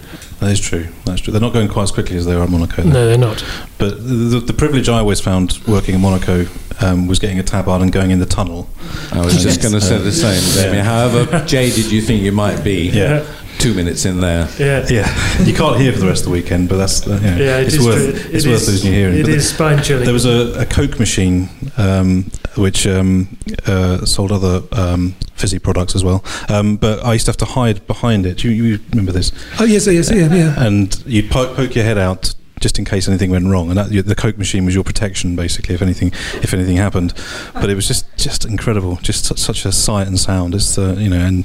That 0.41 0.51
is 0.53 0.61
true. 0.61 0.89
That's 1.05 1.21
true. 1.21 1.33
They're 1.33 1.41
not 1.41 1.53
going 1.53 1.69
quite 1.69 1.85
as 1.85 1.93
quickly 1.93 2.17
as 2.17 2.25
they 2.27 2.35
are 2.35 2.43
at 2.43 2.49
Monaco. 2.51 2.83
though. 2.83 2.91
No, 2.91 3.07
they're 3.07 3.19
not. 3.19 3.45
But 3.79 3.99
the, 3.99 4.41
the 4.45 4.53
privilege 4.53 4.89
I 4.89 4.99
always 4.99 5.21
found 5.21 5.59
working 5.67 5.95
in 5.97 6.01
Monaco 6.01 6.47
um, 6.81 7.07
was 7.09 7.19
getting 7.19 7.39
a 7.39 7.43
tabard 7.43 7.83
and 7.83 7.93
going 7.93 8.11
in 8.13 8.19
the 8.21 8.27
tunnel. 8.27 8.69
I 9.13 9.25
was 9.25 9.43
just 9.43 9.61
going 9.61 9.75
to 9.75 9.81
say 9.81 9.99
the 9.99 10.13
same. 10.13 10.69
I 10.69 10.73
mean, 10.73 10.85
however 10.85 11.45
jaded 11.47 11.91
you 11.91 12.01
think 12.01 12.23
you 12.23 12.33
might 12.33 12.63
be, 12.63 12.89
Yeah. 12.91 13.27
Two 13.59 13.75
minutes 13.75 14.05
in 14.05 14.21
there. 14.21 14.49
Yeah. 14.59 14.87
Yeah, 14.89 15.43
you 15.45 15.55
can't 15.55 15.79
hear 15.81 15.93
for 15.93 15.99
the 15.99 16.07
rest 16.07 16.23
of 16.23 16.27
the 16.27 16.33
weekend, 16.33 16.69
but 16.69 16.77
that's 16.77 17.07
you 17.07 17.13
know, 17.15 17.21
Yeah, 17.21 17.59
it 17.59 17.67
it's 17.75 17.85
worth 17.85 17.97
true. 18.23 18.31
it's 18.37 18.45
It 18.45 18.49
worth 18.51 18.63
is- 18.63 18.69
losing 18.69 18.93
your 18.93 19.01
hearing. 19.01 19.19
it 19.21 19.23
But 19.25 19.31
is 19.35 19.49
spine 19.51 19.83
chilling. 19.83 20.05
There 20.05 20.13
was 20.15 20.25
a, 20.27 20.61
a 20.61 20.67
Coke 20.67 20.99
machine 20.99 21.49
um, 21.77 22.31
which 22.57 22.87
um, 22.87 23.37
uh, 23.67 24.05
sold 24.05 24.33
other 24.33 24.63
um, 24.73 25.15
fizzy 25.35 25.59
products 25.59 25.95
as 25.95 26.03
well, 26.05 26.25
um, 26.49 26.77
but 26.77 27.05
I 27.05 27.13
used 27.15 27.27
to 27.27 27.31
have 27.31 27.37
to 27.39 27.45
hide 27.45 27.87
behind 27.87 28.27
it. 28.27 28.43
You, 28.45 28.51
you 28.51 28.79
remember 28.91 29.13
this? 29.13 29.33
Oh 29.61 29.65
yes, 29.65 29.87
yes, 29.87 30.11
yeah, 30.11 30.33
yeah. 30.35 30.55
And 30.65 30.97
you'd 31.07 31.31
po- 31.31 31.55
poke 31.55 31.75
your 31.75 31.85
head 31.85 31.99
out 31.99 32.35
just 32.61 32.77
in 32.77 32.85
case 32.85 33.07
anything 33.07 33.31
went 33.31 33.47
wrong, 33.47 33.69
and 33.71 33.79
that, 33.79 34.05
the 34.07 34.15
Coke 34.17 34.37
machine 34.37 34.65
was 34.65 34.75
your 34.75 34.83
protection 34.83 35.37
basically 35.37 35.77
if 35.77 35.83
anything 35.83 36.09
if 36.43 36.53
anything 36.53 36.77
happened. 36.77 37.15
But 37.55 37.71
it 37.71 37.75
was 37.77 37.87
just 37.87 38.05
just 38.17 38.45
incredible, 38.45 38.97
just 38.97 39.37
such 39.39 39.65
a 39.65 39.71
sight 39.73 40.09
and 40.09 40.19
sound. 40.19 40.55
It's 40.57 40.77
uh, 40.77 40.97
you 40.99 41.09
know, 41.11 41.19
and, 41.21 41.45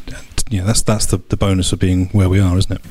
and 0.54 0.58
you 0.58 0.62
know, 0.62 0.68
that's 0.68 0.82
that's 0.84 1.08
the, 1.08 1.18
the 1.30 1.38
bonus 1.38 1.74
of 1.74 1.80
being 1.80 2.10
where 2.10 2.30
we 2.30 2.40
are, 2.40 2.58
isn't 2.58 2.72
it? 2.72 2.82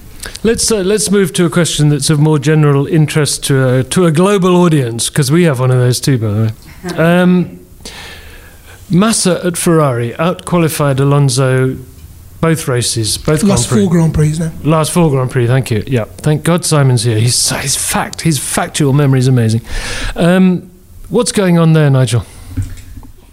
Let's 0.43 0.71
uh, 0.71 0.79
let's 0.81 1.11
move 1.11 1.33
to 1.35 1.47
a 1.47 1.51
question 1.51 1.91
that's 1.91 2.11
of 2.11 2.19
more 2.19 2.39
general 2.39 2.87
interest 2.87 3.45
to 3.45 3.69
a, 3.69 3.85
to 3.85 4.07
a 4.07 4.11
global 4.11 4.57
audience 4.57 5.09
because 5.09 5.31
we 5.31 5.45
have 5.45 5.61
one 5.61 5.71
of 5.71 5.79
those 5.79 6.01
too, 6.01 6.19
by 6.19 6.33
the 6.33 6.43
way. 6.43 6.51
Um, 6.97 7.65
Massa 8.91 9.41
at 9.45 9.57
Ferrari 9.57 10.11
outqualified 10.15 10.99
Alonso 10.99 11.77
both 12.41 12.67
races, 12.67 13.17
both 13.17 13.45
Last 13.45 13.69
Grand 13.69 13.69
Prix. 13.69 13.81
four 13.83 13.91
Grand 13.91 14.15
Prix 14.15 14.39
now. 14.41 14.53
Last 14.65 14.91
four 14.91 15.09
Grand 15.11 15.31
Prix, 15.31 15.47
thank 15.47 15.71
you. 15.71 15.85
Yeah, 15.87 16.05
thank 16.07 16.43
God 16.43 16.65
Simon's 16.65 17.05
here. 17.05 17.21
His, 17.21 17.49
his 17.51 17.77
fact, 17.77 18.23
his 18.23 18.41
factual 18.41 18.93
memory 18.93 19.21
is 19.21 19.29
amazing. 19.29 19.63
Um, 20.17 20.69
what's 21.09 21.31
going 21.31 21.57
on 21.57 21.73
there, 21.73 21.89
Nigel? 21.89 22.27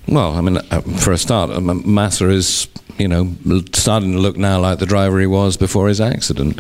Well, 0.08 0.34
I 0.34 0.42
mean, 0.42 0.58
uh, 0.58 0.82
for 0.82 1.12
a 1.12 1.18
start, 1.18 1.50
um, 1.50 1.82
Massa 1.92 2.30
is, 2.30 2.68
you 3.00 3.08
know, 3.08 3.34
starting 3.74 4.12
to 4.12 4.20
look 4.20 4.38
now 4.38 4.60
like 4.60 4.80
the 4.80 4.86
driver 4.86 5.20
he 5.20 5.26
was 5.26 5.58
before 5.58 5.88
his 5.88 6.02
accident. 6.02 6.60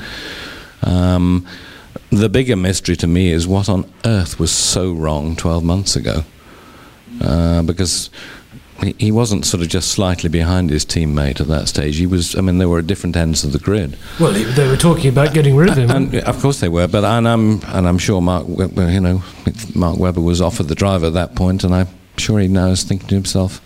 Um, 0.83 1.45
the 2.09 2.29
bigger 2.29 2.55
mystery 2.55 2.95
to 2.97 3.07
me 3.07 3.31
is 3.31 3.47
what 3.47 3.69
on 3.69 3.91
earth 4.05 4.39
was 4.39 4.51
so 4.51 4.93
wrong 4.93 5.35
12 5.35 5.63
months 5.63 5.95
ago. 5.95 6.23
Uh, 7.21 7.61
because 7.63 8.09
he, 8.97 9.11
wasn't 9.11 9.45
sort 9.45 9.61
of 9.61 9.67
just 9.67 9.91
slightly 9.91 10.29
behind 10.29 10.69
his 10.69 10.85
teammate 10.85 11.41
at 11.41 11.47
that 11.47 11.67
stage. 11.67 11.97
He 11.97 12.05
was, 12.07 12.35
I 12.35 12.41
mean, 12.41 12.59
they 12.59 12.65
were 12.65 12.79
at 12.79 12.87
different 12.87 13.17
ends 13.17 13.43
of 13.43 13.51
the 13.51 13.59
grid. 13.59 13.97
Well, 14.19 14.31
they- 14.31 14.67
were 14.69 14.77
talking 14.77 15.09
about 15.09 15.33
getting 15.33 15.57
rid 15.57 15.69
of 15.69 15.77
him. 15.77 15.89
And 15.91 16.15
of 16.15 16.39
course 16.41 16.61
they 16.61 16.69
were, 16.69 16.87
but 16.87 17.03
and 17.03 17.27
I'm 17.27 17.61
and 17.67 17.87
I'm 17.87 17.97
sure 17.97 18.21
Mark, 18.21 18.47
you 18.47 19.01
know, 19.01 19.21
Mark 19.75 19.97
Webber 19.97 20.21
was 20.21 20.39
offered 20.39 20.67
the 20.69 20.75
driver 20.75 21.07
at 21.07 21.13
that 21.13 21.35
point, 21.35 21.65
and 21.65 21.75
I'm 21.75 21.87
sure 22.17 22.39
he 22.39 22.47
now 22.47 22.67
is 22.67 22.83
thinking 22.83 23.07
to 23.09 23.15
himself, 23.15 23.59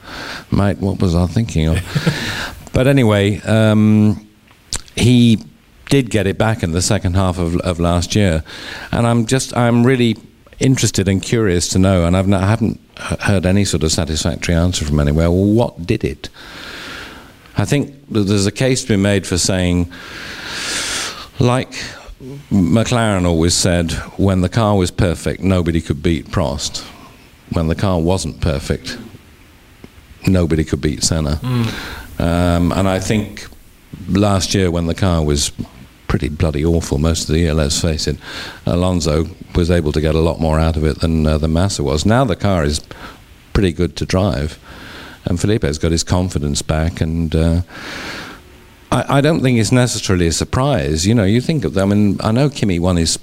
"Mate, 0.51 0.79
what 0.79 0.99
was 0.99 1.13
I 1.13 1.27
thinking 1.27 1.67
of?" 1.67 1.77
but 2.73 2.87
anyway, 2.87 3.39
um, 3.41 4.27
he 4.95 5.39
did 5.89 6.09
get 6.09 6.27
it 6.27 6.37
back 6.37 6.63
in 6.63 6.71
the 6.71 6.81
second 6.81 7.15
half 7.15 7.37
of, 7.37 7.55
of 7.57 7.79
last 7.79 8.15
year, 8.15 8.43
and 8.91 9.07
I'm 9.07 9.25
just 9.25 9.55
I'm 9.55 9.85
really 9.85 10.17
interested 10.59 11.07
and 11.07 11.21
curious 11.21 11.67
to 11.69 11.79
know, 11.79 12.05
and 12.05 12.15
I've 12.17 12.27
not, 12.27 12.43
I 12.43 12.47
haven't 12.47 12.79
heard 13.21 13.45
any 13.45 13.65
sort 13.65 13.83
of 13.83 13.91
satisfactory 13.91 14.55
answer 14.55 14.85
from 14.85 14.99
anywhere. 14.99 15.29
Well, 15.29 15.45
what 15.45 15.85
did 15.85 16.03
it? 16.03 16.29
I 17.57 17.65
think 17.65 17.93
there's 18.09 18.47
a 18.47 18.51
case 18.51 18.81
to 18.83 18.89
be 18.89 18.97
made 18.97 19.27
for 19.27 19.37
saying, 19.37 19.91
like 21.39 21.71
McLaren 22.49 23.25
always 23.25 23.53
said, 23.53 23.91
when 24.17 24.41
the 24.41 24.49
car 24.49 24.75
was 24.75 24.89
perfect, 24.91 25.41
nobody 25.41 25.81
could 25.81 26.01
beat 26.01 26.27
Prost. 26.27 26.81
When 27.51 27.67
the 27.67 27.75
car 27.75 27.99
wasn't 27.99 28.41
perfect, 28.41 28.97
nobody 30.25 30.63
could 30.63 30.81
beat 30.81 31.03
Senna. 31.03 31.39
Um, 32.23 32.71
and 32.71 32.87
I 32.87 32.99
think 32.99 33.47
last 34.07 34.55
year, 34.55 34.71
when 34.71 34.87
the 34.87 34.95
car 34.95 35.21
was 35.23 35.51
pretty 36.07 36.29
bloody 36.29 36.63
awful 36.63 36.97
most 36.97 37.27
of 37.27 37.33
the 37.33 37.39
year, 37.39 37.53
let's 37.53 37.81
face 37.81 38.07
it, 38.07 38.17
Alonso 38.65 39.25
was 39.55 39.69
able 39.69 39.91
to 39.91 39.99
get 39.99 40.15
a 40.15 40.21
lot 40.21 40.39
more 40.39 40.57
out 40.57 40.77
of 40.77 40.85
it 40.85 41.01
than, 41.01 41.27
uh, 41.27 41.37
Massa 41.39 41.83
was. 41.83 42.05
Now 42.05 42.23
the 42.23 42.37
car 42.37 42.63
is 42.63 42.79
pretty 43.51 43.73
good 43.73 43.97
to 43.97 44.05
drive, 44.05 44.57
and 45.25 45.37
Felipe's 45.37 45.77
got 45.77 45.91
his 45.91 46.03
confidence 46.03 46.61
back, 46.61 47.01
and 47.01 47.35
uh, 47.35 47.61
I, 48.89 49.17
I 49.17 49.21
don't 49.21 49.41
think 49.41 49.59
it's 49.59 49.73
necessarily 49.73 50.27
a 50.27 50.31
surprise. 50.31 51.05
You 51.05 51.15
know, 51.15 51.25
you 51.25 51.41
think 51.41 51.65
of, 51.65 51.73
them, 51.73 51.91
I 51.91 51.95
mean, 51.95 52.17
I 52.21 52.31
know 52.31 52.49
Kimi 52.49 52.79
won 52.79 52.95
his 52.95 53.19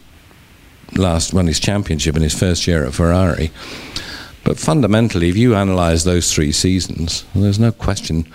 last 0.96 1.32
won 1.32 1.46
his 1.46 1.60
championship 1.60 2.16
in 2.16 2.22
his 2.22 2.38
first 2.38 2.66
year 2.66 2.84
at 2.84 2.92
Ferrari. 2.92 3.50
But 4.44 4.58
fundamentally, 4.58 5.28
if 5.28 5.36
you 5.36 5.54
analyse 5.54 6.04
those 6.04 6.32
three 6.32 6.52
seasons, 6.52 7.24
there's 7.34 7.58
no 7.58 7.72
question, 7.72 8.26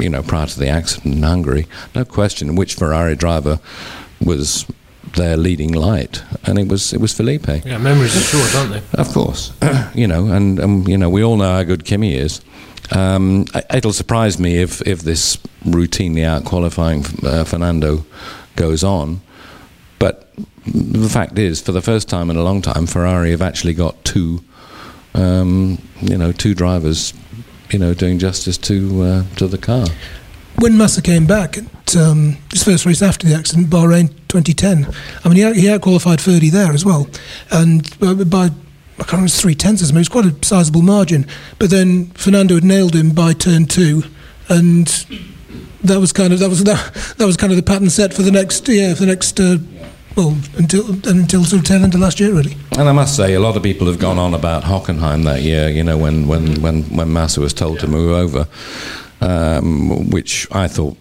you 0.00 0.08
know, 0.08 0.22
prior 0.22 0.46
to 0.46 0.58
the 0.58 0.68
accident 0.68 1.16
in 1.16 1.22
Hungary, 1.22 1.66
no 1.94 2.04
question 2.04 2.56
which 2.56 2.74
Ferrari 2.74 3.14
driver 3.14 3.60
was 4.24 4.66
their 5.16 5.36
leading 5.36 5.72
light, 5.72 6.22
and 6.44 6.58
it 6.58 6.68
was 6.68 6.92
it 6.92 7.00
was 7.00 7.12
Felipe. 7.12 7.46
yeah, 7.66 7.78
memories 7.78 8.16
are 8.16 8.20
short, 8.20 8.54
aren't 8.54 8.72
they? 8.72 8.98
Of 8.98 9.08
course, 9.12 9.52
you 9.94 10.06
know, 10.06 10.28
and 10.28 10.58
um, 10.60 10.88
you 10.88 10.96
know, 10.96 11.10
we 11.10 11.22
all 11.22 11.36
know 11.36 11.52
how 11.52 11.62
good 11.64 11.84
Kimi 11.84 12.14
is. 12.14 12.40
Um, 12.90 13.46
it'll 13.72 13.92
surprise 13.92 14.38
me 14.38 14.56
if 14.62 14.80
if 14.86 15.02
this 15.02 15.36
routinely 15.64 16.24
out 16.24 16.44
qualifying 16.44 17.04
uh, 17.24 17.44
Fernando 17.44 18.04
goes 18.56 18.82
on, 18.82 19.20
but 19.98 20.32
the 20.66 21.08
fact 21.08 21.38
is, 21.38 21.60
for 21.60 21.72
the 21.72 21.82
first 21.82 22.08
time 22.08 22.30
in 22.30 22.36
a 22.36 22.42
long 22.42 22.62
time, 22.62 22.86
Ferrari 22.86 23.30
have 23.32 23.42
actually 23.42 23.74
got 23.74 24.02
two, 24.04 24.42
um, 25.14 25.78
you 26.00 26.16
know, 26.16 26.32
two 26.32 26.54
drivers, 26.54 27.14
you 27.70 27.78
know, 27.78 27.94
doing 27.94 28.18
justice 28.18 28.58
to 28.58 29.02
uh, 29.02 29.22
to 29.36 29.46
the 29.46 29.58
car. 29.58 29.86
When 30.56 30.76
Massa 30.76 31.02
came 31.02 31.26
back 31.26 31.58
at 31.58 31.96
um, 31.96 32.36
his 32.52 32.62
first 32.62 32.84
race 32.86 33.02
after 33.02 33.26
the 33.26 33.34
accident, 33.34 33.68
Bahrain 33.68 34.08
2010, 34.28 34.86
I 35.24 35.28
mean, 35.28 35.36
he, 35.38 35.44
out- 35.44 35.56
he 35.56 35.64
outqualified 35.64 36.20
Ferdy 36.20 36.50
there 36.50 36.72
as 36.72 36.84
well. 36.84 37.08
And 37.50 37.88
uh, 38.02 38.24
by, 38.24 38.44
I 38.44 38.48
can't 38.98 39.12
remember, 39.12 39.30
three 39.30 39.54
tenths 39.54 39.82
or 39.82 39.86
something, 39.86 39.96
it 39.96 40.00
was 40.00 40.08
quite 40.10 40.26
a 40.26 40.46
sizable 40.46 40.82
margin. 40.82 41.26
But 41.58 41.70
then 41.70 42.10
Fernando 42.10 42.54
had 42.56 42.64
nailed 42.64 42.94
him 42.94 43.10
by 43.10 43.32
turn 43.32 43.64
two. 43.64 44.04
And 44.48 44.86
that 45.82 45.98
was 45.98 46.12
kind 46.12 46.32
of 46.32 46.38
that 46.38 46.48
was 46.48 46.62
that, 46.64 47.14
that 47.18 47.26
was 47.26 47.36
kind 47.36 47.52
of 47.52 47.56
the 47.56 47.62
pattern 47.62 47.90
set 47.90 48.14
for 48.14 48.22
the 48.22 48.30
next 48.30 48.68
yeah 48.68 48.94
for 48.94 49.00
the 49.00 49.06
next 49.06 49.40
uh, 49.40 49.56
well 50.16 50.36
until 50.56 50.90
until 51.08 51.44
sort 51.44 51.60
of 51.60 51.66
tail 51.66 51.82
end 51.82 51.94
of 51.94 52.00
last 52.00 52.20
year 52.20 52.32
really. 52.32 52.56
And 52.78 52.88
I 52.88 52.92
must 52.92 53.16
say, 53.16 53.34
a 53.34 53.40
lot 53.40 53.56
of 53.56 53.62
people 53.62 53.86
have 53.86 53.98
gone 53.98 54.18
on 54.18 54.34
about 54.34 54.64
Hockenheim 54.64 55.24
that 55.24 55.42
year. 55.42 55.68
You 55.68 55.84
know, 55.84 55.98
when 55.98 56.26
when 56.26 56.60
when 56.62 56.82
when 56.96 57.12
Massa 57.12 57.40
was 57.40 57.54
told 57.54 57.80
to 57.80 57.88
move 57.88 58.12
over, 58.12 58.48
um, 59.20 60.10
which 60.10 60.48
I 60.52 60.68
thought 60.68 60.96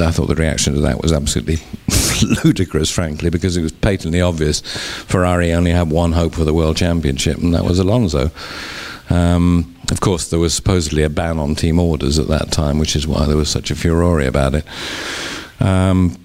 I 0.00 0.10
thought 0.10 0.26
the 0.26 0.34
reaction 0.36 0.74
to 0.74 0.80
that 0.80 1.02
was 1.02 1.12
absolutely 1.12 1.58
ludicrous, 2.44 2.90
frankly, 2.90 3.30
because 3.30 3.56
it 3.56 3.62
was 3.62 3.72
patently 3.72 4.20
obvious 4.20 4.60
Ferrari 4.60 5.52
only 5.52 5.70
had 5.70 5.90
one 5.90 6.12
hope 6.12 6.34
for 6.34 6.44
the 6.44 6.54
world 6.54 6.76
championship, 6.76 7.38
and 7.38 7.54
that 7.54 7.64
was 7.64 7.78
Alonso. 7.78 8.30
Um, 9.10 9.76
of 9.90 10.00
course, 10.00 10.30
there 10.30 10.38
was 10.38 10.54
supposedly 10.54 11.02
a 11.02 11.10
ban 11.10 11.38
on 11.38 11.54
team 11.54 11.78
orders 11.78 12.18
at 12.18 12.28
that 12.28 12.50
time, 12.50 12.78
which 12.78 12.96
is 12.96 13.06
why 13.06 13.26
there 13.26 13.36
was 13.36 13.50
such 13.50 13.70
a 13.70 13.74
furore 13.74 14.22
about 14.22 14.54
it. 14.54 14.64
Um, 15.60 16.16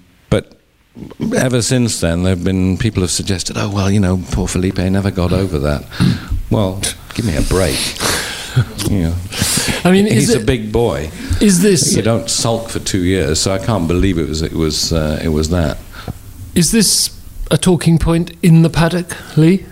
ever 1.36 1.62
since 1.62 2.00
then, 2.00 2.22
there 2.22 2.34
have 2.34 2.44
been 2.44 2.78
people 2.78 3.02
have 3.02 3.10
suggested, 3.10 3.56
oh 3.58 3.70
well, 3.70 3.90
you 3.90 4.00
know, 4.00 4.22
poor 4.30 4.48
Felipe 4.48 4.78
never 4.78 5.10
got 5.10 5.32
over 5.32 5.58
that. 5.58 5.84
well, 6.50 6.80
give 7.14 7.24
me 7.26 7.36
a 7.36 7.42
break. 7.42 7.78
you 8.90 9.00
know, 9.02 9.14
I 9.84 9.90
mean, 9.92 10.06
is 10.06 10.28
he's 10.28 10.34
a 10.34 10.40
big 10.44 10.72
boy. 10.72 11.10
Is 11.40 11.60
this 11.62 11.94
You 11.94 12.02
don't 12.02 12.28
sulk 12.28 12.68
for 12.70 12.78
two 12.80 13.04
years, 13.04 13.40
so 13.40 13.52
I 13.52 13.58
can't 13.58 13.86
believe 13.86 14.18
it 14.18 14.28
was 14.28 14.42
it 14.42 14.52
was 14.52 14.92
uh, 14.92 15.20
it 15.22 15.28
was 15.28 15.50
that. 15.50 15.78
is 16.54 16.72
this 16.72 17.14
a 17.50 17.56
talking 17.58 17.98
point 17.98 18.32
in 18.42 18.62
the 18.62 18.70
paddock, 18.70 19.14
Lee, 19.36 19.64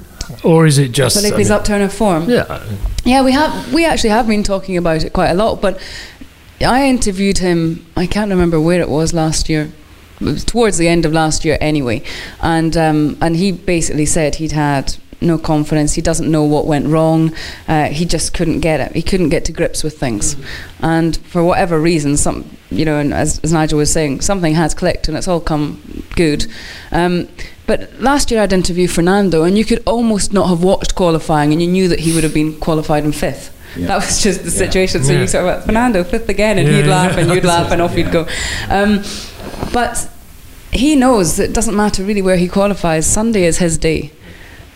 or 0.45 0.67
is 0.67 0.79
it 0.79 0.93
just? 0.93 1.17
I 1.17 1.21
Felipe's 1.23 1.49
mean- 1.49 1.59
upturn 1.59 1.83
of 1.83 1.93
form. 1.93 2.29
Yeah, 2.31 2.63
Yeah, 3.05 3.23
we 3.25 3.33
have. 3.33 3.73
We 3.73 3.85
actually 3.85 4.11
have 4.11 4.29
been 4.29 4.43
talking 4.43 4.77
about 4.77 5.05
it 5.05 5.13
quite 5.13 5.31
a 5.31 5.35
lot. 5.35 5.61
But 5.61 5.81
I 6.61 6.87
interviewed 6.89 7.39
him. 7.39 7.85
I 7.97 8.07
can't 8.07 8.31
remember 8.31 8.61
where 8.61 8.81
it 8.81 8.89
was 8.89 9.13
last 9.13 9.49
year. 9.49 9.73
Towards 10.47 10.79
the 10.79 10.89
end 10.89 11.05
of 11.05 11.13
last 11.13 11.45
year, 11.45 11.59
anyway. 11.61 12.03
And 12.41 12.77
um, 12.77 13.19
and 13.21 13.37
he 13.37 13.53
basically 13.53 14.07
said 14.07 14.37
he'd 14.37 14.53
had 14.53 14.97
no 15.21 15.39
confidence. 15.39 15.95
He 15.95 16.03
doesn't 16.03 16.31
know 16.31 16.45
what 16.45 16.67
went 16.67 16.87
wrong. 16.87 17.35
Uh, 17.67 17.87
he 17.87 18.05
just 18.05 18.35
couldn't 18.35 18.61
get 18.61 18.81
it. 18.81 18.93
He 18.93 19.03
couldn't 19.03 19.31
get 19.31 19.45
to 19.47 19.53
grips 19.53 19.83
with 19.83 19.99
things. 19.99 20.37
And 20.81 21.17
for 21.17 21.43
whatever 21.43 21.81
reason, 21.81 22.17
some 22.17 22.57
you 22.71 22.85
know, 22.85 22.99
and 22.99 23.15
as, 23.15 23.39
as 23.41 23.53
Nigel 23.53 23.79
was 23.79 23.93
saying, 23.93 24.21
something 24.23 24.55
has 24.55 24.75
clicked, 24.75 25.09
and 25.09 25.17
it's 25.17 25.29
all 25.29 25.41
come 25.41 26.05
good. 26.17 26.47
Um, 26.91 27.29
but 27.67 28.01
last 28.01 28.31
year 28.31 28.41
I'd 28.41 28.53
interviewed 28.53 28.91
Fernando, 28.91 29.45
and 29.45 29.57
you 29.57 29.65
could 29.65 29.83
almost 29.87 30.33
not 30.33 30.49
have 30.49 30.63
watched 30.63 30.95
qualifying, 30.95 31.53
and 31.53 31.61
you 31.61 31.69
knew 31.69 31.89
that 31.89 32.01
he 32.01 32.13
would 32.15 32.25
have 32.25 32.35
been 32.35 32.59
qualified 32.59 33.05
in 33.05 33.13
fifth. 33.13 33.56
Yeah. 33.77 33.89
That 33.89 33.97
was 33.97 34.23
just 34.23 34.45
the 34.45 34.51
situation. 34.51 35.05
So 35.05 35.13
you 35.13 35.27
sort 35.27 35.45
of 35.45 35.55
went, 35.55 35.65
Fernando, 35.65 36.05
fifth 36.05 36.29
again, 36.29 36.59
and 36.59 36.69
he'd 36.69 36.87
laugh, 36.87 37.17
and 37.17 37.31
you'd 37.35 37.45
laugh, 37.45 37.71
and 37.73 37.83
off 37.83 37.97
you'd 37.97 38.13
go. 38.13 38.27
Um, 38.69 39.03
but 39.73 40.09
he 40.73 40.97
knows 40.97 41.39
it 41.39 41.53
doesn't 41.53 41.77
matter 41.77 42.03
really 42.05 42.23
where 42.23 42.37
he 42.37 42.49
qualifies. 42.49 43.07
Sunday 43.07 43.45
is 43.45 43.59
his 43.59 43.79
day, 43.79 44.13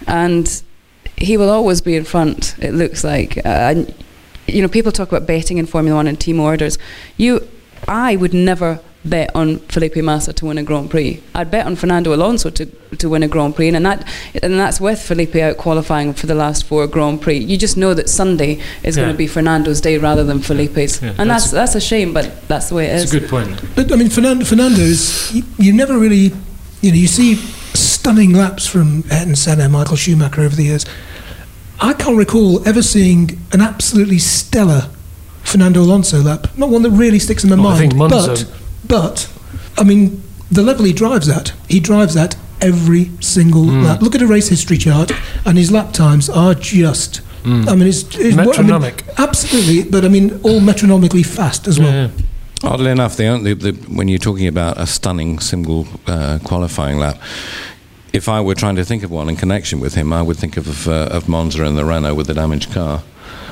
and 0.07 0.63
he 1.17 1.37
will 1.37 1.51
always 1.51 1.81
be 1.81 1.97
in 1.97 2.05
front. 2.05 2.57
It 2.59 2.73
looks 2.73 3.05
like, 3.05 3.39
uh, 3.39 3.41
and 3.49 3.95
you 4.47 4.63
know, 4.63 4.69
people 4.69 4.93
talk 4.93 5.09
about 5.09 5.27
betting 5.27 5.59
in 5.59 5.67
Formula 5.67 5.97
One 5.97 6.07
and 6.07 6.19
team 6.19 6.41
orders. 6.41 6.79
You, 7.17 7.49
I 7.89 8.17
would 8.17 8.35
never 8.35 8.81
bet 9.05 9.31
on 9.35 9.57
Felipe 9.61 9.97
Massa 9.97 10.33
to 10.35 10.47
win 10.47 10.59
a 10.59 10.63
Grand 10.63 10.91
Prix. 10.91 11.23
I'd 11.35 11.51
bet 11.51 11.65
on 11.67 11.75
Fernando 11.77 12.15
Alonso 12.15 12.51
to, 12.51 12.67
to 12.67 13.09
win 13.09 13.23
a 13.23 13.29
Grand 13.29 13.57
Prix, 13.57 13.69
and 13.69 13.87
that 13.87 14.07
and 14.43 14.55
that's 14.59 14.81
with 14.81 15.01
Felipe 15.01 15.35
out 15.37 15.57
qualifying 15.57 16.13
for 16.13 16.27
the 16.27 16.35
last 16.35 16.65
four 16.65 16.87
Grand 16.87 17.23
Prix. 17.23 17.39
You 17.39 17.57
just 17.57 17.77
know 17.77 17.95
that 17.95 18.09
Sunday 18.11 18.61
is 18.83 18.97
Yeah. 18.97 19.05
going 19.05 19.15
to 19.15 19.19
be 19.19 19.27
Fernando's 19.27 19.81
day 19.81 19.97
rather 19.99 20.23
than 20.25 20.41
Felipe's, 20.41 21.01
Yeah, 21.01 21.11
and 21.19 21.31
that's- 21.31 21.51
that's 21.51 21.73
that's 21.73 21.75
a 21.77 21.81
shame, 21.81 22.13
but 22.13 22.47
that's 22.49 22.69
the 22.69 22.75
way 22.75 22.87
it 22.87 22.95
It's 22.97 23.05
is. 23.05 23.15
a 23.15 23.21
good 23.21 23.29
point. 23.31 23.61
But 23.75 23.91
I 23.93 23.97
mean, 23.97 24.11
Fernando, 24.11 24.45
Fernando 24.45 24.81
is 24.81 25.33
you, 25.33 25.45
you 25.59 25.73
never 25.73 25.99
really, 25.99 26.33
you 26.83 26.91
know, 26.91 26.97
you 26.97 27.07
see 27.07 27.37
stunning 27.75 28.33
laps 28.35 28.67
from 28.67 29.05
Ayrton 29.11 29.37
Senna, 29.37 29.69
Michael 29.69 29.97
Schumacher 29.97 30.43
over 30.43 30.57
the 30.57 30.65
years. 30.65 30.85
I 31.81 31.95
can't 31.95 32.19
recall 32.19 32.67
ever 32.69 32.83
seeing 32.83 33.41
an 33.53 33.63
absolutely 33.63 34.19
stellar 34.19 34.91
Fernando 35.43 35.81
Alonso 35.81 36.21
lap. 36.21 36.49
Not 36.59 36.69
one 36.69 36.83
that 36.83 36.91
really 36.91 37.19
sticks 37.19 37.45
in 37.45 37.51
my 37.51 37.57
I 37.57 37.59
mind. 37.61 37.79
think 37.79 37.95
Monza- 37.95 38.27
But, 38.45 38.47
but, 38.87 39.29
I 39.79 39.85
mean, 39.85 40.23
the 40.51 40.63
level 40.63 40.85
he 40.85 40.93
drives 40.93 41.29
at, 41.29 41.53
he 41.69 41.81
drives 41.81 42.17
at 42.17 42.37
every 42.61 43.11
single 43.21 43.65
Hmm. 43.65 43.85
lap. 43.85 44.03
Look 44.03 44.15
at 44.15 44.23
a 44.23 44.27
race 44.27 44.49
history 44.49 44.77
chart, 44.79 45.13
and 45.45 45.57
his 45.59 45.71
lap 45.71 45.93
times 45.93 46.29
are 46.29 46.55
just. 46.55 47.21
I 47.43 47.49
mean, 47.75 47.87
it's, 47.89 48.03
it's 48.03 48.17
I 48.17 48.23
mean. 48.23 48.37
Metronomic. 48.37 49.03
absolutely, 49.17 49.85
but 49.85 50.05
I 50.05 50.09
mean, 50.09 50.39
all 50.43 50.61
metronomically 50.61 51.25
fast 51.25 51.67
as 51.67 51.79
well. 51.81 51.91
Yeah. 51.91 52.09
Oddly 52.63 52.91
enough, 52.91 53.17
the 53.17 53.29
only 53.29 53.55
the, 53.55 53.73
when 53.89 54.09
you're 54.09 54.19
talking 54.19 54.47
about 54.47 54.79
a 54.79 54.87
stunning 54.87 55.39
single 55.39 55.87
uh, 56.07 56.39
qualifying 56.45 56.99
lap, 56.99 57.17
if 58.13 58.29
I 58.29 58.43
were 58.43 58.55
trying 58.55 58.77
to 58.77 58.85
think 58.85 59.03
of 59.05 59.11
one 59.11 59.31
in 59.31 59.37
connection 59.37 59.81
with 59.81 59.95
him, 59.95 60.13
I 60.13 60.21
would 60.21 60.37
think 60.37 60.59
of 60.59 60.87
uh, 60.87 61.09
of 61.11 61.29
Monza 61.31 61.65
and 61.65 61.79
the 61.79 61.85
Renault 61.87 62.15
with 62.15 62.27
the 62.27 62.35
damaged 62.35 62.73
car, 62.73 62.99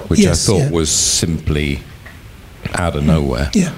which 0.09 0.21
Yes, 0.21 0.47
I 0.47 0.53
thought 0.53 0.59
yeah. 0.65 0.71
was 0.71 0.91
simply 0.91 1.81
out 2.75 2.95
of 2.95 3.05
nowhere. 3.05 3.51
Yeah. 3.55 3.73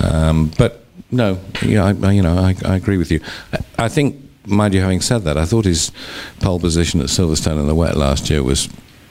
Um, 0.00 0.50
but 0.58 0.83
no, 1.14 1.38
yeah, 1.62 1.84
I, 1.84 2.06
I- 2.08 2.12
you 2.12 2.22
know, 2.22 2.36
I, 2.38 2.54
I 2.64 2.76
agree 2.76 2.96
with 2.98 3.10
you. 3.10 3.20
I, 3.52 3.84
I 3.86 3.88
think, 3.88 4.16
mind 4.46 4.74
you, 4.74 4.80
having 4.80 5.00
said 5.00 5.22
that, 5.24 5.36
I 5.36 5.44
thought 5.44 5.64
his 5.64 5.92
pole 6.40 6.60
position 6.60 7.00
at 7.00 7.06
Silverstone 7.06 7.58
in 7.60 7.66
the 7.66 7.74
wet 7.74 7.96
last 7.96 8.30
year 8.30 8.42
was 8.42 8.68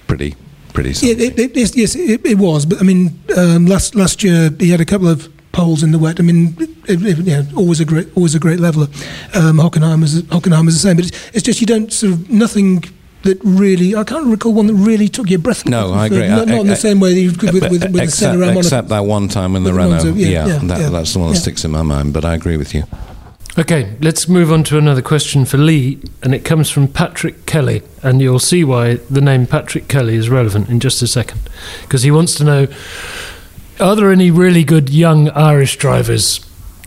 pretty, 0.08 0.36
pretty. 0.74 0.91
Yeah, 1.06 1.16
it, 1.16 1.39
it, 1.39 1.56
yes, 1.56 1.76
yes, 1.76 1.95
it, 1.95 2.26
it 2.26 2.38
was. 2.38 2.66
But 2.66 2.80
I 2.80 2.84
mean, 2.84 3.20
um, 3.38 3.66
last 3.66 3.95
last 3.95 4.24
year 4.24 4.49
he 4.60 4.70
had 4.72 4.82
a 4.82 4.86
couple 4.86 5.08
of 5.08 5.30
poles 5.51 5.84
in 5.84 5.91
the 5.91 5.99
wet. 5.99 6.20
I 6.20 6.24
mean, 6.24 6.56
it, 6.88 7.01
it, 7.06 7.18
yeah, 7.20 7.43
always 7.56 7.80
a 7.80 7.86
great, 7.86 8.08
always 8.16 8.36
a 8.36 8.39
great 8.39 8.60
leveler. 8.60 8.88
Um, 9.34 9.58
Hockenheim's 9.60 10.22
Hockenheim's 10.24 10.74
the 10.74 10.80
same, 10.80 10.95
but 10.97 11.06
it's, 11.08 11.30
it's 11.34 11.43
just 11.43 11.62
you 11.62 11.68
don't 11.68 11.91
sort 11.93 12.14
of 12.14 12.30
nothing 12.30 12.84
that 13.24 13.39
really. 13.43 13.95
I 13.95 14.03
can't 14.03 14.28
recall 14.28 14.53
one 14.53 14.67
that 14.67 14.74
really 14.76 15.07
took 15.09 15.30
your 15.30 15.39
breath. 15.39 15.65
No, 15.65 15.93
I 15.93 16.07
For- 16.09 16.15
agree. 16.15 16.28
Not, 16.30 16.47
I- 16.47 16.51
not 16.51 16.61
in 16.61 16.67
the 16.67 16.74
I- 16.74 16.78
same 16.78 16.99
way 16.99 17.13
that 17.13 17.19
you 17.19 17.32
could 17.32 17.53
with, 17.53 17.63
with, 17.63 17.71
with 17.84 17.93
the 17.93 18.03
except, 18.03 18.19
Senna 18.34 18.38
Ramon. 18.39 18.57
except 18.57 18.89
that 18.89 19.05
one 19.05 19.28
time 19.28 19.55
in 19.55 19.63
the 19.63 19.71
with 19.71 19.82
the 19.82 19.88
Renault. 19.88 20.15
Yeah, 20.17 20.28
yeah, 20.28 20.47
yeah, 20.47 20.57
that, 20.67 20.80
yeah, 20.82 20.89
that's 20.89 21.13
the 21.13 21.19
one 21.19 21.30
that 21.30 21.36
yeah. 21.36 21.41
sticks 21.41 21.65
in 21.65 21.71
my 21.71 21.82
mind. 21.82 22.13
But 22.13 22.26
I 22.26 22.34
agree 22.36 22.57
with 22.57 22.74
you. 22.74 22.84
Okay, 23.55 23.95
let's 24.01 24.28
move 24.28 24.51
on 24.51 24.63
to 24.63 24.80
another 24.80 25.03
question 25.03 25.45
for 25.45 25.57
Lee, 25.59 25.99
and 26.24 26.34
it 26.34 26.43
comes 26.43 26.71
from 26.71 26.88
Patrick 26.88 27.45
Kelly, 27.45 27.84
and 28.01 28.19
you'll 28.19 28.39
see 28.39 28.63
why 28.63 28.95
the 29.11 29.21
name 29.21 29.45
Patrick 29.45 29.88
Kelly 29.88 30.15
is 30.15 30.28
relevant 30.28 30.69
in 30.69 30.80
just 30.80 31.03
a 31.03 31.07
second, 31.07 31.39
because 31.84 32.01
he 32.01 32.09
wants 32.09 32.34
to 32.36 32.43
know: 32.43 32.67
Are 33.80 33.95
there 33.95 34.11
any 34.11 34.32
really 34.32 34.63
good 34.63 34.89
young 34.89 35.30
Irish 35.30 35.78
drivers 35.78 36.39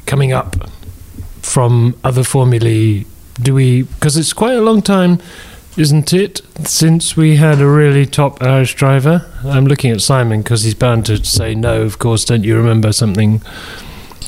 coming 0.06 0.32
up 0.32 0.68
from 1.40 1.94
other 2.02 2.24
formulae? 2.24 3.04
Do 3.40 3.54
we? 3.54 3.82
Because 3.82 4.16
it's 4.16 4.32
quite 4.32 4.54
a 4.56 4.60
long 4.60 4.82
time, 4.82 5.20
isn't 5.76 6.12
it, 6.12 6.40
since 6.64 7.16
we 7.16 7.36
had 7.36 7.60
a 7.60 7.66
really 7.66 8.06
top 8.06 8.42
Irish 8.42 8.74
driver? 8.74 9.30
I'm 9.44 9.66
looking 9.66 9.90
at 9.90 10.00
Simon 10.00 10.42
because 10.42 10.62
he's 10.62 10.74
bound 10.74 11.06
to 11.06 11.24
say 11.24 11.54
no. 11.54 11.82
Of 11.82 11.98
course, 11.98 12.24
don't 12.24 12.44
you 12.44 12.56
remember 12.56 12.92
something? 12.92 13.42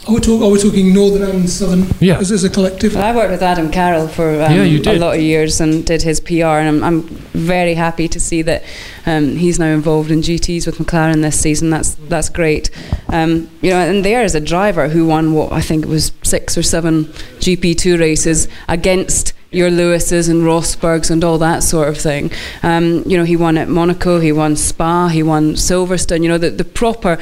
Are 0.07 0.15
we, 0.15 0.21
talk, 0.21 0.41
are 0.41 0.49
we 0.49 0.59
talking 0.59 0.95
northern 0.95 1.29
and 1.29 1.51
southern 1.51 1.87
Yeah. 2.01 2.19
as, 2.19 2.33
as 2.33 2.43
a 2.43 2.49
collective? 2.49 2.95
Well, 2.95 3.05
I 3.05 3.15
worked 3.15 3.31
with 3.31 3.43
Adam 3.43 3.71
Carroll 3.71 4.09
for 4.09 4.31
um, 4.31 4.55
Yeah, 4.55 4.63
you 4.63 4.81
a 4.87 4.97
lot 4.99 5.17
of 5.17 5.21
years 5.21 5.61
and 5.61 5.85
did 5.85 6.01
his 6.01 6.19
PR, 6.19 6.57
and 6.57 6.69
I'm, 6.69 6.85
I'm 6.85 7.03
very 7.35 7.75
happy 7.75 8.09
to 8.09 8.19
see 8.19 8.41
that 8.41 8.63
um, 9.05 9.37
he's 9.37 9.59
now 9.59 9.67
involved 9.67 10.11
in 10.11 10.21
GTs 10.21 10.65
with 10.65 10.79
McLaren 10.79 11.21
this 11.21 11.39
season. 11.39 11.69
That's 11.69 11.95
that's 12.09 12.31
great. 12.31 12.71
Um, 13.11 13.51
you 13.61 13.69
know, 13.69 13.77
and 13.81 14.03
there 14.03 14.23
is 14.25 14.35
a 14.35 14.41
driver 14.41 14.89
who 14.89 15.07
won 15.07 15.35
what 15.35 15.53
I 15.53 15.61
think 15.61 15.85
it 15.85 15.89
was 15.89 16.11
six 16.23 16.57
or 16.57 16.63
seven 16.63 17.05
GP2 17.41 18.01
races 18.01 18.49
against 18.67 19.35
your 19.51 19.71
Lewises 19.71 20.29
and 20.29 20.43
Rosbergs 20.43 21.11
and 21.11 21.25
all 21.25 21.39
that 21.39 21.63
sort 21.63 21.89
of 21.89 21.97
thing. 21.97 22.31
Um, 22.63 23.03
you 23.07 23.17
know, 23.17 23.25
he 23.25 23.37
won 23.37 23.57
at 23.57 23.69
Monaco, 23.69 24.21
he 24.21 24.31
won 24.33 24.57
Spa, 24.57 25.09
he 25.09 25.23
won 25.23 25.55
Silverstone. 25.55 26.23
You 26.23 26.29
know, 26.29 26.39
the, 26.39 26.51
the 26.51 26.65
proper 26.65 27.19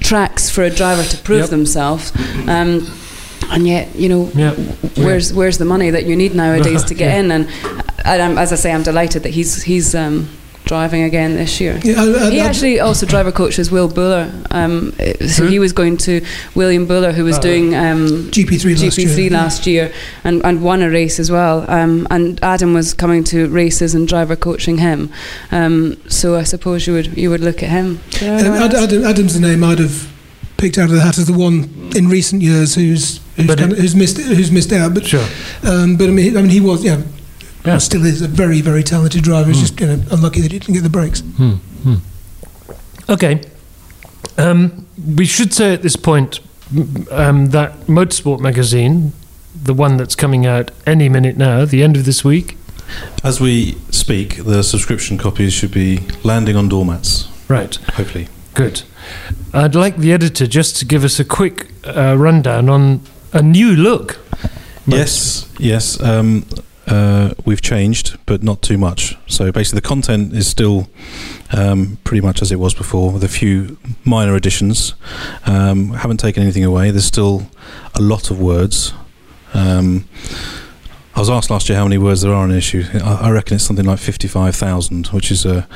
tracks 0.00 0.50
for 0.50 0.62
a 0.62 0.70
driver 0.70 1.02
to 1.04 1.16
prove 1.18 1.40
Yep. 1.40 1.50
themselves. 1.50 2.12
Um, 2.48 2.86
and 3.50 3.66
yet, 3.66 3.94
you 3.96 4.08
know, 4.08 4.30
Yeah. 4.34 4.52
where's 4.96 5.32
where's 5.32 5.58
the 5.58 5.64
money 5.64 5.90
that 5.90 6.04
you 6.04 6.14
need 6.16 6.34
nowadays 6.34 6.84
to 6.90 6.94
get 6.94 7.12
Yeah. 7.12 7.20
in? 7.20 7.30
And, 7.32 7.48
and 8.04 8.22
I'm, 8.22 8.38
as 8.38 8.52
I 8.52 8.56
say, 8.56 8.72
I'm 8.72 8.82
delighted 8.82 9.22
that 9.24 9.30
he's 9.30 9.62
he's 9.62 9.94
um, 9.94 10.28
driving 10.68 11.02
again 11.02 11.34
this 11.34 11.60
year. 11.60 11.80
Yeah, 11.82 12.02
I- 12.04 12.26
I- 12.26 12.30
he 12.30 12.40
I- 12.40 12.44
actually 12.46 12.78
also 12.78 13.06
driver 13.06 13.32
coaches 13.32 13.70
Will 13.70 13.88
Buller. 13.88 14.30
Um, 14.52 14.92
so 15.26 15.42
Who? 15.44 15.48
he 15.48 15.58
was 15.58 15.72
going 15.72 15.96
to 15.98 16.20
William 16.54 16.86
Buller, 16.86 17.12
who 17.12 17.24
was 17.24 17.38
Oh. 17.38 17.42
doing 17.42 17.74
um, 17.74 18.30
GP3 18.30 18.74
last 18.74 18.98
year. 18.98 19.08
GP3 19.08 19.30
last 19.30 19.66
year, 19.66 19.90
and, 20.24 20.40
and 20.44 20.62
won 20.62 20.82
a 20.82 20.90
race 20.90 21.18
as 21.18 21.30
well. 21.30 21.64
Um, 21.68 22.06
and 22.10 22.38
Adam 22.42 22.74
was 22.74 22.94
coming 22.94 23.24
to 23.24 23.48
races 23.48 23.94
and 23.94 24.06
driver 24.06 24.36
coaching 24.36 24.78
him. 24.78 25.08
Um, 25.50 25.96
so 26.08 26.36
I 26.36 26.44
suppose 26.44 26.86
you 26.86 26.92
would 26.92 27.16
you 27.16 27.30
would 27.30 27.40
look 27.40 27.62
at 27.62 27.70
him. 27.70 27.98
Do 28.10 28.24
you 28.26 28.30
know 28.30 28.52
Um, 28.54 28.62
Ad. 28.62 28.74
Adam, 28.74 29.04
Adam's 29.04 29.34
the 29.34 29.40
name 29.40 29.64
I'd 29.64 29.78
have 29.80 30.06
picked 30.58 30.76
out 30.78 30.90
of 30.90 30.96
the 30.96 31.00
hat 31.00 31.18
as 31.18 31.26
the 31.26 31.32
one 31.32 31.68
in 31.96 32.08
recent 32.08 32.42
years 32.42 32.74
who's 32.74 33.20
who's, 33.36 33.46
But 33.46 33.58
kind 33.58 33.72
of, 33.72 33.78
who's 33.78 33.94
missed 33.94 34.18
who's 34.18 34.50
missed 34.52 34.72
out. 34.72 34.92
But 34.92 35.06
Sure. 35.06 35.24
um, 35.64 35.96
but 35.96 36.08
I 36.08 36.12
mean, 36.12 36.24
he- 36.32 36.36
I 36.38 36.42
mean, 36.42 36.50
he 36.50 36.60
was 36.60 36.84
yeah, 36.84 36.98
Yeah. 37.64 37.72
Hmm. 37.74 37.78
still 37.80 38.04
is 38.06 38.22
a 38.22 38.28
very 38.28 38.60
very 38.60 38.82
talented 38.82 39.22
driver. 39.24 39.48
He's 39.50 39.60
just 39.60 39.80
you 39.80 39.86
know, 39.86 40.02
unlucky 40.10 40.40
that 40.40 40.52
he 40.52 40.58
didn't 40.58 40.74
get 40.74 40.82
the 40.82 40.88
breaks. 40.90 41.22
Okay. 43.08 43.40
Um, 44.36 44.86
we 45.16 45.26
should 45.26 45.52
say 45.52 45.72
at 45.74 45.82
this 45.82 45.96
point 45.96 46.40
um, 47.10 47.46
that 47.50 47.72
Motorsport 47.86 48.40
magazine, 48.40 49.12
the 49.54 49.74
one 49.74 49.96
that's 49.96 50.14
coming 50.14 50.46
out 50.46 50.70
any 50.86 51.08
minute 51.08 51.36
now, 51.36 51.64
the 51.64 51.82
end 51.82 51.96
of 51.96 52.04
this 52.04 52.24
week. 52.24 52.56
As 53.24 53.40
we 53.40 53.76
speak, 53.90 54.44
the 54.44 54.62
subscription 54.62 55.18
copies 55.18 55.52
should 55.52 55.72
be 55.72 56.00
landing 56.22 56.56
on 56.56 56.68
doormats, 56.68 57.28
Right. 57.48 57.74
hopefully. 57.94 58.28
Good. 58.54 58.82
I'd 59.52 59.74
like 59.74 59.96
the 59.96 60.12
editor 60.12 60.46
just 60.46 60.76
to 60.78 60.84
give 60.84 61.04
us 61.04 61.18
a 61.18 61.24
quick 61.24 61.68
uh, 61.84 62.16
rundown 62.18 62.68
on 62.68 63.00
a 63.32 63.42
new 63.42 63.74
look. 63.74 64.18
Yes, 64.86 65.48
yes. 65.58 66.00
Um, 66.02 66.46
uh, 66.88 67.34
we've 67.44 67.60
changed, 67.60 68.18
but 68.26 68.42
not 68.42 68.62
too 68.62 68.78
much. 68.78 69.16
So 69.26 69.52
basically, 69.52 69.80
the 69.80 69.88
content 69.88 70.32
is 70.32 70.46
still 70.46 70.88
um, 71.52 71.98
pretty 72.04 72.20
much 72.20 72.42
as 72.42 72.50
it 72.50 72.58
was 72.58 72.74
before, 72.74 73.12
with 73.12 73.24
a 73.24 73.28
few 73.28 73.78
minor 74.04 74.34
additions. 74.34 74.94
Um, 75.46 75.90
haven't 75.90 76.18
taken 76.18 76.42
anything 76.42 76.64
away. 76.64 76.90
There's 76.90 77.04
still 77.04 77.48
a 77.94 78.00
lot 78.00 78.30
of 78.30 78.40
words. 78.40 78.92
Um, 79.54 80.08
I 81.14 81.20
was 81.20 81.30
asked 81.30 81.50
last 81.50 81.68
year 81.68 81.76
how 81.76 81.84
many 81.84 81.98
words 81.98 82.20
there 82.22 82.32
are 82.32 82.44
in 82.44 82.52
an 82.52 82.56
issue. 82.56 82.84
I, 83.02 83.30
reckon 83.30 83.56
it's 83.56 83.64
something 83.64 83.84
like 83.84 83.98
fifty-five 83.98 84.54
thousand, 84.54 85.08
which 85.08 85.32
is 85.32 85.44
a, 85.44 85.66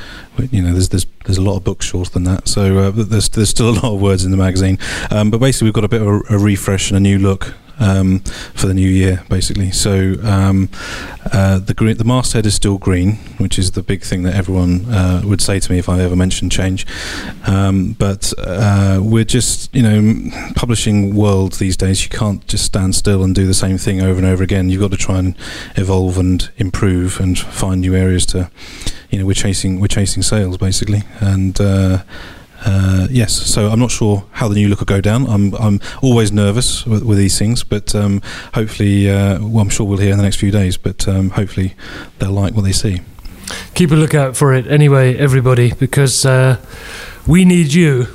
you 0.51 0.61
know, 0.61 0.71
there's 0.71 0.87
there's 0.87 1.05
there's 1.25 1.37
a 1.37 1.41
lot 1.41 1.57
of 1.57 1.65
books 1.65 1.85
shorter 1.85 2.11
than 2.11 2.23
that. 2.23 2.47
So 2.47 2.77
uh, 2.77 2.91
there's 2.91 3.27
there's 3.29 3.49
still 3.49 3.69
a 3.69 3.75
lot 3.75 3.93
of 3.93 4.01
words 4.01 4.23
in 4.23 4.31
the 4.31 4.37
magazine. 4.37 4.79
Um, 5.11 5.31
but 5.31 5.39
basically, 5.39 5.65
we've 5.65 5.73
got 5.73 5.83
a 5.83 5.89
bit 5.89 6.01
of 6.01 6.07
a, 6.07 6.35
a 6.35 6.37
refresh 6.37 6.89
and 6.91 6.97
a 6.97 7.01
new 7.01 7.19
look 7.19 7.55
um, 7.79 8.19
for 8.53 8.67
the 8.67 8.73
new 8.73 8.87
year, 8.87 9.23
basically. 9.29 9.71
So 9.71 10.15
um, 10.23 10.69
uh, 11.31 11.59
the 11.59 11.73
green, 11.73 11.97
the 11.97 12.03
masthead 12.03 12.45
is 12.45 12.55
still 12.55 12.77
green, 12.77 13.15
which 13.37 13.57
is 13.57 13.71
the 13.71 13.83
big 13.83 14.03
thing 14.03 14.23
that 14.23 14.35
everyone 14.35 14.85
uh, 14.85 15.21
would 15.25 15.41
say 15.41 15.59
to 15.59 15.71
me 15.71 15.77
if 15.79 15.89
I 15.89 16.01
ever 16.01 16.15
mentioned 16.15 16.51
change. 16.51 16.85
Um, 17.47 17.93
but 17.93 18.33
uh, 18.37 18.99
we're 19.01 19.23
just, 19.23 19.73
you 19.75 19.81
know, 19.81 20.51
publishing 20.55 21.15
world 21.15 21.53
these 21.53 21.77
days. 21.77 22.03
You 22.03 22.09
can't 22.09 22.45
just 22.47 22.65
stand 22.65 22.95
still 22.95 23.23
and 23.23 23.33
do 23.33 23.47
the 23.47 23.53
same 23.53 23.77
thing 23.77 24.01
over 24.01 24.17
and 24.17 24.25
over 24.25 24.43
again. 24.43 24.69
You've 24.69 24.81
got 24.81 24.91
to 24.91 24.97
try 24.97 25.19
and 25.19 25.35
evolve 25.75 26.17
and 26.17 26.49
improve 26.57 27.19
and 27.19 27.37
find 27.37 27.81
new 27.81 27.95
areas 27.95 28.25
to. 28.27 28.49
You 29.09 29.19
know, 29.19 29.27
we're 29.27 29.33
chasing 29.33 29.79
we're 29.79 29.87
chasing 29.87 30.23
sales 30.23 30.57
basically, 30.57 31.03
and. 31.19 31.59
Uh, 32.65 33.07
yes, 33.09 33.33
so 33.33 33.67
I'm 33.67 33.79
not 33.79 33.91
sure 33.91 34.25
how 34.31 34.47
the 34.47 34.55
new 34.55 34.69
look 34.69 34.79
will 34.79 34.85
go 34.85 35.01
down. 35.01 35.27
I'm 35.27 35.53
I'm 35.55 35.81
always 36.01 36.31
nervous 36.31 36.85
with, 36.85 37.03
with 37.03 37.17
these 37.17 37.37
things, 37.37 37.63
but 37.63 37.93
um, 37.93 38.21
hopefully, 38.53 39.09
uh, 39.09 39.39
well, 39.41 39.61
I'm 39.61 39.69
sure 39.69 39.85
we'll 39.85 39.97
hear 39.97 40.11
in 40.11 40.17
the 40.17 40.23
next 40.23 40.37
few 40.37 40.51
days. 40.51 40.77
But 40.77 41.07
um, 41.07 41.31
hopefully, 41.31 41.75
they'll 42.19 42.31
like 42.31 42.53
what 42.53 42.63
they 42.63 42.71
see. 42.71 43.01
Keep 43.73 43.91
a 43.91 43.95
lookout 43.95 44.37
for 44.37 44.53
it 44.53 44.67
anyway, 44.67 45.15
everybody, 45.17 45.73
because 45.73 46.25
uh, 46.25 46.57
we 47.27 47.43
need 47.43 47.73
you 47.73 48.07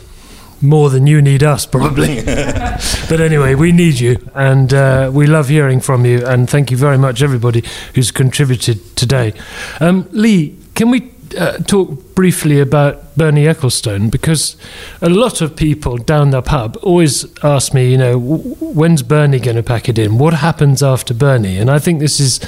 more 0.61 0.91
than 0.91 1.07
you 1.07 1.23
need 1.23 1.43
us, 1.43 1.67
probably. 1.67 2.17
but 2.25 3.21
anyway, 3.21 3.55
we 3.55 3.73
need 3.73 4.01
you, 4.01 4.17
and 4.35 4.73
uh, 4.73 5.11
we 5.13 5.27
love 5.27 5.49
hearing 5.49 5.81
from 5.81 6.05
you. 6.05 6.25
And 6.27 6.49
thank 6.49 6.71
you 6.71 6.77
very 6.77 6.99
much, 6.99 7.23
everybody 7.23 7.65
who's 7.95 8.11
contributed 8.11 8.97
today. 8.97 9.35
Um, 9.81 10.09
Lee, 10.13 10.57
can 10.75 10.91
we 10.91 11.13
uh, 11.37 11.59
talk 11.59 12.15
briefly 12.15 12.61
about 12.61 13.17
Bernie 13.17 13.45
Ecclestone 13.45 14.11
because 14.11 14.57
a 15.01 15.09
lot 15.09 15.41
of 15.41 15.57
people 15.57 15.97
down 15.97 16.31
the 16.31 16.43
pub 16.43 16.77
always 16.83 17.27
ask 17.43 17.75
me, 17.75 17.91
you 17.91 17.99
know, 17.99 18.19
when's 18.19 19.03
Bernie 19.03 19.41
going 19.41 19.57
to 19.57 19.63
pack 19.63 19.89
it 19.89 19.99
in? 19.99 20.19
What 20.19 20.35
happens 20.35 20.83
after 20.83 21.15
Bernie? 21.15 21.59
And 21.59 21.71
I 21.71 21.79
think 21.79 22.01
this 22.01 22.21
is 22.21 22.41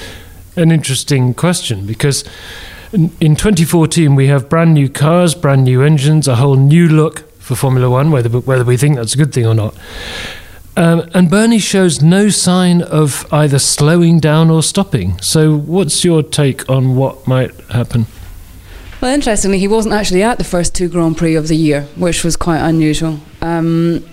an 0.56 0.70
interesting 0.72 1.34
question 1.34 1.86
because 1.86 2.24
in, 2.92 3.10
in 3.20 3.36
2014 3.36 4.14
we 4.14 4.26
have 4.26 4.48
brand 4.48 4.74
new 4.74 4.88
cars, 4.88 5.34
brand 5.34 5.64
new 5.64 5.82
engines, 5.82 6.26
a 6.28 6.36
whole 6.36 6.56
new 6.56 6.88
look 6.88 7.30
for 7.40 7.54
Formula 7.54 7.90
One, 7.90 8.10
whether 8.10 8.28
whether 8.28 8.64
we 8.64 8.76
think 8.76 8.96
that's 8.96 9.14
a 9.14 9.18
good 9.18 9.32
thing 9.32 9.46
or 9.46 9.54
not. 9.54 9.74
Um, 10.76 11.10
and 11.12 11.28
Bernie 11.28 11.58
shows 11.58 12.00
no 12.00 12.28
sign 12.28 12.80
of 12.80 13.26
either 13.32 13.58
slowing 13.58 14.20
down 14.20 14.50
or 14.50 14.62
stopping. 14.62 15.20
So, 15.20 15.56
what's 15.56 16.04
your 16.04 16.22
take 16.22 16.68
on 16.70 16.96
what 16.96 17.26
might 17.26 17.54
happen? 17.70 18.06
Well, 19.00 19.14
interestingly, 19.14 19.58
he 19.58 19.68
wasn't 19.68 19.94
actually 19.94 20.22
at 20.22 20.36
the 20.36 20.44
first 20.44 20.74
two 20.74 20.88
Grand 20.88 21.16
Prix 21.16 21.34
of 21.34 21.48
the 21.48 21.56
year, 21.56 21.82
which 21.96 22.22
was 22.22 22.36
quite 22.36 22.58
unusual. 22.60 23.18
Um, 23.40 24.04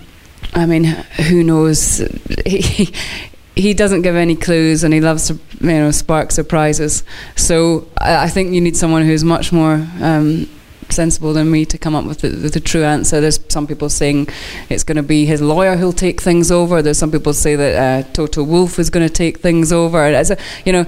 I 0.54 0.64
mean, 0.64 0.84
who 0.84 1.44
knows? 1.44 1.98
He, 2.46 2.88
he 3.54 3.74
doesn't 3.74 4.02
give 4.02 4.16
any 4.16 4.34
clues, 4.34 4.84
and 4.84 4.94
he 4.94 5.00
loves 5.00 5.26
to, 5.26 5.34
you 5.60 5.72
know, 5.72 5.90
spark 5.90 6.30
surprises. 6.30 7.04
So 7.36 7.86
I, 7.98 8.24
I 8.24 8.28
think 8.28 8.54
you 8.54 8.62
need 8.62 8.76
someone 8.78 9.02
who's 9.04 9.24
much 9.24 9.52
more 9.52 9.86
um, 10.00 10.48
sensible 10.88 11.34
than 11.34 11.50
me 11.50 11.66
to 11.66 11.76
come 11.76 11.94
up 11.94 12.06
with 12.06 12.20
the, 12.22 12.28
the, 12.28 12.60
true 12.60 12.84
answer. 12.84 13.20
There's 13.20 13.40
some 13.48 13.66
people 13.66 13.90
saying 13.90 14.28
it's 14.70 14.84
going 14.84 14.96
to 14.96 15.02
be 15.02 15.26
his 15.26 15.42
lawyer 15.42 15.76
who'll 15.76 15.92
take 15.92 16.20
things 16.20 16.50
over. 16.50 16.80
There's 16.80 16.98
some 16.98 17.12
people 17.12 17.34
say 17.34 17.56
that 17.56 18.06
uh, 18.06 18.08
Toto 18.12 18.42
Wolff 18.42 18.78
is 18.78 18.88
going 18.88 19.06
to 19.06 19.12
take 19.12 19.40
things 19.40 19.70
over. 19.70 20.02
A, 20.02 20.38
you 20.64 20.72
know, 20.72 20.84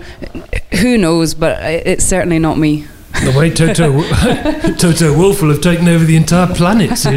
who 0.81 0.97
knows? 0.97 1.35
But 1.35 1.63
it- 1.63 1.87
it's 1.87 2.05
certainly 2.05 2.39
not 2.39 2.57
me. 2.57 2.87
The 3.13 3.35
way 3.37 3.51
Toto 3.51 4.03
Toto 4.79 5.17
Wolff 5.17 5.43
will 5.43 5.51
have 5.51 5.61
taken 5.61 5.89
over 5.89 6.05
the 6.05 6.17
entire 6.17 6.47
planet. 6.55 6.97
So, 6.97 7.11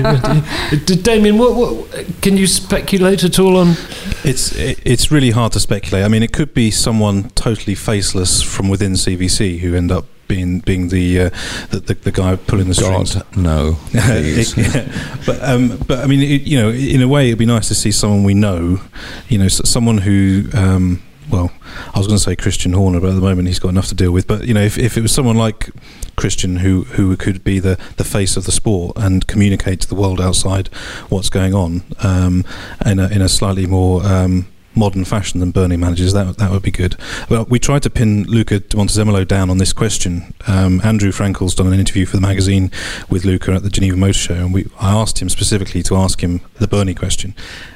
d- 0.85 0.95
Damien, 1.01 1.37
what, 1.37 1.55
what 1.55 2.21
can 2.21 2.35
you 2.35 2.47
speculate 2.47 3.23
at 3.23 3.39
all 3.39 3.55
on? 3.57 3.75
It's 4.23 4.53
it, 4.55 4.79
it's 4.83 5.11
really 5.11 5.31
hard 5.31 5.53
to 5.53 5.59
speculate. 5.59 6.03
I 6.03 6.07
mean, 6.09 6.23
it 6.23 6.33
could 6.33 6.53
be 6.53 6.71
someone 6.71 7.29
totally 7.31 7.75
faceless 7.75 8.41
from 8.41 8.69
within 8.69 8.93
CVC 8.93 9.59
who 9.59 9.75
end 9.75 9.91
up 9.91 10.05
being 10.27 10.59
being 10.59 10.89
the 10.89 11.19
uh, 11.21 11.29
the, 11.69 11.79
the, 11.79 11.93
the 11.93 12.11
guy 12.11 12.35
pulling 12.35 12.67
the 12.67 12.73
strings. 12.73 13.15
God, 13.15 13.37
no. 13.37 13.77
please. 13.91 14.57
yeah. 14.57 14.87
But 15.25 15.41
um, 15.41 15.77
but 15.87 15.99
I 15.99 16.07
mean, 16.07 16.21
it, 16.21 16.41
you 16.41 16.59
know, 16.59 16.69
in 16.69 17.01
a 17.01 17.07
way, 17.07 17.27
it'd 17.27 17.39
be 17.39 17.45
nice 17.45 17.67
to 17.69 17.75
see 17.75 17.91
someone 17.91 18.23
we 18.23 18.33
know. 18.33 18.81
You 19.29 19.37
know, 19.37 19.47
someone 19.47 19.99
who. 19.99 20.49
Um, 20.53 21.01
well, 21.33 21.51
I 21.93 21.97
was 21.97 22.07
going 22.07 22.17
to 22.17 22.23
say 22.23 22.35
Christian 22.35 22.73
Horner, 22.73 22.99
but 22.99 23.09
at 23.09 23.15
the 23.15 23.21
moment 23.21 23.47
he's 23.47 23.59
got 23.59 23.69
enough 23.69 23.87
to 23.87 23.95
deal 23.95 24.11
with. 24.11 24.27
But 24.27 24.45
you 24.45 24.53
know, 24.53 24.61
if, 24.61 24.77
if 24.77 24.97
it 24.97 25.01
was 25.01 25.11
someone 25.11 25.35
like 25.35 25.71
Christian 26.15 26.57
who 26.57 26.83
who 26.83 27.17
could 27.17 27.43
be 27.43 27.59
the, 27.59 27.79
the 27.97 28.03
face 28.03 28.37
of 28.37 28.45
the 28.45 28.51
sport 28.51 28.95
and 28.97 29.25
communicate 29.25 29.81
to 29.81 29.89
the 29.89 29.95
world 29.95 30.21
outside 30.21 30.67
what's 31.09 31.29
going 31.29 31.55
on 31.55 31.81
um, 32.03 32.45
in 32.85 32.99
a 32.99 33.07
in 33.07 33.21
a 33.21 33.27
slightly 33.27 33.65
more 33.65 34.05
um, 34.05 34.47
modern 34.75 35.05
fashion 35.05 35.39
than 35.39 35.51
Bernie 35.51 35.77
manages, 35.77 36.13
that 36.13 36.37
that 36.37 36.51
would 36.51 36.61
be 36.61 36.71
good. 36.71 36.95
Well, 37.29 37.45
we 37.49 37.57
tried 37.57 37.81
to 37.83 37.89
pin 37.89 38.25
Luca 38.25 38.59
de 38.59 38.77
Montezemolo 38.77 39.27
down 39.27 39.49
on 39.49 39.57
this 39.57 39.73
question. 39.73 40.33
Um, 40.47 40.81
Andrew 40.83 41.11
Frankel's 41.11 41.55
done 41.55 41.67
an 41.67 41.79
interview 41.79 42.05
for 42.05 42.17
the 42.17 42.21
magazine 42.21 42.71
with 43.09 43.25
Luca 43.25 43.53
at 43.53 43.63
the 43.63 43.69
Geneva 43.71 43.97
Motor 43.97 44.13
Show, 44.13 44.35
and 44.35 44.53
we 44.53 44.69
I 44.79 44.93
asked 44.93 45.19
him 45.19 45.29
specifically 45.29 45.81
to 45.83 45.95
ask 45.95 46.21
him 46.21 46.41
the 46.59 46.67
Bernie 46.67 46.93
question, 46.93 47.33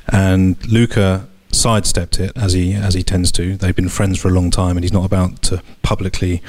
and 0.08 0.64
Luca 0.68 1.28
sidestepped 1.58 2.20
it 2.20 2.32
as 2.36 2.54
he 2.54 2.74
as 2.74 2.94
he 2.94 3.04
tends 3.04 3.32
to. 3.34 3.58
They've 3.58 3.76
been 3.76 3.90
friends 3.90 4.20
for 4.20 4.30
a 4.30 4.32
long 4.32 4.52
time, 4.52 4.78
and 4.78 4.84
he's 4.84 4.94
not 4.94 5.06
about 5.06 5.42
to 5.44 5.62
publicly, 5.82 6.42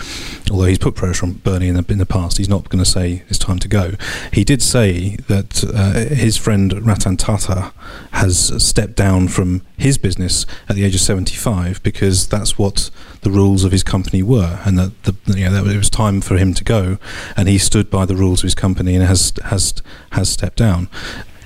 although 0.50 0.64
he's 0.64 0.78
put 0.78 0.94
pressure 0.94 1.26
on 1.26 1.32
Bernie 1.34 1.68
in 1.68 1.74
the 1.74 1.84
in 1.88 1.98
the 1.98 2.06
past. 2.06 2.38
He's 2.38 2.48
not 2.48 2.68
going 2.68 2.82
to 2.82 2.88
say 2.88 3.22
it's 3.28 3.38
time 3.38 3.58
to 3.60 3.68
go. 3.68 3.92
He 4.32 4.44
did 4.44 4.62
say 4.62 5.16
that 5.28 5.64
uh, 5.64 6.14
his 6.14 6.36
friend 6.36 6.86
Ratan 6.86 7.16
Tata 7.16 7.72
has 8.12 8.62
stepped 8.62 8.96
down 8.96 9.28
from 9.28 9.62
his 9.76 9.98
business 9.98 10.46
at 10.68 10.76
the 10.76 10.84
age 10.84 10.94
of 10.94 11.00
75 11.00 11.82
because 11.82 12.28
that's 12.28 12.58
what 12.58 12.90
the 13.22 13.30
rules 13.30 13.64
of 13.64 13.72
his 13.72 13.82
company 13.82 14.22
were, 14.22 14.60
and 14.64 14.78
that 14.78 15.02
the 15.04 15.14
you 15.38 15.44
know 15.44 15.62
that 15.64 15.74
it 15.74 15.78
was 15.78 15.90
time 15.90 16.20
for 16.20 16.36
him 16.36 16.54
to 16.54 16.64
go, 16.64 16.98
and 17.36 17.48
he 17.48 17.58
stood 17.58 17.90
by 17.90 18.04
the 18.04 18.16
rules 18.16 18.40
of 18.40 18.44
his 18.44 18.54
company 18.54 18.94
and 18.94 19.04
has 19.04 19.32
has 19.44 19.74
has 20.12 20.28
stepped 20.28 20.58
down. 20.58 20.88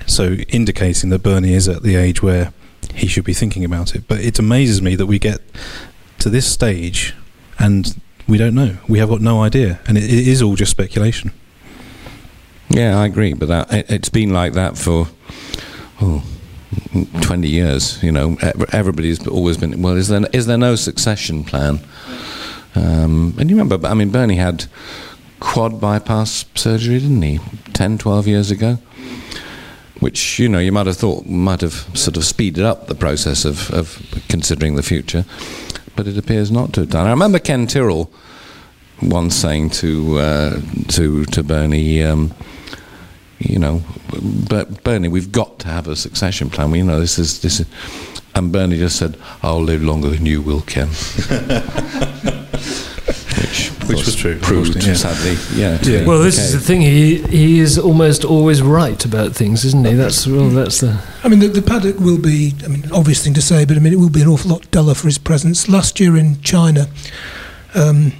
So 0.05 0.33
indicating 0.49 1.09
that 1.11 1.23
Bernie 1.23 1.53
is 1.53 1.67
at 1.67 1.83
the 1.83 1.95
age 1.95 2.21
where 2.21 2.51
he 2.93 3.07
should 3.07 3.23
be 3.23 3.33
thinking 3.33 3.65
about 3.65 3.95
it. 3.95 4.07
But 4.07 4.19
it 4.19 4.39
amazes 4.39 4.81
me 4.81 4.95
that 4.95 5.05
we 5.05 5.19
get 5.19 5.41
to 6.19 6.29
this 6.29 6.51
stage 6.51 7.13
and 7.59 7.95
we 8.27 8.37
don't 8.37 8.55
know. 8.55 8.77
We 8.87 8.99
have 8.99 9.09
got 9.09 9.21
no 9.21 9.43
idea, 9.43 9.79
and 9.87 9.97
it, 9.97 10.05
it 10.05 10.27
is 10.27 10.41
all 10.41 10.55
just 10.55 10.71
speculation. 10.71 11.31
Yeah, 12.69 12.99
I 12.99 13.05
agree. 13.05 13.33
But 13.33 13.49
that 13.49 13.73
it, 13.73 13.91
it's 13.91 14.09
been 14.09 14.31
like 14.31 14.53
that 14.53 14.77
for 14.77 15.07
oh, 16.01 16.23
20 17.21 17.47
years. 17.47 18.01
You 18.01 18.11
know, 18.11 18.37
everybody's 18.71 19.27
always 19.27 19.57
been. 19.57 19.81
Well, 19.81 19.97
is 19.97 20.07
there 20.07 20.25
is 20.31 20.45
there 20.45 20.57
no 20.57 20.75
succession 20.75 21.43
plan? 21.43 21.79
Um, 22.75 23.35
and 23.37 23.49
you 23.49 23.55
remember, 23.55 23.85
I 23.87 23.93
mean, 23.93 24.09
Bernie 24.09 24.37
had 24.37 24.65
quad 25.39 25.79
bypass 25.79 26.45
surgery, 26.55 26.99
didn't 26.99 27.21
he? 27.21 27.39
10, 27.73 27.99
12 27.99 28.27
years 28.27 28.49
ago. 28.49 28.79
Which 30.03 30.37
you 30.37 30.49
know 30.49 30.59
you 30.59 30.73
might 30.73 30.87
have 30.87 30.97
thought 30.97 31.27
might 31.27 31.61
have 31.61 31.87
sort 31.97 32.17
of 32.17 32.25
speeded 32.25 32.65
up 32.65 32.87
the 32.87 32.93
process 32.93 33.45
of, 33.45 33.71
of 33.71 34.05
considering 34.27 34.75
the 34.75 34.83
future, 34.83 35.23
but 35.95 36.07
it 36.07 36.17
appears 36.17 36.51
not 36.51 36.73
to 36.73 36.81
have 36.81 36.89
done. 36.89 37.07
I 37.07 37.11
remember 37.11 37.39
Ken 37.39 37.67
Tyrrell 37.67 38.11
once 39.01 39.33
saying 39.33 39.69
to 39.69 40.19
uh, 40.19 40.61
to 40.89 41.23
to 41.23 41.41
Bernie, 41.41 42.03
um, 42.03 42.33
you 43.39 43.57
know, 43.57 43.81
Ber- 44.49 44.65
Bernie, 44.83 45.07
we've 45.07 45.31
got 45.31 45.59
to 45.59 45.69
have 45.69 45.87
a 45.87 45.95
succession 45.95 46.49
plan. 46.49 46.71
We, 46.71 46.79
you 46.79 46.83
know, 46.83 46.99
this 46.99 47.17
is 47.17 47.39
this 47.39 47.61
is, 47.61 47.67
and 48.35 48.51
Bernie 48.51 48.77
just 48.77 48.97
said, 48.97 49.17
"I'll 49.41 49.63
live 49.63 49.81
longer 49.81 50.09
than 50.09 50.25
you 50.25 50.41
will, 50.41 50.63
Ken." 50.63 50.89
Which, 53.93 54.01
of 54.01 54.07
Which 54.07 54.15
course, 54.15 54.15
was 54.15 54.21
true, 54.21 54.39
proved 54.39 54.75
unfortunately, 54.75 54.89
yeah. 54.89 55.37
sadly, 55.37 55.61
yeah. 55.61 55.77
to 55.77 55.99
be 55.99 56.05
Well, 56.05 56.19
this 56.21 56.37
is 56.37 56.53
the 56.53 56.59
thing. 56.59 56.81
He 56.81 57.21
he 57.23 57.59
is 57.59 57.77
almost 57.77 58.25
always 58.25 58.61
right 58.61 59.03
about 59.05 59.33
things, 59.33 59.65
isn't 59.65 59.85
he? 59.85 59.93
That's 59.93 60.27
well, 60.27 60.49
that's 60.49 60.79
the. 60.81 60.99
I 61.23 61.29
mean, 61.29 61.39
the, 61.39 61.47
the 61.47 61.61
paddock 61.61 61.99
will 61.99 62.19
be, 62.19 62.53
I 62.63 62.67
mean, 62.67 62.89
obvious 62.91 63.23
thing 63.23 63.33
to 63.35 63.41
say, 63.41 63.65
but 63.65 63.77
I 63.77 63.79
mean, 63.79 63.93
it 63.93 63.99
will 63.99 64.09
be 64.09 64.21
an 64.21 64.27
awful 64.27 64.51
lot 64.51 64.69
duller 64.71 64.93
for 64.93 65.07
his 65.07 65.17
presence. 65.17 65.69
Last 65.69 65.99
year 65.99 66.17
in 66.17 66.41
China, 66.41 66.87
um, 67.75 68.13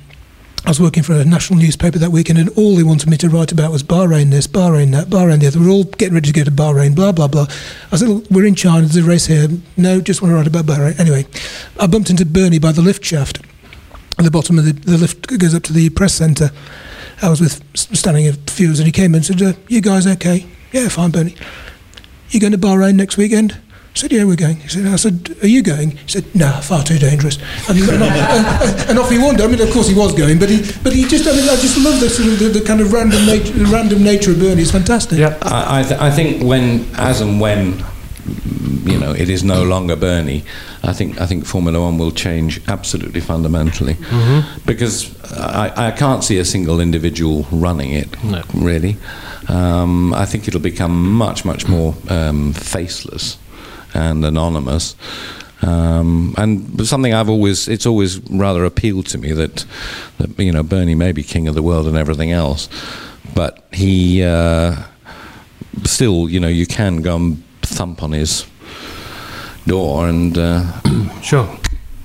I 0.65 0.69
was 0.69 0.79
working 0.79 1.03
for 1.03 1.13
a 1.13 1.25
national 1.25 1.59
newspaper 1.59 1.99
that 1.99 2.11
weekend, 2.11 2.39
and 2.39 2.49
all 2.55 2.75
they 2.77 2.83
wanted 2.83 3.09
me 3.09 3.17
to 3.17 3.29
write 3.29 3.51
about 3.51 3.71
was 3.71 3.83
Bahrain 3.83 4.31
this, 4.31 4.47
Bahrain 4.47 4.91
that, 4.91 5.07
Bahrain 5.07 5.41
the 5.41 5.47
other. 5.47 5.59
We're 5.59 5.69
all 5.69 5.83
getting 5.83 6.13
ready 6.13 6.31
to 6.31 6.33
go 6.33 6.45
to 6.45 6.51
Bahrain, 6.51 6.95
blah, 6.95 7.11
blah, 7.11 7.27
blah. 7.27 7.47
I 7.91 7.97
said, 7.97 8.07
"Look, 8.07 8.25
We're 8.31 8.45
in 8.45 8.55
China, 8.55 8.81
there's 8.81 8.95
a 8.95 9.03
race 9.03 9.25
here. 9.25 9.49
No, 9.75 9.99
just 9.99 10.21
want 10.21 10.31
to 10.31 10.35
write 10.35 10.47
about 10.47 10.65
Bahrain. 10.65 10.97
Anyway, 10.97 11.27
I 11.77 11.87
bumped 11.87 12.09
into 12.09 12.25
Bernie 12.25 12.59
by 12.59 12.71
the 12.71 12.81
lift 12.81 13.03
shaft. 13.03 13.41
At 14.17 14.25
the 14.25 14.31
bottom 14.31 14.59
of 14.59 14.65
the, 14.65 14.73
the 14.73 14.97
lift 14.97 15.27
goes 15.39 15.55
up 15.55 15.63
to 15.63 15.73
the 15.73 15.89
press 15.89 16.13
centre. 16.13 16.51
I 17.21 17.29
was 17.29 17.41
with 17.41 17.63
standing 17.75 18.27
a 18.27 18.33
few, 18.33 18.69
and 18.69 18.77
he 18.79 18.91
came 18.91 19.15
and 19.15 19.25
said, 19.25 19.41
uh, 19.41 19.53
You 19.67 19.81
guys 19.81 20.05
okay? 20.05 20.45
Yeah, 20.71 20.89
fine, 20.89 21.11
Bernie. 21.11 21.35
You 22.29 22.39
going 22.39 22.51
to 22.51 22.57
Bahrain 22.57 22.95
next 22.95 23.17
weekend? 23.17 23.59
I 23.95 23.99
said, 23.99 24.11
yeah, 24.11 24.23
we're 24.23 24.35
going. 24.35 24.55
He 24.57 24.67
said, 24.69 24.87
I 24.87 24.95
said, 24.95 25.37
are 25.43 25.47
you 25.47 25.61
going? 25.61 25.91
He 25.91 26.07
said, 26.07 26.35
nah, 26.35 26.61
far 26.61 26.83
too 26.83 26.97
dangerous. 26.97 27.37
And, 27.69 27.77
and, 27.77 28.01
and, 28.01 28.89
and 28.89 28.99
off 28.99 29.11
he 29.11 29.19
wandered. 29.19 29.43
I 29.43 29.47
mean, 29.47 29.61
of 29.61 29.71
course 29.71 29.87
he 29.87 29.93
was 29.93 30.15
going, 30.15 30.39
but 30.39 30.49
he, 30.49 30.63
but 30.81 30.93
he 30.93 31.05
just, 31.05 31.27
I 31.27 31.31
mean, 31.31 31.47
I 31.47 31.55
just 31.57 31.77
love 31.77 31.99
the 31.99 32.09
sort 32.09 32.29
of 32.29 32.39
the, 32.39 32.59
the 32.59 32.65
kind 32.65 32.81
of 32.81 32.91
random 32.91 33.23
nature, 33.27 33.53
random 33.65 34.03
nature 34.03 34.31
of 34.31 34.39
Bernie. 34.39 34.63
It's 34.63 34.71
fantastic. 34.71 35.19
Yeah. 35.19 35.37
I, 35.43 35.81
I, 35.81 35.83
th- 35.83 35.99
I 36.01 36.09
think 36.09 36.43
when, 36.43 36.87
as 36.95 37.21
and 37.21 37.39
when, 37.39 37.85
you 38.83 38.97
know, 38.97 39.13
it 39.13 39.29
is 39.29 39.43
no 39.43 39.61
longer 39.63 39.95
Bernie, 39.95 40.43
I 40.83 40.93
think 40.93 41.21
I 41.21 41.25
think 41.25 41.45
Formula 41.45 41.79
One 41.79 41.97
will 41.97 42.11
change 42.11 42.61
absolutely 42.67 43.21
fundamentally 43.21 43.95
because 44.65 45.15
I, 45.31 45.87
I 45.87 45.91
can't 45.91 46.23
see 46.23 46.39
a 46.39 46.45
single 46.45 46.81
individual 46.81 47.45
running 47.51 47.91
it. 47.91 48.21
No. 48.23 48.41
Really, 48.53 48.97
um, 49.47 50.13
I 50.13 50.25
think 50.25 50.47
it'll 50.47 50.59
become 50.59 51.13
much 51.13 51.45
much 51.45 51.67
more 51.67 51.95
um, 52.09 52.53
faceless 52.53 53.37
and 53.93 54.25
anonymous. 54.25 54.95
Um, 55.61 56.35
and 56.37 56.85
something 56.85 57.13
I've 57.13 57.29
always, 57.29 57.69
it's 57.69 57.85
always 57.85 58.19
rather 58.29 58.65
appealed 58.65 59.05
to 59.07 59.17
me 59.17 59.31
that, 59.31 59.65
that, 60.17 60.37
you 60.37 60.51
know, 60.51 60.61
Bernie 60.61 60.95
may 60.95 61.13
be 61.13 61.23
king 61.23 61.47
of 61.47 61.55
the 61.55 61.63
world 61.63 61.87
and 61.87 61.95
everything 61.95 62.33
else, 62.33 62.67
but 63.33 63.65
he, 63.71 64.23
uh, 64.23 64.75
still, 65.85 66.29
you 66.29 66.41
know, 66.41 66.49
you 66.49 66.65
can 66.65 67.01
go 67.01 67.15
and 67.15 67.43
thump 67.61 68.03
on 68.03 68.11
his 68.11 68.45
door 69.65 70.07
and, 70.07 70.37
uh, 70.37 70.63
Sure, 71.21 71.47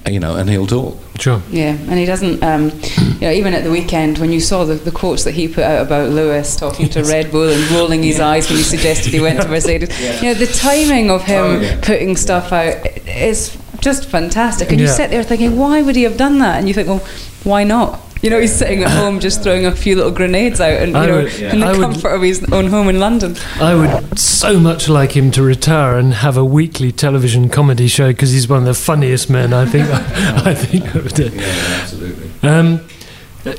you 0.06 0.20
know, 0.20 0.36
and 0.36 0.48
he'll 0.48 0.66
talk. 0.66 0.96
sure. 1.18 1.42
Yeah, 1.50 1.70
and 1.72 1.98
he 1.98 2.06
doesn't. 2.06 2.42
Um, 2.42 2.70
you 3.14 3.22
know, 3.22 3.32
even 3.32 3.52
at 3.52 3.64
the 3.64 3.70
weekend, 3.70 4.18
when 4.18 4.30
you 4.32 4.38
saw 4.40 4.64
the, 4.64 4.74
the 4.74 4.92
quotes 4.92 5.24
that 5.24 5.34
he 5.34 5.48
put 5.48 5.64
out 5.64 5.84
about 5.84 6.10
Lewis 6.10 6.54
talking 6.56 6.88
to 6.90 7.02
Red 7.02 7.32
Bull 7.32 7.48
and 7.48 7.68
rolling 7.72 8.02
his 8.04 8.20
eyes 8.20 8.48
when 8.48 8.58
he 8.58 8.62
suggested 8.62 9.12
he 9.12 9.20
went 9.20 9.42
to 9.42 9.48
Mercedes, 9.48 9.90
you 10.22 10.28
know, 10.28 10.34
the 10.34 10.46
timing 10.46 11.10
of 11.10 11.24
him 11.24 11.44
Oh, 11.44 11.60
yeah. 11.60 11.80
putting 11.82 12.16
stuff 12.16 12.52
out 12.52 12.76
is 13.08 13.58
just 13.80 14.08
fantastic. 14.08 14.70
And 14.70 14.80
you 14.80 14.86
sit 14.86 15.10
there 15.10 15.24
thinking, 15.24 15.56
why 15.58 15.82
would 15.82 15.96
he 15.96 16.04
have 16.04 16.16
done 16.16 16.38
that? 16.38 16.58
And 16.58 16.68
you 16.68 16.74
think, 16.74 16.86
well, 16.88 17.04
why 17.44 17.64
not? 17.64 18.00
You 18.20 18.30
know, 18.30 18.40
he's 18.40 18.54
sitting 18.54 18.82
at 18.82 18.90
home 18.90 19.20
just 19.20 19.42
throwing 19.44 19.64
a 19.66 19.74
few 19.74 19.94
little 19.94 20.10
grenades 20.10 20.60
out, 20.60 20.72
and 20.72 20.92
you 20.92 20.98
I 20.98 21.06
know, 21.06 21.22
would- 21.22 21.34
in 21.40 21.60
the 21.60 21.66
I 21.66 21.72
would- 21.72 21.80
comfort 21.80 22.08
of 22.08 22.22
his 22.22 22.44
own 22.52 22.66
home 22.66 22.88
in 22.88 22.98
London. 22.98 23.36
I 23.60 23.74
would 23.74 24.18
so 24.18 24.58
much 24.58 24.88
like 24.88 25.16
him 25.16 25.30
to 25.32 25.42
retire 25.42 25.96
and 25.96 26.14
have 26.14 26.36
a 26.36 26.44
weekly 26.44 26.90
television 26.90 27.48
comedy 27.48 27.86
show 27.86 28.08
because 28.08 28.32
he's 28.32 28.48
one 28.48 28.60
of 28.60 28.64
the 28.64 28.74
funniest 28.74 29.30
men 29.30 29.52
I 29.52 29.66
think 29.66 29.88
I 30.46 30.54
think 30.54 30.94
of 30.96 31.06
it. 31.18 31.32
absolutely. 31.80 32.30
Um, 32.42 32.80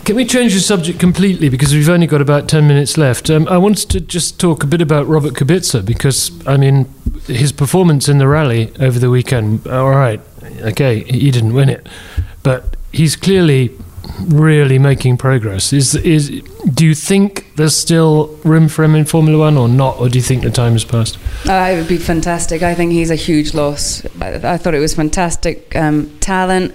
can 0.04 0.16
we 0.18 0.26
change 0.26 0.54
the 0.54 0.60
subject 0.60 1.00
completely 1.00 1.48
because 1.50 1.74
we've 1.74 1.90
only 1.90 2.06
got 2.06 2.22
about 2.22 2.50
10 2.50 2.68
minutes 2.68 2.98
left? 2.98 3.30
Um, 3.30 3.48
I 3.48 3.58
wanted 3.58 3.90
to 3.92 4.00
just 4.02 4.40
talk 4.40 4.62
a 4.64 4.68
bit 4.68 4.82
about 4.82 5.08
Robert 5.08 5.34
Kubica 5.36 5.84
because, 5.86 6.32
I 6.46 6.58
mean, 6.58 6.86
his 7.28 7.52
performance 7.54 8.10
in 8.10 8.18
the 8.18 8.28
rally 8.28 8.72
over 8.80 9.00
the 9.00 9.10
weekend, 9.10 9.66
all 9.68 9.90
right, 9.92 10.20
okay, 10.62 11.00
he 11.06 11.32
didn't 11.32 11.54
win 11.54 11.70
it, 11.70 11.88
but 12.44 12.76
he's 12.92 13.16
clearly 13.16 13.72
really 14.22 14.80
making 14.80 15.18
progress. 15.18 15.74
Is, 15.74 15.96
is, 15.96 16.30
do 16.74 16.86
you 16.86 16.96
think 16.96 17.46
there's 17.56 17.76
still 17.76 18.28
room 18.44 18.68
for 18.68 18.84
him 18.84 18.96
in 18.96 19.06
Formula 19.06 19.38
One 19.38 19.58
or 19.58 19.68
not, 19.68 20.00
or 20.00 20.10
do 20.10 20.18
you 20.18 20.24
think 20.24 20.44
the 20.44 20.52
time 20.52 20.74
has 20.74 20.84
passed? 20.84 21.18
Uh, 21.48 21.54
it 21.72 21.78
would 21.78 21.88
be 21.88 21.98
fantastic. 21.98 22.62
I 22.64 22.76
think 22.76 22.92
he's 22.92 23.12
a 23.12 23.16
huge 23.16 23.54
loss. 23.54 24.06
I, 24.22 24.54
I 24.54 24.58
thought 24.58 24.74
it 24.74 24.80
was 24.80 24.94
fantastic 24.96 25.76
um, 25.76 26.18
talent, 26.20 26.74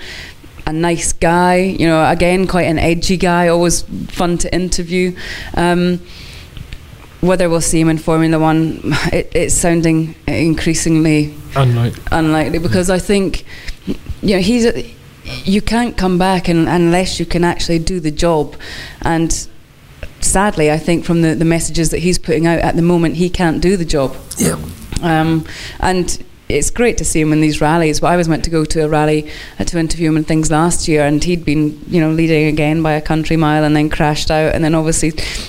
a 0.67 0.73
nice 0.73 1.13
guy. 1.13 1.57
You 1.57 1.87
know, 1.87 2.09
again, 2.09 2.47
quite 2.47 2.67
an 2.67 2.79
edgy 2.79 3.17
guy. 3.17 3.49
Always 3.49 3.83
fun 4.09 4.39
to 4.39 4.55
interview. 4.55 5.17
Um, 5.57 6.01
whether 7.21 7.49
we'll 7.49 7.61
see 7.63 7.81
him 7.81 7.89
in 7.89 7.99
Formula 7.99 8.39
One, 8.39 8.81
it, 9.13 9.31
it's 9.35 9.55
sounding 9.55 10.15
increasingly 10.27 11.35
Unlikely. 11.57 12.03
unlikely 12.13 12.59
because 12.59 12.91
I 12.91 12.99
think 12.99 13.45
you 14.23 14.37
know 14.37 14.41
he's 14.43 14.67
a, 14.67 14.95
you 15.45 15.61
can't 15.63 15.97
come 15.97 16.19
back 16.19 16.49
and, 16.49 16.69
unless 16.69 17.21
you 17.21 17.27
can 17.27 17.45
actually 17.45 17.79
do 17.79 18.01
the 18.01 18.11
job 18.11 18.57
and 19.03 19.49
sadly 20.21 20.71
I 20.71 20.79
think 20.79 21.05
from 21.05 21.23
the, 21.23 21.35
the 21.35 21.45
messages 21.45 21.91
that 21.91 21.99
he's 21.99 22.19
putting 22.19 22.47
out 22.47 22.59
at 22.61 22.77
the 22.77 22.83
moment 22.83 23.17
he 23.17 23.29
can't 23.29 23.61
do 23.61 23.77
the 23.77 23.85
job 23.85 24.17
Yeah. 24.39 24.59
um, 25.03 25.47
and 25.81 26.23
it's 26.49 26.71
great 26.71 26.99
to 26.99 27.05
see 27.05 27.21
him 27.21 27.33
in 27.33 27.41
these 27.41 27.61
rallies. 27.61 28.01
But 28.01 28.09
I 28.09 28.17
was 28.17 28.29
meant 28.29 28.45
to 28.45 28.51
go 28.51 28.65
to 28.65 28.85
a 28.85 28.89
rally 28.89 29.31
uh, 29.59 29.65
to 29.65 29.79
interview 29.79 30.09
him 30.11 30.17
and 30.17 30.27
things 30.27 30.51
last 30.51 30.87
year, 30.89 31.05
and 31.05 31.23
he'd 31.25 31.45
been, 31.45 31.81
you 31.89 32.01
know, 32.01 32.11
leading 32.11 32.47
again 32.47 32.83
by 32.83 32.93
a 32.93 33.01
country 33.01 33.37
mile, 33.37 33.65
and 33.65 33.75
then 33.75 33.89
crashed 33.89 34.31
out, 34.31 34.55
and 34.55 34.63
then 34.63 34.75
obviously, 34.75 35.09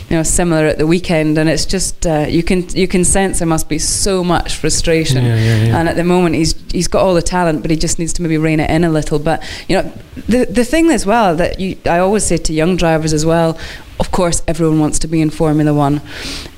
you 0.10 0.16
know, 0.16 0.24
similar 0.24 0.66
at 0.66 0.78
the 0.78 0.88
weekend. 0.88 1.38
And 1.38 1.50
it's 1.50 1.66
just 1.66 2.08
uh, 2.08 2.26
you 2.30 2.44
can 2.44 2.68
you 2.70 2.88
can 2.88 3.04
sense 3.04 3.40
there 3.40 3.48
must 3.48 3.68
be 3.68 3.80
so 3.80 4.24
much 4.24 4.56
frustration. 4.56 5.26
Yeah, 5.26 5.36
yeah, 5.36 5.64
yeah. 5.66 5.80
And 5.80 5.90
at 5.90 5.96
the 5.98 6.04
moment, 6.04 6.36
he's 6.36 6.56
he's 6.72 6.88
got 6.88 7.02
all 7.02 7.14
the 7.14 7.22
talent, 7.22 7.62
but 7.62 7.72
he 7.72 7.78
just 7.78 8.00
needs 8.00 8.14
to 8.14 8.22
maybe 8.22 8.38
rein 8.38 8.60
it 8.60 8.70
in 8.70 8.84
a 8.84 8.90
little. 8.90 9.20
But 9.20 9.44
you 9.68 9.78
know, 9.78 9.92
the 10.28 10.46
the 10.46 10.64
thing 10.64 10.90
as 10.92 11.06
well 11.06 11.36
that 11.36 11.60
you, 11.60 11.78
I 11.86 12.00
always 12.00 12.26
say 12.26 12.38
to 12.38 12.54
young 12.54 12.78
drivers 12.78 13.14
as 13.14 13.26
well. 13.26 13.58
Of 14.00 14.12
course, 14.12 14.42
everyone 14.48 14.80
wants 14.80 15.00
to 15.00 15.08
be 15.08 15.22
in 15.22 15.30
Formula 15.30 15.74
One, 15.74 16.02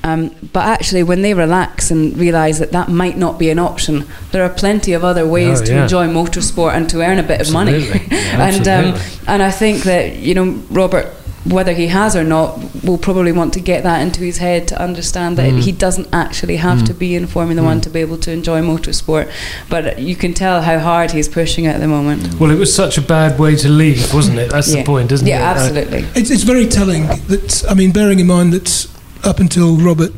um, 0.02 0.30
but 0.52 0.66
actually, 0.66 1.04
when 1.04 1.22
they 1.22 1.34
relax 1.34 1.90
and 1.90 2.16
realise 2.18 2.58
that 2.58 2.72
that 2.72 2.88
might 2.88 3.16
not 3.16 3.38
be 3.38 3.48
an 3.50 3.58
option, 3.60 4.06
there 4.32 4.42
are 4.42 4.48
plenty 4.48 4.92
of 4.92 5.04
other 5.04 5.24
ways 5.26 5.62
Oh, 5.62 5.64
to 5.66 5.72
yeah. 5.72 5.82
enjoy 5.84 6.08
motorsport 6.08 6.74
and 6.74 6.88
to 6.90 7.00
earn 7.00 7.18
a 7.18 7.22
bit 7.22 7.40
of 7.40 7.52
money. 7.52 7.78
Yeah, 7.86 7.98
and 8.48 8.66
um, 8.68 9.00
and 9.28 9.42
I 9.42 9.52
think 9.52 9.84
that 9.84 10.16
you 10.16 10.34
know 10.34 10.50
Robert, 10.70 11.06
whether 11.48 11.72
he 11.72 11.88
has 11.88 12.14
or 12.14 12.24
not, 12.24 12.58
will 12.84 12.98
probably 12.98 13.32
want 13.32 13.52
to 13.54 13.60
get 13.60 13.82
that 13.82 14.00
into 14.00 14.20
his 14.20 14.38
head 14.38 14.68
to 14.68 14.80
understand 14.80 15.36
that 15.38 15.48
Mm. 15.48 15.60
he 15.60 15.72
doesn't 15.72 16.08
actually 16.12 16.56
have 16.56 16.78
mm. 16.78 16.86
to 16.86 16.94
be 16.94 17.14
in 17.14 17.26
Formula 17.26 17.62
One 17.62 17.78
mm. 17.78 17.82
to 17.82 17.90
be 17.90 18.00
able 18.00 18.18
to 18.18 18.30
enjoy 18.32 18.60
motorsport. 18.60 19.30
But 19.68 19.98
you 19.98 20.16
can 20.16 20.34
tell 20.34 20.62
how 20.62 20.78
hard 20.78 21.12
he's 21.12 21.28
pushing 21.28 21.66
at 21.66 21.80
the 21.80 21.88
moment. 21.88 22.38
Well, 22.38 22.50
it 22.50 22.58
was 22.58 22.74
such 22.74 22.98
a 22.98 23.02
bad 23.02 23.38
way 23.38 23.56
to 23.56 23.68
leave, 23.68 24.12
wasn't 24.12 24.38
it? 24.38 24.50
That's 24.50 24.72
yeah. 24.72 24.80
the 24.80 24.84
point, 24.84 25.12
isn't 25.12 25.26
yeah, 25.26 25.36
it? 25.36 25.40
Yeah, 25.40 25.50
absolutely. 25.50 26.04
Uh, 26.04 26.12
it's, 26.16 26.30
it's 26.30 26.42
very 26.42 26.66
telling 26.66 27.06
that, 27.06 27.64
I 27.68 27.74
mean, 27.74 27.92
bearing 27.92 28.20
in 28.20 28.26
mind 28.26 28.52
that 28.52 28.86
up 29.24 29.40
until 29.40 29.76
Robert, 29.76 30.12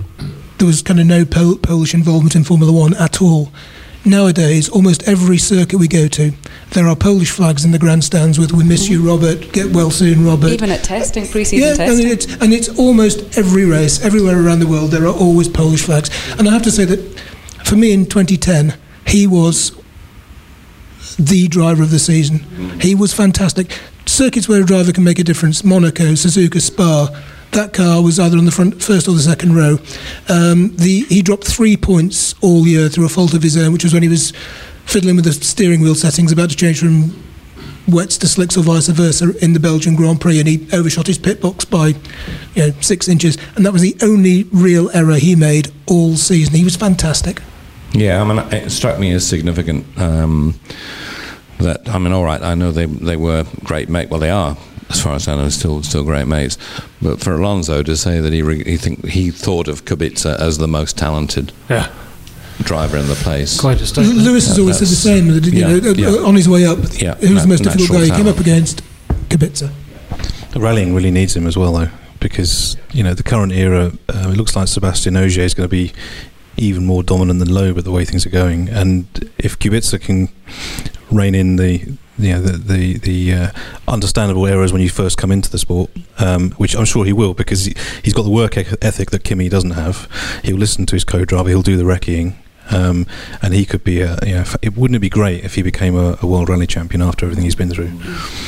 there 0.58 0.66
was 0.66 0.82
kind 0.82 1.00
of 1.00 1.06
no 1.06 1.24
Pol- 1.24 1.58
Polish 1.58 1.94
involvement 1.94 2.34
in 2.34 2.44
Formula 2.44 2.72
One 2.72 2.94
at 2.94 3.22
all. 3.22 3.50
Nowadays, 4.04 4.68
almost 4.68 5.06
every 5.06 5.38
circuit 5.38 5.78
we 5.78 5.86
go 5.86 6.08
to, 6.08 6.32
there 6.72 6.86
are 6.86 6.94
Polish 6.94 7.30
flags 7.30 7.64
in 7.64 7.72
the 7.72 7.78
grandstands 7.78 8.38
with 8.38 8.52
"We 8.52 8.64
miss 8.64 8.88
you, 8.88 9.06
Robert. 9.06 9.52
Get 9.52 9.72
well 9.72 9.90
soon, 9.90 10.24
Robert." 10.24 10.50
Even 10.50 10.70
at 10.70 10.84
testing, 10.84 11.26
pre-season 11.26 11.68
yeah, 11.68 11.74
testing. 11.74 12.06
and 12.06 12.12
it's 12.12 12.26
and 12.40 12.52
it's 12.52 12.68
almost 12.78 13.36
every 13.36 13.64
race, 13.64 14.00
everywhere 14.02 14.44
around 14.44 14.60
the 14.60 14.66
world, 14.66 14.90
there 14.90 15.04
are 15.04 15.14
always 15.14 15.48
Polish 15.48 15.82
flags. 15.82 16.10
And 16.38 16.48
I 16.48 16.52
have 16.52 16.62
to 16.62 16.70
say 16.70 16.84
that 16.84 17.00
for 17.64 17.76
me 17.76 17.92
in 17.92 18.06
2010, 18.06 18.74
he 19.06 19.26
was 19.26 19.72
the 21.18 21.48
driver 21.48 21.82
of 21.82 21.90
the 21.90 21.98
season. 21.98 22.38
He 22.80 22.94
was 22.94 23.12
fantastic. 23.12 23.78
Circuits 24.06 24.48
where 24.48 24.62
a 24.62 24.66
driver 24.66 24.92
can 24.92 25.04
make 25.04 25.18
a 25.18 25.24
difference: 25.24 25.64
Monaco, 25.64 26.12
Suzuka, 26.12 26.60
Spa. 26.60 27.08
That 27.52 27.72
car 27.72 28.00
was 28.00 28.20
either 28.20 28.38
on 28.38 28.44
the 28.44 28.52
front, 28.52 28.80
first 28.80 29.08
or 29.08 29.12
the 29.12 29.20
second 29.20 29.56
row. 29.56 29.78
Um, 30.28 30.76
the 30.76 31.04
he 31.08 31.20
dropped 31.20 31.48
three 31.48 31.76
points 31.76 32.36
all 32.40 32.64
year 32.64 32.88
through 32.88 33.06
a 33.06 33.08
fault 33.08 33.34
of 33.34 33.42
his 33.42 33.56
own, 33.56 33.72
which 33.72 33.82
was 33.82 33.92
when 33.92 34.04
he 34.04 34.08
was 34.08 34.32
fiddling 34.90 35.14
with 35.14 35.24
the 35.24 35.32
steering 35.32 35.80
wheel 35.80 35.94
settings, 35.94 36.32
about 36.32 36.50
to 36.50 36.56
change 36.56 36.80
from 36.80 37.14
wets 37.86 38.18
to 38.18 38.26
slicks 38.26 38.56
or 38.56 38.62
vice 38.62 38.88
versa 38.88 39.32
in 39.42 39.52
the 39.52 39.60
Belgian 39.60 39.94
Grand 39.94 40.20
Prix, 40.20 40.40
and 40.40 40.48
he 40.48 40.66
overshot 40.72 41.06
his 41.06 41.16
pit 41.16 41.40
box 41.40 41.64
by 41.64 41.88
you 42.54 42.66
know, 42.66 42.70
six 42.80 43.08
inches, 43.08 43.38
and 43.54 43.64
that 43.64 43.72
was 43.72 43.82
the 43.82 43.96
only 44.02 44.44
real 44.52 44.90
error 44.92 45.14
he 45.14 45.36
made 45.36 45.70
all 45.86 46.16
season. 46.16 46.54
He 46.54 46.64
was 46.64 46.76
fantastic. 46.76 47.40
Yeah, 47.92 48.20
I 48.20 48.24
mean, 48.24 48.38
it 48.52 48.70
struck 48.70 48.98
me 48.98 49.12
as 49.12 49.26
significant 49.26 49.86
um, 49.96 50.58
that 51.58 51.88
I 51.88 51.98
mean, 51.98 52.12
all 52.12 52.24
right, 52.24 52.42
I 52.42 52.54
know 52.54 52.72
they 52.72 52.86
they 52.86 53.16
were 53.16 53.44
great 53.62 53.88
mate. 53.88 54.10
Well, 54.10 54.20
they 54.20 54.30
are, 54.30 54.56
as 54.88 55.00
far 55.02 55.14
as 55.14 55.28
I 55.28 55.36
know, 55.36 55.48
still 55.50 55.82
still 55.82 56.04
great 56.04 56.26
mates. 56.26 56.58
But 57.00 57.20
for 57.20 57.34
Alonso 57.34 57.82
to 57.84 57.96
say 57.96 58.20
that 58.20 58.32
he 58.32 58.42
re- 58.42 58.64
he 58.64 58.76
think 58.76 59.06
he 59.06 59.30
thought 59.30 59.68
of 59.68 59.84
Kubica 59.84 60.38
as 60.38 60.58
the 60.58 60.68
most 60.68 60.98
talented 60.98 61.52
Yeah, 61.68 61.92
driver 62.64 62.96
in 62.96 63.06
the 63.08 63.14
place. 63.14 63.58
quite 63.60 63.78
a 63.78 63.80
L- 63.80 63.86
statement. 63.86 64.18
Lewis 64.18 64.46
has 64.46 64.56
That- 64.56 64.62
always 64.62 64.78
said 64.78 64.88
the 64.88 64.94
same. 64.94 65.28
That, 65.28 65.44
you 65.46 65.52
yeah, 65.60 65.78
know, 65.78 65.90
yeah. 65.92 66.26
on 66.26 66.34
his 66.36 66.48
way 66.48 66.64
up, 66.66 66.78
Yeah, 67.00 67.14
who 67.16 67.34
was 67.34 67.36
na- 67.36 67.42
the 67.42 67.48
most 67.48 67.62
difficult 67.64 67.90
natural 67.90 67.98
guy? 67.98 68.04
He 68.04 68.10
came 68.22 68.28
up 68.28 68.38
against 68.40 68.82
Kubica. 69.28 69.70
Rallying 70.56 70.94
really 70.94 71.10
needs 71.10 71.36
him 71.36 71.46
as 71.46 71.56
well, 71.56 71.72
though, 71.72 71.88
because 72.18 72.76
you 72.92 73.02
know 73.04 73.14
the 73.14 73.22
current 73.22 73.52
era. 73.52 73.92
Uh, 74.08 74.30
it 74.32 74.36
looks 74.36 74.56
like 74.56 74.68
Sebastian 74.68 75.16
Ogier 75.16 75.44
is 75.44 75.54
going 75.54 75.68
to 75.68 75.70
be 75.70 75.92
even 76.56 76.84
more 76.84 77.02
dominant 77.02 77.38
than 77.38 77.48
Loeb 77.54 77.78
at 77.78 77.84
the 77.84 77.92
way 77.92 78.04
things 78.04 78.26
are 78.26 78.30
going. 78.30 78.68
And 78.68 79.06
if 79.38 79.58
Kubica 79.58 80.00
can 80.00 80.28
rein 81.10 81.34
in 81.34 81.56
the 81.56 81.78
you 82.18 82.32
know 82.34 82.40
the 82.42 82.52
the, 82.58 82.98
the 82.98 83.32
uh, 83.32 83.50
understandable 83.88 84.46
errors 84.46 84.72
when 84.72 84.82
you 84.82 84.90
first 84.90 85.16
come 85.16 85.30
into 85.30 85.48
the 85.50 85.58
sport, 85.58 85.90
um, 86.18 86.50
which 86.52 86.74
I'm 86.76 86.84
sure 86.84 87.04
he 87.04 87.12
will, 87.12 87.32
because 87.32 87.66
he, 87.66 87.74
he's 88.02 88.12
got 88.12 88.22
the 88.24 88.30
work 88.30 88.56
ethic 88.58 89.10
that 89.12 89.22
Kimi 89.24 89.48
doesn't 89.48 89.70
have. 89.70 90.08
He'll 90.42 90.56
listen 90.58 90.84
to 90.86 90.96
his 90.96 91.04
co-driver. 91.04 91.48
He'll 91.48 91.62
do 91.62 91.76
the 91.76 91.84
recceing. 91.84 92.34
Um, 92.72 93.06
and 93.42 93.52
he 93.52 93.64
could 93.64 93.82
be, 93.82 94.00
a, 94.00 94.16
you 94.24 94.34
know, 94.34 94.44
it 94.62 94.76
wouldn't 94.76 94.96
it 94.96 95.00
be 95.00 95.08
great 95.08 95.44
if 95.44 95.56
he 95.56 95.62
became 95.62 95.96
a, 95.96 96.18
a 96.22 96.26
world 96.26 96.48
rally 96.48 96.66
champion 96.66 97.02
after 97.02 97.26
everything 97.26 97.44
he's 97.44 97.56
been 97.56 97.70
through? 97.70 97.90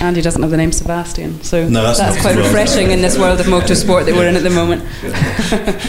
And 0.00 0.14
he 0.16 0.22
doesn't 0.22 0.40
have 0.42 0.50
the 0.50 0.56
name 0.56 0.70
Sebastian, 0.72 1.42
so 1.42 1.68
No, 1.68 1.82
that's 1.82 1.98
that's, 1.98 2.20
quite 2.20 2.36
refreshing 2.36 2.90
in 2.92 3.02
this 3.02 3.18
world 3.18 3.40
of 3.40 3.46
motorsport 3.46 4.04
that 4.06 4.14
we're 4.14 4.28
in 4.28 4.36
at 4.36 4.42
the 4.42 4.50
moment. 4.50 4.84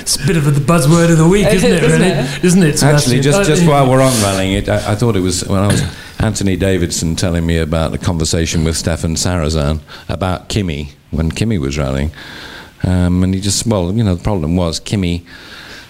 It's 0.03 0.21
a 0.21 0.27
bit 0.27 0.35
of 0.37 0.45
the 0.45 0.51
buzzword 0.59 1.11
of 1.11 1.17
the 1.17 1.27
week, 1.27 1.45
It 1.47 1.53
isn't 1.55 1.71
it? 1.71 1.83
is, 1.83 1.93
isn't 1.93 2.01
Really, 2.01 2.11
it? 2.13 2.43
isn't 2.43 2.63
it? 2.63 2.83
Actually, 2.83 3.19
just 3.21 3.47
just 3.47 3.65
while 3.67 3.89
we're 3.89 4.01
on 4.01 4.11
rallying, 4.21 4.53
it, 4.53 4.67
I, 4.67 4.91
I 4.91 4.95
thought 4.95 5.15
it 5.15 5.21
was 5.21 5.47
when 5.47 5.59
I 5.61 5.67
was 5.67 5.81
Anthony 6.19 6.55
Davidson 6.55 7.15
telling 7.15 7.45
me 7.45 7.57
about 7.57 7.91
the 7.91 7.97
conversation 7.97 8.63
with 8.63 8.75
Stefan 8.77 9.15
Sarrazin 9.15 9.79
about 10.09 10.49
Kimi 10.49 10.89
when 11.11 11.31
Kimi 11.31 11.57
was 11.57 11.77
rallying, 11.77 12.11
um, 12.83 13.23
and 13.23 13.33
he 13.33 13.39
just 13.39 13.65
well, 13.67 13.93
you 13.93 14.03
know, 14.03 14.15
the 14.15 14.23
problem 14.23 14.55
was 14.55 14.79
Kimi. 14.79 15.25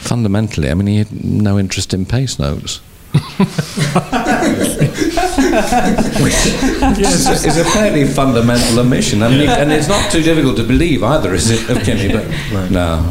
Fundamentally, 0.04 0.70
I 0.70 0.74
mean, 0.74 0.88
he 0.88 0.98
had 0.98 1.24
no 1.24 1.58
interest 1.58 1.94
in 1.94 2.06
pace 2.06 2.38
notes. 2.38 2.82
It's, 6.96 7.46
it's 7.46 7.58
a 7.58 7.66
fairly 7.66 8.06
fundamental 8.06 8.80
omission, 8.80 9.22
and, 9.24 9.34
and 9.36 9.72
it's 9.72 9.88
not 9.88 10.12
too 10.12 10.22
difficult 10.22 10.58
to 10.58 10.64
believe 10.64 11.04
either, 11.04 11.34
is 11.34 11.50
it, 11.52 11.70
of 11.70 11.84
Kimi? 11.84 12.08
But 12.12 12.72
no, 12.72 13.02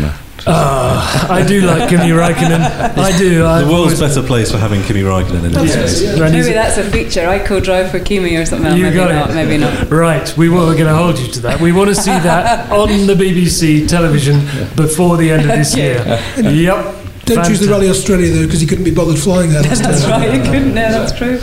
no. 0.00 0.12
Ah, 0.48 1.28
I 1.32 1.44
do 1.44 1.62
like 1.62 1.88
Kimi 1.88 2.10
Raikkonen. 2.10 2.60
I 2.96 3.18
do. 3.18 3.44
I 3.44 3.62
The 3.62 3.68
world's 3.70 3.98
better 3.98 4.22
place 4.22 4.52
for 4.52 4.58
having 4.58 4.80
Kimi 4.82 5.00
Raikkonen 5.00 5.44
in 5.44 5.46
it. 5.46 5.64
Yes. 5.64 6.02
And 6.02 6.20
Maybe 6.20 6.52
that's 6.52 6.76
a 6.78 6.88
feature. 6.88 7.26
I 7.26 7.40
co-drive 7.40 7.90
for 7.90 7.98
Kimi 7.98 8.36
or 8.36 8.46
something. 8.46 8.76
You 8.76 8.84
maybe 8.84 8.96
got 8.96 9.10
not. 9.10 9.30
it. 9.30 9.34
Maybe 9.34 9.58
not. 9.58 9.90
Right, 9.90 10.36
we 10.36 10.48
were 10.48 10.74
going 10.74 10.86
to 10.86 10.94
hold 10.94 11.18
you 11.18 11.26
to 11.32 11.40
that. 11.40 11.60
We 11.60 11.72
want 11.72 11.88
to 11.88 11.96
see 11.96 12.10
that 12.10 12.70
on 12.70 13.06
the 13.08 13.14
BBC 13.14 13.88
television 13.88 14.40
before 14.76 15.16
the 15.16 15.32
end 15.32 15.42
of 15.42 15.48
this 15.56 15.74
year. 15.82 16.04
Yep. 16.36 17.05
Don't 17.26 17.44
choose 17.46 17.60
the 17.60 17.68
Rally 17.68 17.88
Australia 17.88 18.32
though, 18.32 18.44
because 18.46 18.60
he 18.60 18.66
couldn't 18.66 18.84
be 18.84 18.94
bothered 18.94 19.18
flying 19.18 19.50
there. 19.50 19.62
last 19.62 19.82
That's 19.82 20.02
time. 20.02 20.20
right. 20.22 20.34
You 20.34 20.42
couldn't. 20.42 20.74
No, 20.74 20.90
that's 20.90 21.12
true. 21.12 21.40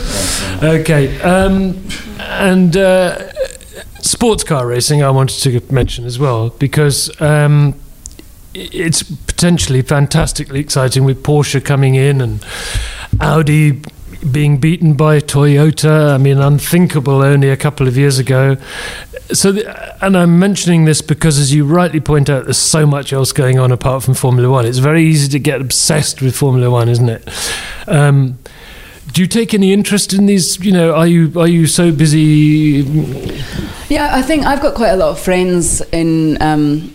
Okay, 0.66 1.20
um, 1.20 1.86
and 2.20 2.76
uh, 2.76 3.30
sports 4.00 4.44
car 4.44 4.66
racing 4.66 5.02
I 5.02 5.10
wanted 5.10 5.40
to 5.42 5.72
mention 5.72 6.04
as 6.06 6.18
well 6.18 6.50
because 6.50 7.10
um, 7.20 7.78
it's 8.54 9.02
potentially 9.02 9.82
fantastically 9.82 10.60
exciting 10.60 11.04
with 11.04 11.22
Porsche 11.22 11.62
coming 11.64 11.94
in 11.96 12.20
and 12.20 12.44
Audi 13.20 13.82
being 14.30 14.56
beaten 14.58 14.94
by 14.94 15.18
Toyota. 15.20 16.14
I 16.14 16.18
mean, 16.18 16.38
unthinkable 16.38 17.20
only 17.22 17.50
a 17.50 17.56
couple 17.56 17.86
of 17.88 17.96
years 17.96 18.18
ago. 18.18 18.56
So, 19.32 19.52
the, 19.52 20.04
and 20.04 20.16
I'm 20.16 20.38
mentioning 20.38 20.84
this 20.84 21.00
because, 21.00 21.38
as 21.38 21.54
you 21.54 21.64
rightly 21.64 22.00
point 22.00 22.28
out, 22.28 22.44
there's 22.44 22.58
so 22.58 22.86
much 22.86 23.12
else 23.12 23.32
going 23.32 23.58
on 23.58 23.72
apart 23.72 24.02
from 24.02 24.14
Formula 24.14 24.50
One. 24.50 24.66
It's 24.66 24.78
very 24.78 25.04
easy 25.04 25.28
to 25.30 25.38
get 25.38 25.60
obsessed 25.60 26.20
with 26.20 26.36
Formula 26.36 26.70
One, 26.70 26.88
isn't 26.88 27.08
it? 27.08 27.28
Um, 27.86 28.38
do 29.12 29.22
you 29.22 29.26
take 29.26 29.54
any 29.54 29.72
interest 29.72 30.12
in 30.12 30.26
these? 30.26 30.62
You 30.64 30.72
know, 30.72 30.94
are 30.94 31.06
you 31.06 31.38
are 31.40 31.48
you 31.48 31.66
so 31.66 31.92
busy? 31.92 32.84
Yeah, 33.88 34.10
I 34.12 34.22
think 34.22 34.44
I've 34.44 34.60
got 34.60 34.74
quite 34.74 34.90
a 34.90 34.96
lot 34.96 35.10
of 35.10 35.20
friends 35.20 35.80
in 35.92 36.40
um, 36.42 36.94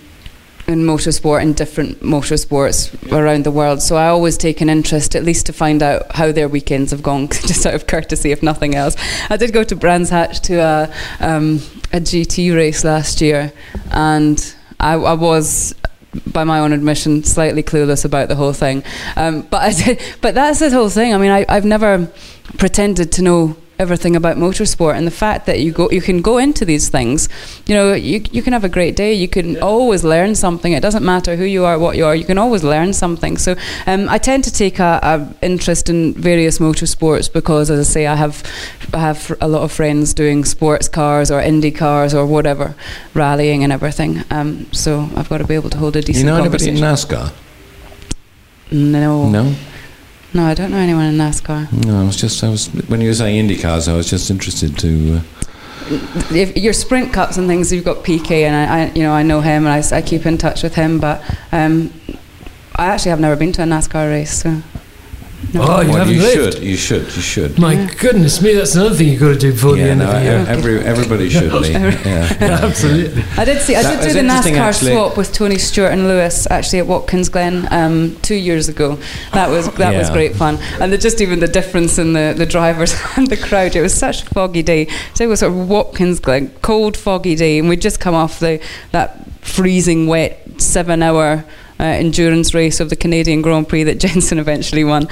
in 0.69 0.85
motorsport 0.85 1.41
and 1.41 1.55
different 1.55 1.99
motorsports 2.01 3.11
around 3.11 3.43
the 3.43 3.51
world. 3.51 3.81
So 3.81 3.95
I 3.97 4.07
always 4.07 4.37
take 4.37 4.61
an 4.61 4.69
interest, 4.69 5.15
at 5.15 5.23
least 5.23 5.47
to 5.47 5.53
find 5.53 5.81
out 5.81 6.15
how 6.15 6.31
their 6.31 6.47
weekends 6.47 6.91
have 6.91 7.01
gone, 7.01 7.27
just 7.29 7.65
out 7.65 7.73
of 7.73 7.87
courtesy, 7.87 8.31
if 8.31 8.43
nothing 8.43 8.75
else. 8.75 8.95
I 9.29 9.37
did 9.37 9.51
go 9.51 9.63
to 9.63 9.75
Brands 9.75 10.09
Hatch 10.09 10.41
to 10.41 10.55
a 10.57 10.93
um, 11.19 11.55
a 11.91 11.99
GT 11.99 12.55
race 12.55 12.83
last 12.83 13.19
year, 13.19 13.51
and 13.91 14.55
I, 14.79 14.93
I 14.93 15.13
was 15.13 15.73
by 16.27 16.43
my 16.43 16.59
own 16.59 16.71
admission, 16.71 17.23
slightly 17.23 17.63
clueless 17.63 18.05
about 18.05 18.29
the 18.29 18.35
whole 18.35 18.53
thing. 18.53 18.83
Um, 19.15 19.41
but 19.41 19.61
I 19.61 19.73
did, 19.83 20.01
but 20.21 20.35
that's 20.35 20.59
the 20.59 20.69
whole 20.69 20.89
thing. 20.89 21.13
I 21.13 21.17
mean, 21.17 21.31
I, 21.31 21.45
I've 21.49 21.65
never 21.65 22.11
pretended 22.57 23.11
to 23.13 23.21
know 23.23 23.57
everything 23.79 24.15
about 24.15 24.35
motorsport 24.35 24.95
and 24.95 25.07
the 25.07 25.11
fact 25.11 25.45
that 25.45 25.59
you 25.59 25.71
go 25.71 25.89
you 25.89 26.01
can 26.01 26.21
go 26.21 26.37
into 26.37 26.65
these 26.65 26.89
things. 26.89 27.29
You 27.65 27.75
know 27.75 27.93
you, 27.93 28.21
you 28.31 28.41
can 28.41 28.53
have 28.53 28.65
a 28.65 28.69
great 28.69 28.95
day. 28.95 29.13
You 29.13 29.27
can 29.27 29.61
always 29.61 30.03
learn 30.03 30.35
something. 30.35 30.73
It 30.73 30.81
doesn't 30.81 31.03
matter 31.03 31.35
who 31.37 31.45
you 31.45 31.65
are 31.65 31.79
what 31.79 31.95
you 31.95 32.05
are. 32.05 32.15
You 32.15 32.25
can 32.25 32.37
always 32.37 32.63
learn 32.63 32.93
something. 32.93 33.37
So 33.37 33.55
um, 33.87 34.09
I 34.09 34.17
tend 34.17 34.43
to 34.43 34.51
take 34.51 34.79
a, 34.79 34.99
a, 35.01 35.45
interest 35.45 35.89
in 35.89 36.13
various 36.13 36.59
motorsports 36.59 37.31
because 37.31 37.71
as 37.71 37.79
I 37.79 37.91
say 37.91 38.07
I 38.07 38.15
have 38.15 38.43
I 38.93 38.99
have 38.99 39.31
a 39.39 39.47
lot 39.47 39.63
of 39.63 39.71
friends 39.71 40.13
doing 40.13 40.43
sports 40.45 40.89
cars 40.89 41.31
or 41.31 41.39
Indy 41.39 41.71
cars 41.71 42.13
or 42.13 42.25
whatever 42.25 42.75
rallying 43.13 43.63
and 43.63 43.71
everything. 43.71 44.23
Um, 44.29 44.71
so 44.73 45.09
I've 45.15 45.29
got 45.29 45.37
to 45.39 45.47
be 45.47 45.55
able 45.55 45.69
to 45.69 45.77
hold 45.77 45.95
a 45.95 46.01
decent 46.01 46.25
you 46.25 46.31
know 46.31 46.37
anybody 46.37 46.69
in 46.69 46.75
NASCAR? 46.75 47.31
no. 48.71 49.29
No. 49.29 49.55
No 50.33 50.45
I 50.45 50.53
don't 50.53 50.71
know 50.71 50.77
anyone 50.77 51.05
in 51.05 51.15
NASCAR 51.15 51.85
No, 51.85 52.01
I 52.01 52.03
was 52.03 52.15
just 52.15 52.43
I 52.43 52.49
was 52.49 52.67
when 52.87 53.01
you 53.01 53.09
were 53.09 53.15
saying 53.15 53.37
Indy 53.37 53.57
cars, 53.57 53.87
I 53.87 53.95
was 53.95 54.09
just 54.09 54.29
interested 54.29 54.77
to. 54.79 55.17
Uh, 55.17 55.21
if 56.31 56.55
your 56.55 56.73
sprint 56.73 57.11
cups 57.11 57.37
and 57.37 57.47
things, 57.47 57.73
you've 57.73 57.85
got 57.85 58.03
PK, 58.03 58.43
and 58.43 58.55
I, 58.55 58.83
I 58.83 58.91
you 58.91 59.01
know, 59.01 59.11
I 59.11 59.23
know 59.23 59.41
him, 59.41 59.65
and 59.65 59.93
I 59.93 60.01
keep 60.01 60.25
in 60.25 60.37
touch 60.37 60.61
with 60.61 60.75
him. 60.75 60.99
But 60.99 61.23
um, 61.51 61.91
I 62.75 62.87
actually 62.87 63.09
have 63.09 63.19
never 63.19 63.35
been 63.35 63.51
to 63.53 63.63
a 63.63 63.65
NASCAR 63.65 64.09
race, 64.09 64.43
so. 64.43 64.61
No. 65.53 65.61
Oh, 65.63 65.81
you 65.81 65.89
well, 65.89 65.97
haven't 65.99 66.13
you 66.13 66.21
lived. 66.21 66.53
should, 66.55 66.63
you 66.63 66.75
should, 66.77 67.01
you 67.15 67.21
should. 67.21 67.57
My 67.57 67.85
goodness 67.97 68.41
me, 68.41 68.53
that's 68.53 68.75
another 68.75 68.93
thing 68.93 69.07
you've 69.07 69.19
got 69.19 69.29
to 69.29 69.37
do 69.39 69.51
before 69.51 69.75
the 69.75 69.81
end 69.81 69.99
no, 69.99 70.07
of 70.07 70.13
the 70.13 70.21
year. 70.21 70.45
every, 70.47 70.79
everybody 70.79 71.29
should. 71.35 71.51
Lee. 71.53 71.71
Yeah, 71.71 71.89
Yeah, 72.05 72.59
absolutely. 72.61 73.23
I 73.37 73.45
did 73.45 73.61
see. 73.61 73.75
I 73.75 73.81
That 73.81 74.01
did 74.01 74.09
do 74.09 74.13
the 74.13 74.27
NASCAR 74.27 74.57
actually. 74.57 74.91
swap 74.91 75.17
with 75.17 75.33
Tony 75.33 75.57
Stewart 75.57 75.91
and 75.91 76.07
Lewis 76.07 76.45
actually 76.51 76.79
at 76.79 76.87
Watkins 76.87 77.29
Glen 77.29 77.67
um, 77.71 78.15
two 78.21 78.35
years 78.35 78.69
ago. 78.69 78.99
That 79.33 79.49
was 79.49 79.71
that 79.75 79.95
was 79.95 80.09
great 80.11 80.35
fun, 80.35 80.57
and 80.79 80.91
the, 80.93 80.97
just 80.97 81.19
even 81.21 81.39
the 81.39 81.47
difference 81.47 81.97
in 81.97 82.13
the, 82.13 82.33
the 82.37 82.45
drivers 82.45 82.93
and 83.15 83.25
the 83.27 83.37
crowd. 83.37 83.75
It 83.75 83.81
was 83.81 83.93
such 83.93 84.23
a 84.23 84.25
foggy 84.27 84.61
day. 84.61 84.87
So 85.15 85.23
it 85.23 85.27
was 85.27 85.39
sort 85.39 85.53
of 85.53 85.67
Watkins 85.69 86.19
Glen, 86.19 86.51
cold, 86.61 86.95
foggy 86.95 87.35
day, 87.35 87.57
and 87.59 87.69
we'd 87.69 87.81
just 87.81 87.99
come 87.99 88.13
off 88.13 88.39
the 88.39 88.61
that 88.91 89.25
freezing 89.41 90.05
wet 90.07 90.61
seven 90.61 91.01
hour. 91.01 91.43
Uh, 91.79 91.83
endurance 91.83 92.53
race 92.53 92.81
of 92.81 92.89
the 92.89 92.95
Canadian 92.95 93.41
Grand 93.41 93.69
Prix 93.69 93.83
that 93.83 93.99
Jenson 94.05 94.37
eventually 94.37 94.83
won. 94.83 95.07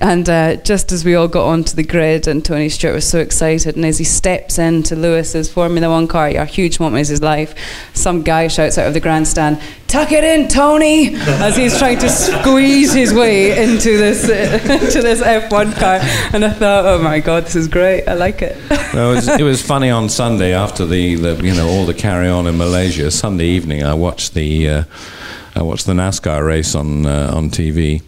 And 0.00 0.28
uh, 0.28 0.56
just 0.56 0.90
as 0.90 1.04
we 1.04 1.14
all 1.14 1.28
got 1.28 1.46
onto 1.46 1.76
the 1.76 1.82
grid, 1.82 2.26
and 2.26 2.42
Tony 2.44 2.70
Stewart 2.70 2.94
was 2.94 3.06
so 3.06 3.18
excited, 3.18 3.76
and 3.76 3.84
as 3.84 3.98
he 3.98 4.04
steps 4.04 4.58
into 4.58 4.96
Lewis's 4.96 5.52
Formula 5.52 5.90
One 5.90 6.08
car, 6.08 6.28
a 6.28 6.46
huge 6.46 6.80
moment 6.80 7.02
of 7.02 7.08
his 7.08 7.22
life, 7.22 7.54
some 7.92 8.22
guy 8.22 8.48
shouts 8.48 8.78
out 8.78 8.86
of 8.86 8.94
the 8.94 9.00
grandstand, 9.00 9.60
"Tuck 9.88 10.10
it 10.10 10.24
in, 10.24 10.48
Tony!" 10.48 11.14
as 11.16 11.54
he's 11.56 11.76
trying 11.78 11.98
to 11.98 12.08
squeeze 12.08 12.92
his 12.94 13.12
way 13.12 13.62
into 13.62 13.98
this 13.98 14.24
into 14.28 15.02
this 15.02 15.20
F1 15.20 15.76
car. 15.78 15.98
And 16.32 16.44
I 16.44 16.50
thought, 16.50 16.86
oh 16.86 17.02
my 17.02 17.20
god, 17.20 17.44
this 17.44 17.56
is 17.56 17.68
great. 17.68 18.08
I 18.08 18.14
like 18.14 18.42
it. 18.42 18.56
It, 18.70 18.94
was, 18.94 19.28
it 19.28 19.42
was 19.42 19.60
funny 19.60 19.90
on 19.90 20.08
Sunday 20.08 20.54
after 20.54 20.86
the, 20.86 21.16
the 21.16 21.34
you 21.44 21.54
know 21.54 21.68
all 21.68 21.84
the 21.84 21.94
carry 21.94 22.28
on 22.28 22.46
in 22.46 22.56
Malaysia. 22.56 23.10
Sunday 23.10 23.46
evening, 23.46 23.82
I 23.82 23.94
watched 23.94 24.34
the 24.34 24.68
uh, 24.68 24.84
I 25.56 25.62
watched 25.62 25.86
the 25.86 25.94
NASCAR 25.94 26.46
race 26.46 26.74
on 26.74 27.06
uh, 27.06 27.32
on 27.34 27.48
TV, 27.48 28.02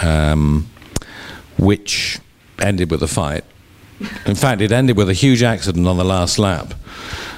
um, 0.00 0.70
which 1.58 2.20
ended 2.60 2.88
with 2.88 3.02
a 3.02 3.08
fight. 3.08 3.44
In 4.26 4.36
fact, 4.36 4.60
it 4.60 4.70
ended 4.70 4.96
with 4.96 5.10
a 5.10 5.12
huge 5.12 5.42
accident 5.42 5.88
on 5.88 5.96
the 5.96 6.04
last 6.04 6.38
lap, 6.38 6.74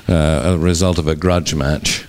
uh, 0.09 0.43
a 0.45 0.59
result 0.59 0.99
of 0.99 1.09
a 1.09 1.15
grudge 1.17 1.55
match. 1.55 2.07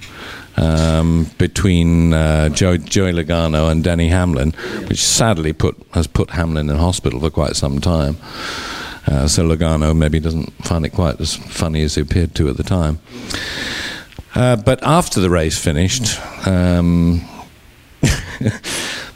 Um, 0.57 1.29
between 1.37 2.13
uh, 2.13 2.47
Joe, 2.47 2.77
Joey 2.77 3.11
Logano 3.11 3.69
and 3.69 3.83
Denny 3.83 4.07
Hamlin, 4.07 4.51
which 4.87 5.03
sadly 5.03 5.51
put 5.51 5.75
has 5.91 6.07
put 6.07 6.29
Hamlin 6.29 6.69
in 6.69 6.77
hospital 6.77 7.19
for 7.19 7.29
quite 7.29 7.57
some 7.57 7.81
time. 7.81 8.15
Uh, 9.05 9.27
so 9.27 9.43
Logano 9.45 9.95
maybe 9.95 10.19
doesn't 10.19 10.51
find 10.63 10.85
it 10.85 10.91
quite 10.91 11.19
as 11.19 11.35
funny 11.35 11.83
as 11.83 11.95
he 11.95 12.01
appeared 12.01 12.35
to 12.35 12.47
at 12.47 12.55
the 12.55 12.63
time. 12.63 12.99
Uh, 14.35 14.55
but 14.57 14.83
after 14.83 15.19
the 15.21 15.29
race 15.29 15.57
finished, 15.57 16.19
um, 16.47 17.21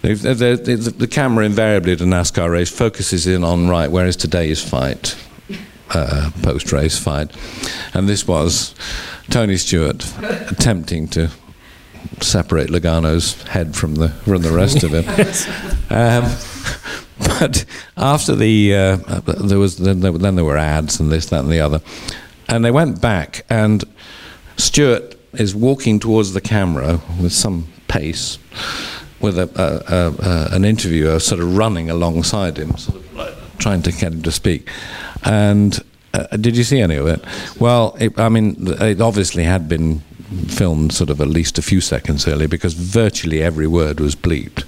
they've- 0.02 0.22
the, 0.22 0.60
the, 0.64 0.94
the 0.98 1.08
camera 1.08 1.46
invariably 1.46 1.92
at 1.92 2.02
a 2.02 2.06
NASCAR 2.06 2.50
race 2.50 2.70
focuses 2.70 3.28
in 3.28 3.44
on 3.44 3.68
right, 3.68 3.92
where 3.92 4.06
is 4.06 4.16
today's 4.16 4.64
fight, 4.64 5.16
uh, 5.90 6.32
post 6.42 6.72
race 6.72 6.98
fight, 6.98 7.32
and 7.94 8.08
this 8.08 8.26
was 8.28 8.74
Tony 9.30 9.58
Stewart 9.58 10.06
attempting 10.50 11.08
to 11.10 11.30
separate 12.22 12.70
Logano's 12.70 13.42
head 13.44 13.76
from 13.76 13.96
the 13.96 14.10
from 14.10 14.42
the 14.42 14.52
rest 14.52 14.84
of 14.84 14.92
him. 14.94 15.06
Um, 15.92 16.32
but 17.18 17.66
after 17.98 18.36
the 18.36 18.76
uh, 18.76 18.96
there 19.44 19.58
was 19.58 19.78
then 19.78 20.02
there, 20.02 20.12
then 20.12 20.36
there 20.36 20.46
were 20.46 20.56
ads 20.56 21.00
and 21.00 21.12
this 21.12 21.26
that 21.28 21.40
and 21.40 21.50
the 21.52 21.60
other, 21.60 21.82
and 22.48 22.64
they 22.64 22.70
went 22.70 23.02
back 23.02 23.44
and 23.50 23.84
Stewart 24.60 25.16
is 25.34 25.56
walking 25.56 26.00
towards 26.00 26.34
the 26.34 26.42
camera 26.42 27.00
with 27.22 27.32
some 27.32 27.68
pace, 27.88 28.38
with 29.22 29.40
a, 29.40 29.50
a, 29.56 30.26
a, 30.26 30.56
an 30.56 30.66
interviewer 30.66 31.20
sort 31.20 31.42
of 31.42 31.56
running 31.56 31.90
alongside 31.90 32.58
him, 32.58 32.76
sort 32.78 32.98
of 32.98 33.16
like 33.16 33.34
trying 33.58 33.82
to 33.84 33.92
get 33.92 34.14
him 34.14 34.22
to 34.24 34.32
speak, 34.32 34.70
and. 35.24 35.84
Uh, 36.12 36.26
did 36.38 36.58
you 36.58 36.64
see 36.64 36.82
any 36.82 36.96
of 36.96 37.06
it? 37.06 37.24
Well, 37.60 37.96
it, 38.00 38.18
I 38.18 38.30
mean, 38.30 38.56
it 38.82 39.00
obviously 39.00 39.44
had 39.44 39.70
been 39.70 40.00
filmed 40.48 40.92
sort 40.92 41.12
of 41.12 41.22
at 41.22 41.28
least 41.28 41.60
a 41.60 41.62
few 41.62 41.82
seconds 41.82 42.28
earlier 42.28 42.48
because 42.48 42.74
virtually 42.74 43.44
every 43.44 43.68
word 43.68 44.00
was 44.00 44.16
bleeped. 44.16 44.64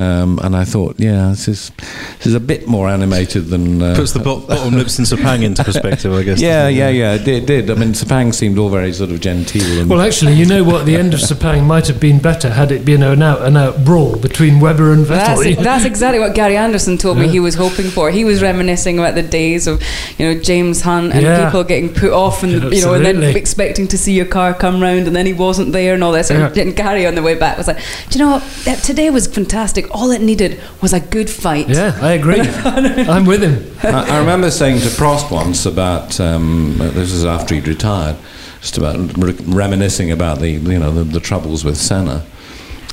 Um, 0.00 0.38
and 0.42 0.56
I 0.56 0.64
thought, 0.64 0.96
yeah, 0.98 1.28
this 1.30 1.46
is 1.48 1.70
this 2.18 2.26
is 2.26 2.34
a 2.34 2.40
bit 2.40 2.66
more 2.66 2.88
animated 2.88 3.46
than 3.46 3.82
uh, 3.82 3.94
Puts 3.96 4.12
the 4.12 4.20
bo- 4.20 4.40
bottom 4.40 4.74
lips 4.74 4.98
in 4.98 5.04
Sepang 5.04 5.42
into 5.42 5.62
perspective, 5.64 6.12
I 6.12 6.22
guess. 6.22 6.40
yeah, 6.42 6.62
doesn't 6.64 6.74
it? 6.74 6.76
yeah, 6.78 6.88
yeah. 6.88 7.12
It 7.14 7.24
did, 7.24 7.46
did. 7.46 7.70
I 7.70 7.74
mean, 7.74 7.90
Sepang 7.92 8.32
seemed 8.34 8.58
all 8.58 8.68
very 8.70 8.92
sort 8.92 9.10
of 9.10 9.20
genteel. 9.20 9.80
And 9.80 9.90
Well, 9.90 10.00
actually, 10.00 10.34
you 10.34 10.46
know 10.46 10.64
what? 10.64 10.86
The 10.86 10.96
end 10.96 11.14
of 11.14 11.20
Sepang 11.20 11.64
might 11.66 11.86
have 11.86 12.00
been 12.00 12.18
better 12.18 12.50
had 12.50 12.72
it 12.72 12.84
been 12.84 13.02
an 13.02 13.22
out 13.22 13.42
and 13.42 13.56
out 13.56 13.84
brawl 13.84 14.16
between 14.16 14.60
Webber 14.60 14.92
and 14.92 15.04
Vettel. 15.04 15.44
That's, 15.44 15.62
that's 15.62 15.84
exactly 15.84 16.18
what 16.20 16.34
Gary 16.34 16.56
Anderson 16.56 16.96
told 16.98 17.18
me 17.18 17.28
he 17.28 17.40
was 17.40 17.54
hoping 17.54 17.86
for. 17.90 18.10
He 18.10 18.24
was 18.24 18.40
reminiscing 18.42 18.98
about 18.98 19.14
the 19.14 19.22
days 19.22 19.66
of, 19.66 19.82
you 20.18 20.26
know, 20.34 20.40
James 20.40 20.80
Hunt 20.82 21.12
and 21.12 21.22
Yeah. 21.22 21.44
people 21.46 21.64
getting 21.64 21.92
put 21.92 22.12
off 22.12 22.42
and 22.42 22.72
you 22.72 22.80
know, 22.82 22.94
and 22.94 23.04
then 23.04 23.22
expecting 23.22 23.88
to 23.88 23.98
see 23.98 24.12
your 24.12 24.26
car 24.26 24.54
come 24.54 24.80
round 24.80 25.06
and 25.06 25.14
then 25.14 25.26
he 25.26 25.32
wasn't 25.32 25.72
there 25.72 25.94
and 25.94 26.02
all 26.04 26.12
this. 26.12 26.30
And, 26.30 26.54
Yeah. 26.56 26.62
and 26.62 26.74
Gary 26.76 27.06
on 27.06 27.14
the 27.14 27.22
way 27.22 27.34
back 27.34 27.58
was 27.58 27.66
like, 27.66 27.78
"Do 28.08 28.18
you 28.18 28.24
know 28.24 28.30
what? 28.32 28.42
Today 28.82 29.10
was 29.10 29.26
fantastic. 29.26 29.89
All 29.90 30.10
it 30.10 30.20
needed 30.20 30.60
was 30.80 30.92
a 30.92 31.00
good 31.00 31.28
fight." 31.28 31.68
yeah, 31.68 31.98
I 32.00 32.12
agree. 32.12 32.40
I'm 33.10 33.24
with 33.26 33.42
him. 33.42 33.76
I, 33.82 34.16
I 34.16 34.18
remember 34.18 34.50
saying 34.50 34.80
to 34.80 34.88
Prost 34.88 35.30
once 35.30 35.66
about 35.66 36.20
um, 36.20 36.76
this 36.78 37.12
was 37.12 37.24
after 37.24 37.54
he'd 37.54 37.68
retired, 37.68 38.16
just 38.60 38.78
about 38.78 38.96
re- 39.16 39.36
reminiscing 39.46 40.10
about 40.10 40.38
the 40.38 40.50
you 40.50 40.78
know 40.78 40.90
the, 40.92 41.04
the 41.04 41.20
troubles 41.20 41.64
with 41.64 41.76
Senna, 41.76 42.24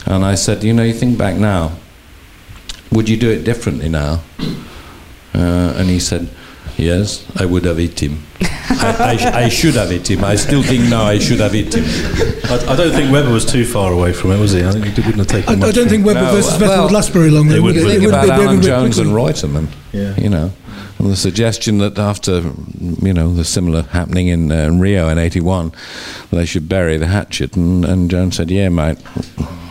and 0.06 0.24
I 0.24 0.36
said, 0.36 0.64
you 0.64 0.74
know, 0.74 0.84
you 0.84 0.94
think 0.94 1.18
back 1.18 1.36
now, 1.36 1.74
would 2.92 3.10
you 3.10 3.18
do 3.18 3.30
it 3.30 3.44
differently 3.44 3.90
now? 3.90 4.22
Uh, 5.36 5.74
and 5.78 5.90
he 5.90 6.00
said, 6.00 6.30
yes, 6.78 7.26
I 7.36 7.46
would 7.46 7.66
have 7.66 7.78
hit 7.78 8.02
him. 8.02 8.24
I, 8.70 9.18
I, 9.34 9.44
I 9.46 9.50
should 9.50 9.76
have 9.76 9.90
hit 9.90 10.10
him. 10.10 10.24
I 10.24 10.36
still 10.36 10.62
think 10.62 10.90
now 10.90 11.04
I 11.04 11.20
should 11.20 11.40
have 11.40 11.54
hit 11.54 11.74
him. 11.74 11.84
I, 12.52 12.74
I 12.74 12.76
don't 12.76 12.92
think 12.92 13.12
Webber 13.12 13.32
was 13.32 13.46
too 13.46 13.66
far 13.66 13.92
away 13.94 14.14
from 14.14 14.32
it, 14.32 14.40
was 14.40 14.52
he? 14.52 14.64
I 14.64 14.72
think 14.72 14.86
he 14.88 15.02
wouldn't 15.02 15.18
have 15.18 15.28
taken 15.28 15.64
I, 15.64 15.68
I 15.68 15.72
don't 15.72 15.88
think 15.90 16.04
it. 16.04 16.08
Webber 16.08 16.22
No, 16.22 16.32
versus 16.34 16.54
Vettel 16.54 16.68
well, 16.68 16.84
would 16.84 16.92
last 16.94 17.12
very 17.12 17.30
long. 17.32 17.48
it 17.48 17.50
though, 17.54 17.62
would- 17.64 17.76
would 17.76 17.86
it? 17.86 18.04
It 18.04 18.08
about 18.08 18.30
Alan 18.30 18.62
very 18.62 18.62
Jones 18.62 19.00
and 19.00 19.12
quickly. 19.12 19.34
Reutemann. 19.34 19.68
Yeah. 19.94 20.16
You 20.18 20.30
know, 20.30 20.52
and 21.00 21.10
the 21.10 21.16
suggestion 21.16 21.78
that 21.80 21.98
after, 21.98 22.42
you 23.02 23.14
know, 23.14 23.34
the 23.34 23.44
similar 23.46 23.84
happening 23.84 24.28
in 24.28 24.52
uh, 24.52 24.70
Rio 24.72 25.08
in 25.10 25.18
'81, 25.18 25.72
they 26.32 26.46
should 26.46 26.68
bury 26.68 26.98
the 26.98 27.08
hatchet, 27.08 27.56
and, 27.56 27.86
and 27.86 28.10
Jones 28.12 28.36
said, 28.36 28.52
"Yeah, 28.52 28.70
mate, 28.70 28.98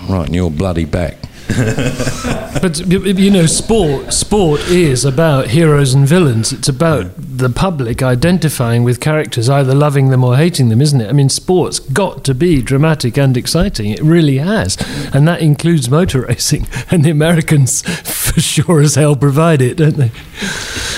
right 0.08 0.26
in 0.28 0.34
your 0.34 0.50
bloody 0.50 0.84
back." 0.84 1.16
but 2.60 2.82
y- 2.86 2.98
y- 2.98 3.10
you 3.16 3.30
know, 3.30 3.46
sport 3.46 4.12
sport 4.12 4.60
is 4.68 5.04
about 5.04 5.48
heroes 5.48 5.94
and 5.94 6.06
villains. 6.06 6.52
It's 6.52 6.68
about 6.68 7.06
mm. 7.06 7.38
the 7.38 7.48
public 7.48 8.02
identifying 8.02 8.82
with 8.82 9.00
characters, 9.00 9.48
either 9.48 9.74
loving 9.74 10.08
them 10.08 10.24
or 10.24 10.36
hating 10.36 10.68
them, 10.70 10.80
isn't 10.80 11.00
it? 11.00 11.08
I 11.08 11.12
mean, 11.12 11.28
sport's 11.28 11.78
got 11.78 12.24
to 12.24 12.34
be 12.34 12.62
dramatic 12.62 13.16
and 13.16 13.36
exciting. 13.36 13.90
It 13.90 14.02
really 14.02 14.38
has, 14.38 14.76
and 15.14 15.28
that 15.28 15.40
includes 15.40 15.88
motor 15.88 16.22
racing. 16.28 16.66
And 16.90 17.04
the 17.04 17.10
Americans, 17.10 17.82
for 18.32 18.40
sure 18.40 18.80
as 18.80 18.96
hell, 18.96 19.14
provide 19.14 19.62
it, 19.62 19.76
don't 19.76 19.96
they? 19.96 20.10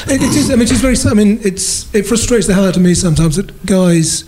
It, 0.07 0.23
it 0.23 0.35
is. 0.35 0.51
I 0.51 0.55
mean, 0.55 0.63
it's 0.63 0.73
very. 0.81 0.97
I 1.11 1.15
mean, 1.15 1.41
it's 1.43 1.95
it 1.95 2.07
frustrates 2.07 2.47
the 2.47 2.55
hell 2.55 2.67
out 2.67 2.77
of 2.77 2.83
me 2.83 2.95
sometimes 2.95 3.37
that 3.37 3.67
guys 3.67 4.25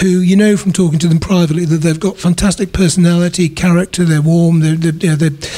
who 0.00 0.08
you 0.20 0.36
know 0.36 0.56
from 0.56 0.72
talking 0.72 0.98
to 0.98 1.08
them 1.08 1.20
privately 1.20 1.64
that 1.64 1.78
they've 1.78 2.00
got 2.00 2.16
fantastic 2.18 2.72
personality, 2.72 3.48
character, 3.48 4.04
they're 4.04 4.22
warm, 4.22 4.60
they're, 4.60 4.76
they're, 4.76 4.92
you 4.92 5.08
know, 5.10 5.16
they're 5.16 5.48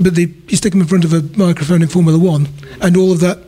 but 0.00 0.14
they, 0.14 0.32
you 0.48 0.56
stick 0.56 0.72
them 0.72 0.80
in 0.80 0.86
front 0.86 1.04
of 1.04 1.12
a 1.12 1.22
microphone 1.38 1.82
in 1.82 1.88
Formula 1.88 2.18
One, 2.18 2.48
and 2.80 2.96
all 2.96 3.12
of 3.12 3.20
that 3.20 3.38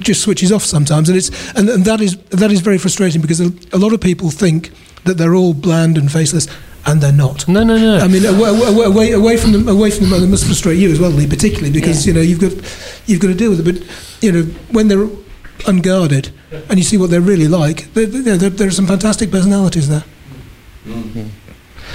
just 0.00 0.22
switches 0.22 0.52
off 0.52 0.62
sometimes, 0.62 1.08
and 1.08 1.16
it's 1.16 1.30
and, 1.54 1.68
and 1.68 1.84
that 1.84 2.00
is 2.00 2.16
that 2.30 2.52
is 2.52 2.60
very 2.60 2.78
frustrating 2.78 3.20
because 3.20 3.40
a, 3.40 3.78
lot 3.78 3.92
of 3.92 4.00
people 4.00 4.30
think 4.30 4.72
that 5.04 5.14
they're 5.14 5.34
all 5.34 5.54
bland 5.54 5.96
and 5.98 6.10
faceless. 6.12 6.48
And 6.88 7.00
they're 7.00 7.10
not. 7.10 7.48
No, 7.48 7.64
no, 7.64 7.76
no. 7.76 7.98
I 7.98 8.06
mean, 8.06 8.24
away, 8.24 8.48
away, 8.48 8.84
away, 8.84 9.10
away 9.10 9.36
from 9.36 9.50
them, 9.50 9.66
away 9.66 9.90
from 9.90 10.04
them, 10.04 10.12
and 10.12 10.22
it 10.22 10.28
must 10.28 10.44
frustrate 10.46 10.78
you 10.78 10.88
as 10.92 11.00
well, 11.00 11.10
Lee, 11.10 11.26
particularly 11.26 11.72
because 11.72 12.06
Yeah. 12.06 12.12
you 12.12 12.14
know 12.16 12.22
you've 12.22 12.38
got 12.38 12.52
you've 13.08 13.18
got 13.18 13.26
to 13.26 13.34
deal 13.34 13.50
with 13.50 13.66
it. 13.66 13.72
But 13.72 14.22
you 14.22 14.30
know, 14.30 14.42
when 14.70 14.86
they're 14.86 15.08
unguarded 15.66 16.32
and 16.68 16.78
you 16.78 16.84
see 16.84 16.96
what 16.96 17.10
they're 17.10 17.20
really 17.20 17.48
like, 17.48 17.92
there, 17.94 18.06
there, 18.06 18.36
there, 18.36 18.68
are 18.68 18.70
some 18.70 18.86
fantastic 18.86 19.30
personalities 19.30 19.88
there. 19.88 20.04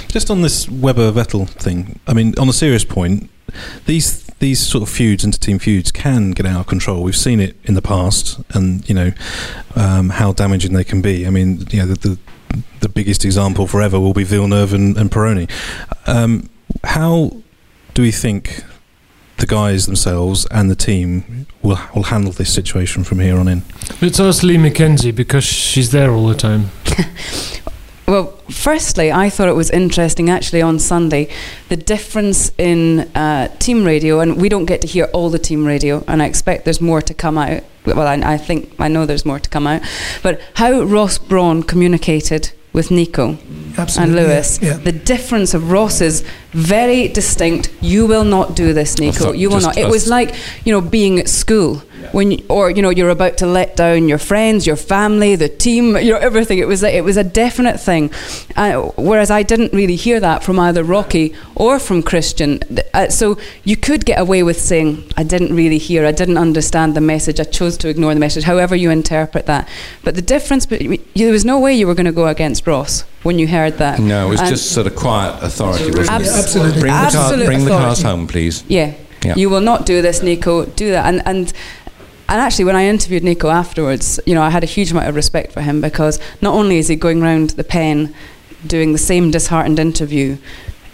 Just 0.08 0.30
on 0.30 0.42
this 0.42 0.68
Webber 0.68 1.10
Vettel 1.12 1.48
thing, 1.48 1.98
I 2.06 2.12
mean, 2.12 2.34
on 2.38 2.48
a 2.48 2.52
serious 2.52 2.84
point, 2.84 3.30
these 3.86 4.22
these 4.38 4.58
sort 4.58 4.82
of 4.82 4.88
feuds, 4.88 5.24
inter-team 5.24 5.58
feuds, 5.58 5.92
can 5.92 6.32
get 6.32 6.46
out 6.46 6.60
of 6.60 6.66
control. 6.66 7.02
We've 7.02 7.16
seen 7.16 7.38
it 7.38 7.56
in 7.64 7.74
the 7.74 7.82
past, 7.82 8.40
and 8.50 8.86
you 8.88 8.94
know 8.94 9.12
um, 9.76 10.10
how 10.10 10.32
damaging 10.32 10.72
they 10.72 10.84
can 10.84 11.00
be. 11.00 11.26
I 11.26 11.30
mean, 11.30 11.66
you 11.70 11.78
know, 11.78 11.86
the, 11.86 12.08
the 12.08 12.62
the 12.80 12.88
biggest 12.88 13.24
example 13.24 13.66
forever 13.66 13.98
will 14.00 14.12
be 14.12 14.24
Villeneuve 14.24 14.74
and, 14.74 14.96
and 14.96 15.10
Pironi. 15.10 15.50
Um, 16.06 16.50
how 16.84 17.36
do 17.94 18.02
we 18.02 18.10
think 18.10 18.64
the 19.42 19.46
guys 19.46 19.86
themselves 19.86 20.46
and 20.52 20.70
the 20.70 20.76
team 20.76 21.46
will 21.62 21.78
will 21.94 22.04
handle 22.04 22.32
this 22.32 22.54
situation 22.54 23.02
from 23.04 23.18
here 23.18 23.36
on 23.36 23.48
in? 23.48 23.62
Let's 24.00 24.20
ask 24.20 24.42
Lee 24.44 24.56
McKenzie 24.56 25.14
because 25.14 25.44
she's 25.44 25.90
there 25.90 26.12
all 26.12 26.28
the 26.28 26.36
time. 26.36 26.70
Well, 28.04 28.36
firstly, 28.50 29.10
I 29.10 29.30
thought 29.30 29.48
it 29.48 29.54
was 29.54 29.70
interesting 29.70 30.28
actually 30.28 30.60
on 30.60 30.78
Sunday 30.78 31.28
the 31.70 31.76
difference 31.76 32.50
in 32.58 33.00
uh, 33.14 33.48
team 33.58 33.84
radio, 33.84 34.20
and 34.20 34.36
we 34.42 34.50
don't 34.50 34.66
get 34.66 34.82
to 34.82 34.86
hear 34.86 35.04
all 35.14 35.30
the 35.30 35.38
team 35.38 35.64
radio, 35.64 36.04
and 36.06 36.20
I 36.20 36.26
expect 36.26 36.64
there's 36.64 36.80
more 36.80 37.00
to 37.00 37.14
come 37.14 37.38
out. 37.38 37.62
Well, 37.86 38.06
I, 38.06 38.34
I 38.34 38.36
think 38.36 38.74
I 38.78 38.88
know 38.88 39.06
there's 39.06 39.24
more 39.24 39.38
to 39.38 39.48
come 39.48 39.66
out, 39.66 39.80
but 40.22 40.42
how 40.54 40.82
Ross 40.82 41.16
Brawn 41.16 41.62
communicated 41.62 42.52
with 42.72 42.90
Nico 42.90 43.38
Absolutely, 43.76 44.18
and 44.18 44.28
Lewis, 44.28 44.58
yeah, 44.62 44.68
yeah. 44.70 44.76
the 44.78 44.92
difference 44.92 45.54
of 45.54 45.70
Ross 45.70 46.00
is 46.00 46.24
very 46.52 47.08
distinct. 47.08 47.70
You 47.80 48.06
will 48.06 48.24
not 48.24 48.54
do 48.54 48.72
this, 48.72 48.98
Nico. 48.98 49.24
thought 49.26 49.38
You 49.38 49.48
will 49.48 49.60
just 49.60 49.76
not. 49.76 49.78
It 49.78 49.90
was 49.90 50.08
like 50.08 50.34
you 50.64 50.72
know 50.72 50.80
being 50.80 51.18
at 51.18 51.28
school 51.28 51.82
when 52.12 52.32
you, 52.32 52.44
or 52.48 52.70
you 52.70 52.82
know 52.82 52.90
you're 52.90 53.10
about 53.10 53.36
to 53.38 53.46
let 53.46 53.76
down 53.76 54.08
your 54.08 54.18
friends, 54.18 54.66
your 54.66 54.76
family, 54.76 55.36
the 55.36 55.48
team, 55.48 55.96
you 56.04 56.12
know 56.12 56.18
everything. 56.18 56.58
It 56.58 56.66
was 56.68 56.82
a, 56.82 56.94
it 56.96 57.02
was 57.04 57.16
a 57.16 57.24
definite 57.24 57.78
thing. 57.80 58.10
Uh, 58.56 58.82
whereas 58.96 59.30
I 59.30 59.42
didn't 59.42 59.72
really 59.72 59.96
hear 59.96 60.20
that 60.20 60.42
from 60.42 60.58
either 60.58 60.82
Rocky 60.84 61.34
or 61.54 61.78
from 61.78 62.02
Christian. 62.02 62.60
Uh, 62.92 63.08
so 63.08 63.38
you 63.64 63.76
could 63.76 64.04
get 64.04 64.18
away 64.20 64.42
with 64.42 64.60
saying 64.60 65.04
I 65.16 65.22
didn't 65.22 65.54
really 65.54 65.78
hear, 65.78 66.04
I 66.04 66.12
didn't 66.12 66.38
understand 66.38 66.94
the 66.94 67.00
message, 67.00 67.38
I 67.40 67.44
chose 67.44 67.76
to 67.78 67.88
ignore 67.88 68.12
the 68.14 68.20
message. 68.20 68.44
However 68.44 68.74
you 68.76 68.90
interpret 68.90 69.46
that, 69.46 69.68
but 70.02 70.14
the 70.14 70.22
difference, 70.22 70.66
but 70.66 70.80
there 71.14 71.32
was 71.32 71.44
no 71.44 71.58
way 71.60 71.72
you 71.74 71.86
were 71.86 71.94
going 71.94 72.06
to 72.06 72.12
go 72.12 72.26
against 72.26 72.66
Ross 72.66 73.02
when 73.22 73.38
you 73.38 73.46
heard 73.46 73.78
that. 73.78 74.00
No, 74.00 74.26
it 74.26 74.30
was 74.30 74.40
And- 74.40 74.48
just 74.50 74.72
sort 74.72 74.86
of 74.86 74.96
quiet 74.96 75.42
authority, 75.42 75.86
wasn't 75.86 76.10
Abs- 76.10 76.28
it? 76.28 76.38
absolutely. 76.38 76.80
Bring, 76.80 77.04
the, 77.04 77.10
car, 77.12 77.36
bring 77.46 77.64
the 77.64 77.70
cars 77.70 78.02
home, 78.02 78.26
please. 78.26 78.64
Yeah. 78.68 78.94
Yeah. 79.24 79.34
You 79.36 79.50
will 79.50 79.60
not 79.60 79.86
do 79.86 80.02
this, 80.02 80.20
Nico. 80.20 80.64
Do 80.64 80.90
that. 80.90 81.06
And 81.06 81.22
and 81.26 81.52
and 82.32 82.40
actually, 82.40 82.64
when 82.64 82.76
I 82.76 82.86
interviewed 82.86 83.22
Nico 83.22 83.50
afterwards, 83.50 84.18
you 84.24 84.34
know, 84.34 84.40
I 84.40 84.48
had 84.48 84.62
a 84.62 84.66
huge 84.66 84.90
amount 84.90 85.06
of 85.06 85.14
respect 85.14 85.52
for 85.52 85.60
him 85.60 85.82
because 85.82 86.18
not 86.40 86.54
only 86.54 86.78
is 86.78 86.88
he 86.88 86.96
going 86.96 87.20
round 87.20 87.50
the 87.50 87.62
pen 87.62 88.14
doing 88.66 88.92
the 88.92 88.98
same 88.98 89.30
disheartened 89.30 89.78
interview 89.78 90.38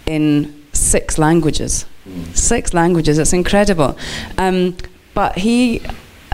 in 0.05 0.53
six 0.73 1.17
languages, 1.17 1.85
six 2.33 2.73
languages. 2.73 3.17
It's 3.17 3.31
incredible. 3.31 3.97
Um, 4.37 4.75
but 5.13 5.37
he. 5.37 5.81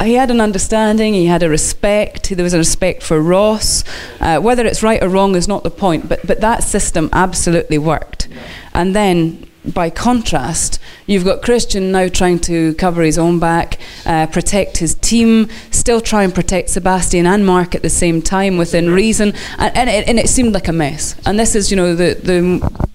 He 0.02 0.16
had 0.16 0.30
an 0.30 0.42
understanding. 0.42 1.14
He 1.14 1.28
had 1.28 1.42
a 1.42 1.48
respect. 1.48 2.30
There 2.30 2.44
was 2.44 2.54
a 2.54 2.58
respect 2.58 3.02
for 3.02 3.22
Ross. 3.22 3.86
Uh, 4.20 4.40
whether 4.42 4.66
it's 4.66 4.84
right 4.84 5.02
or 5.02 5.08
wrong 5.08 5.36
is 5.36 5.48
not 5.48 5.64
the 5.64 5.72
point. 5.72 6.10
But 6.10 6.28
but 6.28 6.42
that 6.42 6.66
system 6.66 7.10
absolutely 7.14 7.78
worked. 7.78 8.28
And 8.74 8.94
then 8.94 9.48
by 9.74 9.90
contrast, 9.90 10.80
you've 11.06 11.26
got 11.26 11.42
Christian 11.42 11.92
now 11.92 12.08
trying 12.08 12.40
to 12.40 12.74
cover 12.76 13.02
his 13.02 13.18
own 13.18 13.40
back, 13.40 13.80
uh, 14.06 14.28
protect 14.28 14.78
his 14.78 14.96
team, 14.96 15.50
still 15.72 16.02
try 16.02 16.24
and 16.24 16.34
protect 16.34 16.70
Sebastian 16.70 17.26
and 17.26 17.46
Mark 17.46 17.76
at 17.76 17.82
the 17.82 17.90
same 17.90 18.22
time 18.22 18.58
within 18.58 18.90
reason, 18.90 19.34
and, 19.58 19.76
and, 19.78 19.90
it, 19.90 20.08
and 20.08 20.20
it 20.20 20.30
seemed 20.30 20.54
like 20.54 20.68
a 20.68 20.74
mess. 20.74 21.16
And 21.26 21.40
this 21.40 21.56
is, 21.56 21.72
you 21.72 21.78
know, 21.78 21.96
the 21.96 22.14
the 22.16 22.86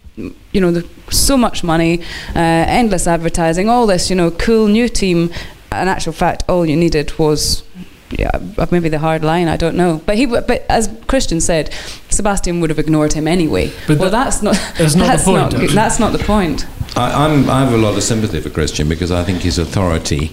you 0.53 0.61
know, 0.61 0.71
the, 0.71 0.87
so 1.11 1.37
much 1.37 1.65
money, 1.65 2.03
uh, 2.35 2.39
endless 2.39 3.07
advertising, 3.07 3.69
all 3.69 3.87
this, 3.87 4.11
you 4.11 4.17
know, 4.17 4.31
cool 4.31 4.69
new 4.69 4.89
team. 4.89 5.31
In 5.73 5.89
actual 5.89 6.13
fact, 6.13 6.43
all 6.49 6.67
you 6.67 6.77
needed 6.77 7.17
was 7.19 7.63
yeah, 8.11 8.31
maybe 8.71 8.89
the 8.89 8.99
hard 8.99 9.23
line. 9.23 9.49
I 9.49 9.57
don't 9.57 9.77
know, 9.77 10.03
but 10.05 10.17
he. 10.17 10.27
But 10.27 10.51
as 10.69 10.91
Christian 11.07 11.41
said, 11.41 11.73
Sebastian 12.21 12.61
would 12.61 12.69
have 12.69 12.79
ignored 12.79 13.15
him 13.15 13.27
anyway. 13.27 13.73
But 13.87 13.99
well, 13.99 14.11
that- 14.11 14.25
that's 14.25 14.43
not. 14.43 14.55
that's 14.79 14.95
not 14.95 15.19
the 15.19 15.25
point, 15.25 15.53
Not, 15.53 15.71
that's 15.71 15.99
not 15.99 16.13
the 16.13 16.19
point. 16.19 16.67
I, 16.97 17.25
I'm, 17.25 17.49
I 17.49 17.61
have 17.65 17.73
a 17.73 17.79
lot 17.79 17.97
of 17.97 18.03
sympathy 18.03 18.41
for 18.41 18.51
Christian 18.51 18.89
because 18.91 19.11
I 19.11 19.25
think 19.25 19.41
his 19.41 19.59
authority 19.59 20.33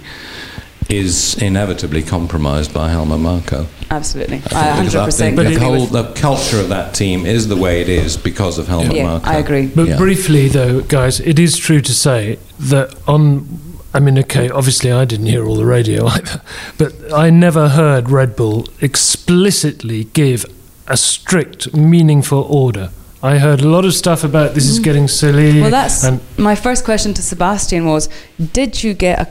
is 0.89 1.35
inevitably 1.41 2.01
compromised 2.01 2.73
by 2.73 2.89
Helmut 2.89 3.19
Marko. 3.19 3.67
Absolutely, 3.89 4.41
I 4.53 4.71
I 4.71 4.73
think, 4.75 4.91
because 4.91 4.95
I 4.95 5.07
100% 5.07 5.17
think 5.17 5.39
agree 5.39 5.55
the 5.55 5.59
whole 5.63 5.85
the 5.85 6.11
culture 6.13 6.59
of 6.59 6.67
that 6.69 6.93
team 6.93 7.25
is 7.25 7.47
the 7.47 7.55
way 7.57 7.79
it 7.81 7.88
is 7.89 8.17
because 8.17 8.57
of 8.59 8.67
Helmut 8.67 8.93
Yeah, 8.95 9.03
Marko. 9.05 9.29
I 9.29 9.35
agree. 9.35 9.67
But 9.67 9.88
Yeah. 9.88 9.97
briefly, 9.97 10.49
though, 10.49 10.81
guys, 10.81 11.21
it 11.21 11.39
is 11.39 11.55
true 11.57 11.79
to 11.81 11.93
say 11.93 12.38
that 12.59 12.93
on. 13.07 13.47
I 13.93 13.99
mean, 13.99 14.19
okay, 14.19 14.49
obviously 14.49 14.91
I 14.91 15.05
didn't 15.05 15.27
hear 15.27 15.45
all 15.45 15.55
the 15.55 15.65
radio 15.65 16.05
either, 16.15 16.41
but 16.77 16.91
I 17.13 17.29
never 17.29 17.69
heard 17.69 18.09
Red 18.11 18.35
Bull 18.35 18.67
explicitly 18.81 20.03
give 20.13 20.45
a 20.88 20.97
strict, 20.97 21.75
meaningful 21.75 22.41
order. 22.43 22.91
I 23.23 23.39
heard 23.39 23.61
a 23.61 23.67
lot 23.67 23.83
of 23.83 23.93
stuff 23.93 24.23
about 24.23 24.53
this 24.53 24.67
is 24.67 24.79
getting 24.79 25.07
silly. 25.07 25.53
Mm. 25.53 25.61
Well, 25.61 25.71
that's 25.71 26.03
and 26.03 26.21
my 26.38 26.55
first 26.55 26.85
question 26.85 27.13
to 27.15 27.21
Sebastian 27.21 27.85
was: 27.85 28.09
Did 28.53 28.83
you 28.83 28.93
get 28.93 29.19
a 29.19 29.27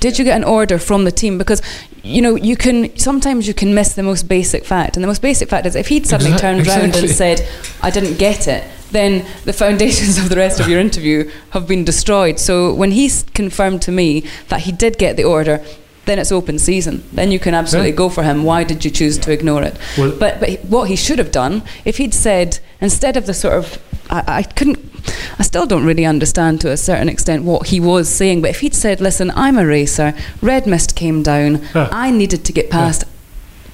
did 0.00 0.18
you 0.18 0.24
get 0.24 0.36
an 0.36 0.44
order 0.44 0.78
from 0.78 1.04
the 1.04 1.12
team? 1.12 1.38
Because 1.38 1.62
you 2.02 2.20
know 2.20 2.34
you 2.34 2.56
can 2.56 2.96
sometimes 2.98 3.46
you 3.46 3.54
can 3.54 3.74
miss 3.74 3.94
the 3.94 4.02
most 4.02 4.28
basic 4.28 4.64
fact, 4.64 4.96
and 4.96 5.04
the 5.04 5.06
most 5.06 5.22
basic 5.22 5.48
fact 5.48 5.66
is 5.66 5.76
if 5.76 5.88
he'd 5.88 6.06
suddenly 6.06 6.32
Exact- 6.32 6.42
turned 6.42 6.66
around 6.66 6.88
exactly. 6.96 7.08
and 7.08 7.16
said, 7.16 7.48
"I 7.82 7.90
didn't 7.90 8.18
get 8.18 8.48
it," 8.48 8.64
then 8.90 9.24
the 9.44 9.52
foundations 9.64 10.18
of 10.18 10.28
the 10.28 10.36
rest 10.36 10.58
of 10.60 10.68
your 10.68 10.80
interview 10.80 11.30
have 11.50 11.68
been 11.68 11.84
destroyed. 11.84 12.38
So 12.38 12.74
when 12.74 12.90
he 12.92 13.10
confirmed 13.34 13.82
to 13.82 13.92
me 13.92 14.24
that 14.48 14.60
he 14.60 14.72
did 14.72 14.98
get 14.98 15.16
the 15.16 15.24
order. 15.24 15.62
Then 16.08 16.18
it's 16.18 16.32
open 16.32 16.58
season. 16.58 17.02
Then 17.12 17.30
you 17.30 17.38
can 17.38 17.52
absolutely 17.54 17.90
Yeah. 17.90 17.96
go 18.04 18.08
for 18.08 18.22
him. 18.22 18.42
Why 18.42 18.64
did 18.64 18.82
you 18.84 18.90
choose 18.90 19.18
to 19.18 19.30
ignore 19.30 19.62
it? 19.62 19.76
Well- 19.98 20.14
but 20.18 20.40
but 20.40 20.50
what 20.74 20.88
he 20.88 20.96
should 20.96 21.18
have 21.18 21.30
done, 21.30 21.62
if 21.84 21.98
he'd 21.98 22.14
said 22.14 22.58
instead 22.80 23.16
of 23.18 23.26
the 23.26 23.34
sort 23.34 23.54
of, 23.60 23.78
I, 24.08 24.22
I 24.38 24.42
couldn't, 24.42 24.78
I 25.38 25.42
still 25.42 25.66
don't 25.66 25.84
really 25.84 26.06
understand 26.06 26.62
to 26.62 26.70
a 26.70 26.76
certain 26.78 27.08
extent 27.10 27.44
what 27.44 27.66
he 27.72 27.78
was 27.78 28.08
saying. 28.08 28.40
But 28.42 28.50
if 28.54 28.60
he'd 28.60 28.74
said, 28.74 29.00
"Listen, 29.02 29.30
I'm 29.44 29.58
a 29.58 29.66
racer. 29.66 30.14
Red 30.40 30.66
mist 30.66 30.96
came 30.96 31.22
down. 31.22 31.50
Huh. 31.74 31.88
I 31.92 32.10
needed 32.10 32.42
to 32.46 32.52
get 32.52 32.70
past. 32.70 33.04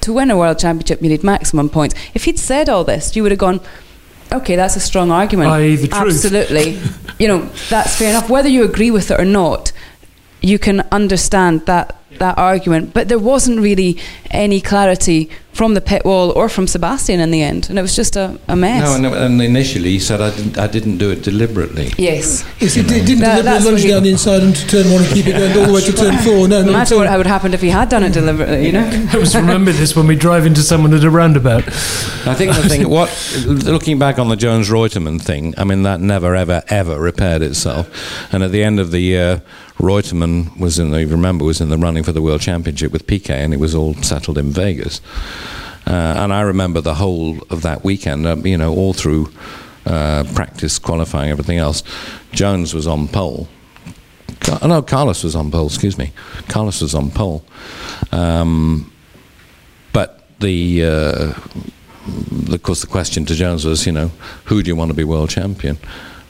To 0.01 0.13
win 0.13 0.29
a 0.31 0.37
world 0.37 0.59
championship, 0.59 1.01
you 1.03 1.09
need 1.09 1.23
maximum 1.23 1.69
points." 1.69 1.95
If 2.15 2.25
he'd 2.25 2.39
said 2.39 2.69
all 2.69 2.83
this, 2.85 3.15
you 3.15 3.23
would 3.23 3.33
have 3.33 3.39
gone. 3.49 3.61
Okay, 4.33 4.57
that's 4.57 4.75
a 4.77 4.81
strong 4.81 5.13
argument. 5.13 5.51
I.e. 5.51 5.77
the 5.77 5.87
truth. 5.89 6.15
Absolutely. 6.25 6.79
you 7.21 7.29
know, 7.29 7.41
that's 7.71 7.95
fair 7.97 8.11
enough. 8.11 8.29
Whether 8.29 8.49
you 8.57 8.65
agree 8.65 8.91
with 8.91 9.11
it 9.13 9.21
or 9.21 9.25
not, 9.43 9.71
you 10.41 10.59
can 10.59 10.81
understand 10.93 11.65
that 11.67 11.97
that 12.19 12.39
argument. 12.39 12.95
But 12.95 13.09
there 13.09 13.19
wasn't 13.19 13.61
really 13.61 13.99
any 14.31 14.61
clarity 14.61 15.31
from 15.55 15.75
the 15.75 15.81
pit 15.81 16.05
wall 16.05 16.31
or 16.33 16.49
from 16.49 16.67
Sebastian 16.67 17.21
in 17.21 17.31
the 17.31 17.41
end, 17.41 17.71
and 17.71 17.79
it 17.79 17.83
was 17.83 17.95
just 17.97 18.17
a, 18.17 18.39
a 18.49 18.57
mess. 18.57 18.83
No, 19.01 19.13
and, 19.13 19.17
and 19.17 19.41
initially 19.41 19.91
he 19.91 19.99
said 20.01 20.21
I 20.21 20.35
didn't, 20.35 20.59
I 20.59 20.67
didn't 20.67 20.99
do 20.99 21.11
it 21.11 21.23
deliberately. 21.23 21.93
yes. 21.97 22.45
Yes, 22.61 22.77
it, 22.77 22.91
it 22.91 23.07
didn't 23.07 23.21
That- 23.21 23.43
deliberately 23.43 23.43
that's 23.43 23.65
lunge 23.65 23.75
what 23.77 23.83
he- 23.83 23.89
down 23.89 24.03
the 24.03 24.11
inside 24.11 24.43
into 24.43 24.67
turn 24.67 24.93
one 24.93 25.03
and 25.05 25.13
keep 25.15 25.27
it 25.27 25.33
going 25.39 25.57
all 25.57 25.67
the 25.67 25.73
way 25.73 25.81
to 25.81 25.93
turn 25.93 26.17
four. 26.19 26.49
No, 26.49 26.63
no. 26.63 26.69
Imagine 26.71 26.99
what 26.99 27.17
would 27.17 27.27
happen 27.27 27.55
if 27.55 27.61
he 27.63 27.69
had 27.71 27.89
done 27.89 28.03
it 28.03 28.13
deliberately, 28.13 28.67
you 28.67 28.73
know? 28.73 28.85
I 29.11 29.15
always 29.15 29.35
remember 29.37 29.73
this 29.73 29.95
when 29.97 30.07
we 30.07 30.17
drive 30.17 30.45
into 30.45 30.61
someone 30.63 30.93
at 30.93 31.05
a 31.05 31.11
roundabout. 31.11 31.65
I 32.27 32.35
think 32.35 32.55
the 32.55 32.69
thing, 32.69 32.89
what 32.91 33.11
looking 33.47 33.99
back 33.99 34.19
on 34.19 34.29
the 34.29 34.37
Jones 34.37 34.69
Reutemann 34.71 35.21
thing, 35.21 35.55
I 35.57 35.65
mean 35.65 35.83
that 35.85 36.01
never 36.01 36.35
ever 36.35 36.63
ever 36.69 36.99
repaired 37.01 37.43
itself. 37.43 37.89
And 38.33 38.43
at 38.43 38.51
the 38.51 38.63
end 38.65 38.81
of 38.81 38.91
the 38.91 39.01
year, 39.01 39.43
Reutemann 39.79 40.59
was 40.59 40.79
in 40.79 40.91
the 40.91 41.01
you 41.03 41.09
remember 41.09 41.45
was 41.45 41.61
in 41.61 41.69
the 41.69 41.79
running 41.79 42.03
for 42.03 42.13
the 42.13 42.23
world 42.23 42.41
championship 42.41 42.93
with 42.93 43.07
Piquet, 43.07 43.43
and 43.45 43.53
it 43.53 43.61
was 43.61 43.75
all 43.75 43.95
settled 43.97 44.39
in 44.39 44.51
Vegas. 44.51 45.01
Uh, 45.87 45.91
and 46.19 46.33
I 46.33 46.41
remember 46.43 46.81
the 46.81 46.95
whole 46.95 47.39
of 47.51 47.63
that 47.63 47.85
weekend, 47.85 48.27
um, 48.27 48.47
you 48.47 48.57
know, 48.57 48.73
all 48.75 48.93
through 48.95 49.31
uh, 49.87 50.25
practice, 50.35 50.79
qualifying, 50.79 51.31
everything 51.31 51.59
else. 51.59 51.83
Jones 52.33 52.73
was 52.75 52.87
on 52.87 53.07
pole. 53.09 53.49
Ca- 54.41 54.67
No, 54.67 54.81
Carlos 54.83 55.23
was 55.23 55.37
on 55.37 55.51
pole. 55.51 55.67
Excuse 55.67 55.99
me, 55.99 56.13
Carlos 56.49 56.81
was 56.81 56.95
on 56.95 57.11
pole. 57.11 57.45
Um, 58.13 58.91
but 59.93 60.25
the 60.41 60.85
uh, 60.85 61.33
of 62.53 62.63
course, 62.63 62.81
the 62.81 62.87
question 62.87 63.25
to 63.27 63.35
Jones 63.35 63.65
was, 63.65 63.85
you 63.87 63.93
know, 63.93 64.11
who 64.47 64.63
do 64.63 64.69
you 64.69 64.77
want 64.77 64.91
to 64.91 64.97
be 64.97 65.05
world 65.05 65.31
champion? 65.31 65.77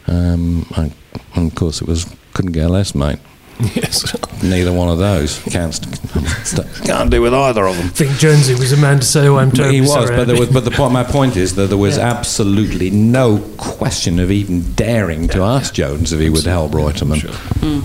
Um, 0.06 0.66
I, 0.76 0.90
and 1.36 1.50
of 1.50 1.54
course, 1.54 1.80
it 1.80 1.86
was 1.88 2.06
couldn't 2.32 2.52
care 2.54 2.68
less, 2.68 2.94
mate. 2.94 3.18
Yes. 3.74 4.04
Neither 4.42 4.72
one 4.72 4.88
of 4.88 4.98
those. 4.98 5.38
Can't 5.44 5.72
st- 5.74 6.84
can't 6.84 7.10
do 7.10 7.22
with 7.22 7.32
either 7.32 7.66
of 7.66 7.76
them. 7.76 7.86
I 7.86 7.90
think 7.90 8.18
Jonesy 8.18 8.54
was 8.54 8.72
a 8.72 8.76
man 8.76 8.98
to 9.00 9.04
say, 9.06 9.26
"Oh, 9.26 9.36
I'm 9.36 9.50
But 9.50 9.56
terribly 9.56 9.76
he 9.76 9.80
was, 9.80 9.92
sorry." 9.92 10.16
but 10.16 10.26
there 10.26 10.38
was, 10.38 10.48
but 10.50 10.64
the 10.64 10.70
point. 10.70 10.92
My 10.92 11.04
point 11.04 11.36
is 11.36 11.54
that 11.54 11.68
there 11.68 11.78
was 11.78 11.96
Yeah. 11.96 12.10
absolutely 12.10 12.90
no 12.90 13.38
question 13.56 14.18
of 14.18 14.30
even 14.30 14.74
daring 14.74 15.28
to 15.28 15.42
ask 15.42 15.72
Jones 15.74 16.12
if 16.12 16.20
he 16.20 16.28
would 16.30 16.44
help 16.44 16.72
Reutemann. 16.72 17.20
Hmm. 17.60 17.80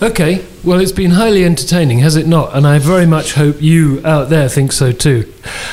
Okay, 0.00 0.44
well, 0.62 0.78
it's 0.78 0.92
been 0.92 1.10
highly 1.10 1.44
entertaining, 1.44 1.98
has 2.00 2.14
it 2.14 2.28
not? 2.28 2.54
And 2.56 2.64
I 2.64 2.78
very 2.78 3.04
much 3.04 3.32
hope 3.34 3.60
you 3.60 4.00
out 4.04 4.28
there 4.28 4.48
think 4.48 4.70
so 4.70 4.92
too. 4.92 5.32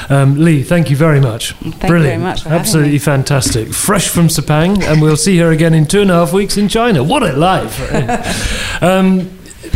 Um, 0.10 0.40
Lee, 0.44 0.64
thank 0.64 0.90
you 0.90 0.96
very 0.96 1.20
much. 1.20 1.54
you 1.62 1.72
Brilliant. 1.74 2.02
very 2.02 2.18
much 2.18 2.46
Absolutely 2.48 2.98
fantastic. 2.98 3.72
Fresh 3.72 4.10
from 4.10 4.28
Sepang, 4.28 4.82
and 4.82 5.00
we'll 5.00 5.16
see 5.16 5.38
her 5.38 5.52
again 5.52 5.76
in 5.76 5.86
two 5.86 6.02
and 6.02 6.10
a 6.10 6.16
half 6.16 6.34
weeks 6.34 6.58
in 6.58 6.68
China. 6.70 7.04
What 7.04 7.22
a 7.22 7.34
life! 7.34 8.82
um, 8.82 9.30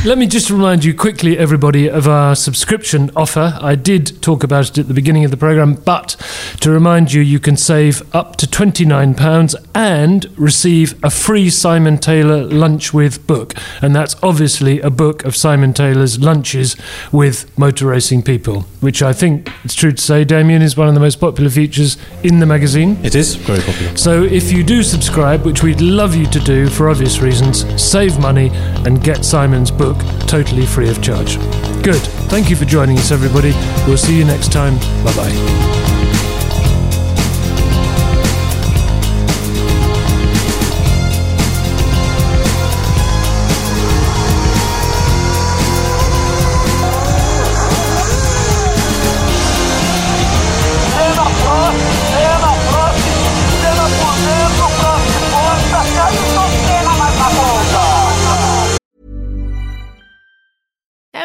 let 0.06 0.18
me 0.18 0.28
just 0.28 0.50
remind 0.50 0.84
you 0.84 0.94
quickly, 0.94 1.38
everybody, 1.38 1.90
of 1.90 2.08
our 2.08 2.36
subscription 2.36 3.12
offer. 3.16 3.58
I 3.62 3.76
did 3.76 4.22
talk 4.22 4.44
about 4.44 4.70
it 4.70 4.78
at 4.78 4.88
the 4.88 4.94
beginning 4.94 5.26
of 5.26 5.32
the 5.32 5.38
programme, 5.38 5.76
but 5.76 6.16
to 6.62 6.72
remind 6.72 7.12
you, 7.12 7.22
you 7.22 7.40
can 7.40 7.58
save 7.58 8.04
up 8.16 8.36
to 8.38 8.48
£29 8.48 9.56
and 9.74 10.38
receive 10.38 11.04
a 11.04 11.10
free 11.10 11.50
Simon 11.50 11.98
Taylor 11.98 12.44
Lunch 12.44 12.94
with 12.94 13.26
book. 13.28 13.54
And 13.82 13.96
that's 13.96 14.16
obviously 14.24 14.80
a 14.82 14.90
book 14.90 15.26
of 15.26 15.36
Simon 15.36 15.74
Taylor's 15.74 16.20
lunches 16.20 16.76
with 17.12 17.58
motor 17.58 17.88
racing 17.88 18.24
people, 18.24 18.62
which 18.82 19.02
I 19.02 19.14
think 19.14 19.52
it's 19.64 19.76
true 19.76 19.92
to 19.92 20.02
say, 20.02 20.24
Damien, 20.24 20.62
is 20.62 20.78
one 20.78 20.88
of 20.88 20.94
the 20.94 21.00
most 21.00 21.20
popular 21.20 21.50
features 21.50 21.98
in 22.24 22.40
the 22.40 22.46
magazine. 22.46 22.98
It 23.04 23.16
is 23.16 23.36
very 23.36 23.62
popular. 23.62 23.98
So 23.98 24.24
if 24.24 24.52
you 24.52 24.64
do 24.64 24.84
subscribe, 24.84 25.46
which 25.46 25.64
we'd 25.64 25.82
love 25.82 26.16
you 26.16 26.26
to 26.28 26.40
do 26.40 26.70
for 26.70 26.90
obvious 26.90 27.20
reasons, 27.20 27.66
save 27.82 28.20
money 28.20 28.50
and 28.86 29.04
get 29.04 29.26
Simon's 29.26 29.72
book 29.80 29.98
totally 30.28 30.66
free 30.66 30.90
of 30.90 31.02
charge. 31.02 31.38
Good. 31.82 32.02
Thank 32.30 32.50
you 32.50 32.58
for 32.58 32.66
joining 32.66 32.98
us, 32.98 33.12
everybody. 33.12 33.54
We'll 33.88 33.98
see 33.98 34.18
you 34.18 34.26
next 34.26 34.52
time. 34.52 34.78
Bye 35.06 35.16
bye. 35.16 35.99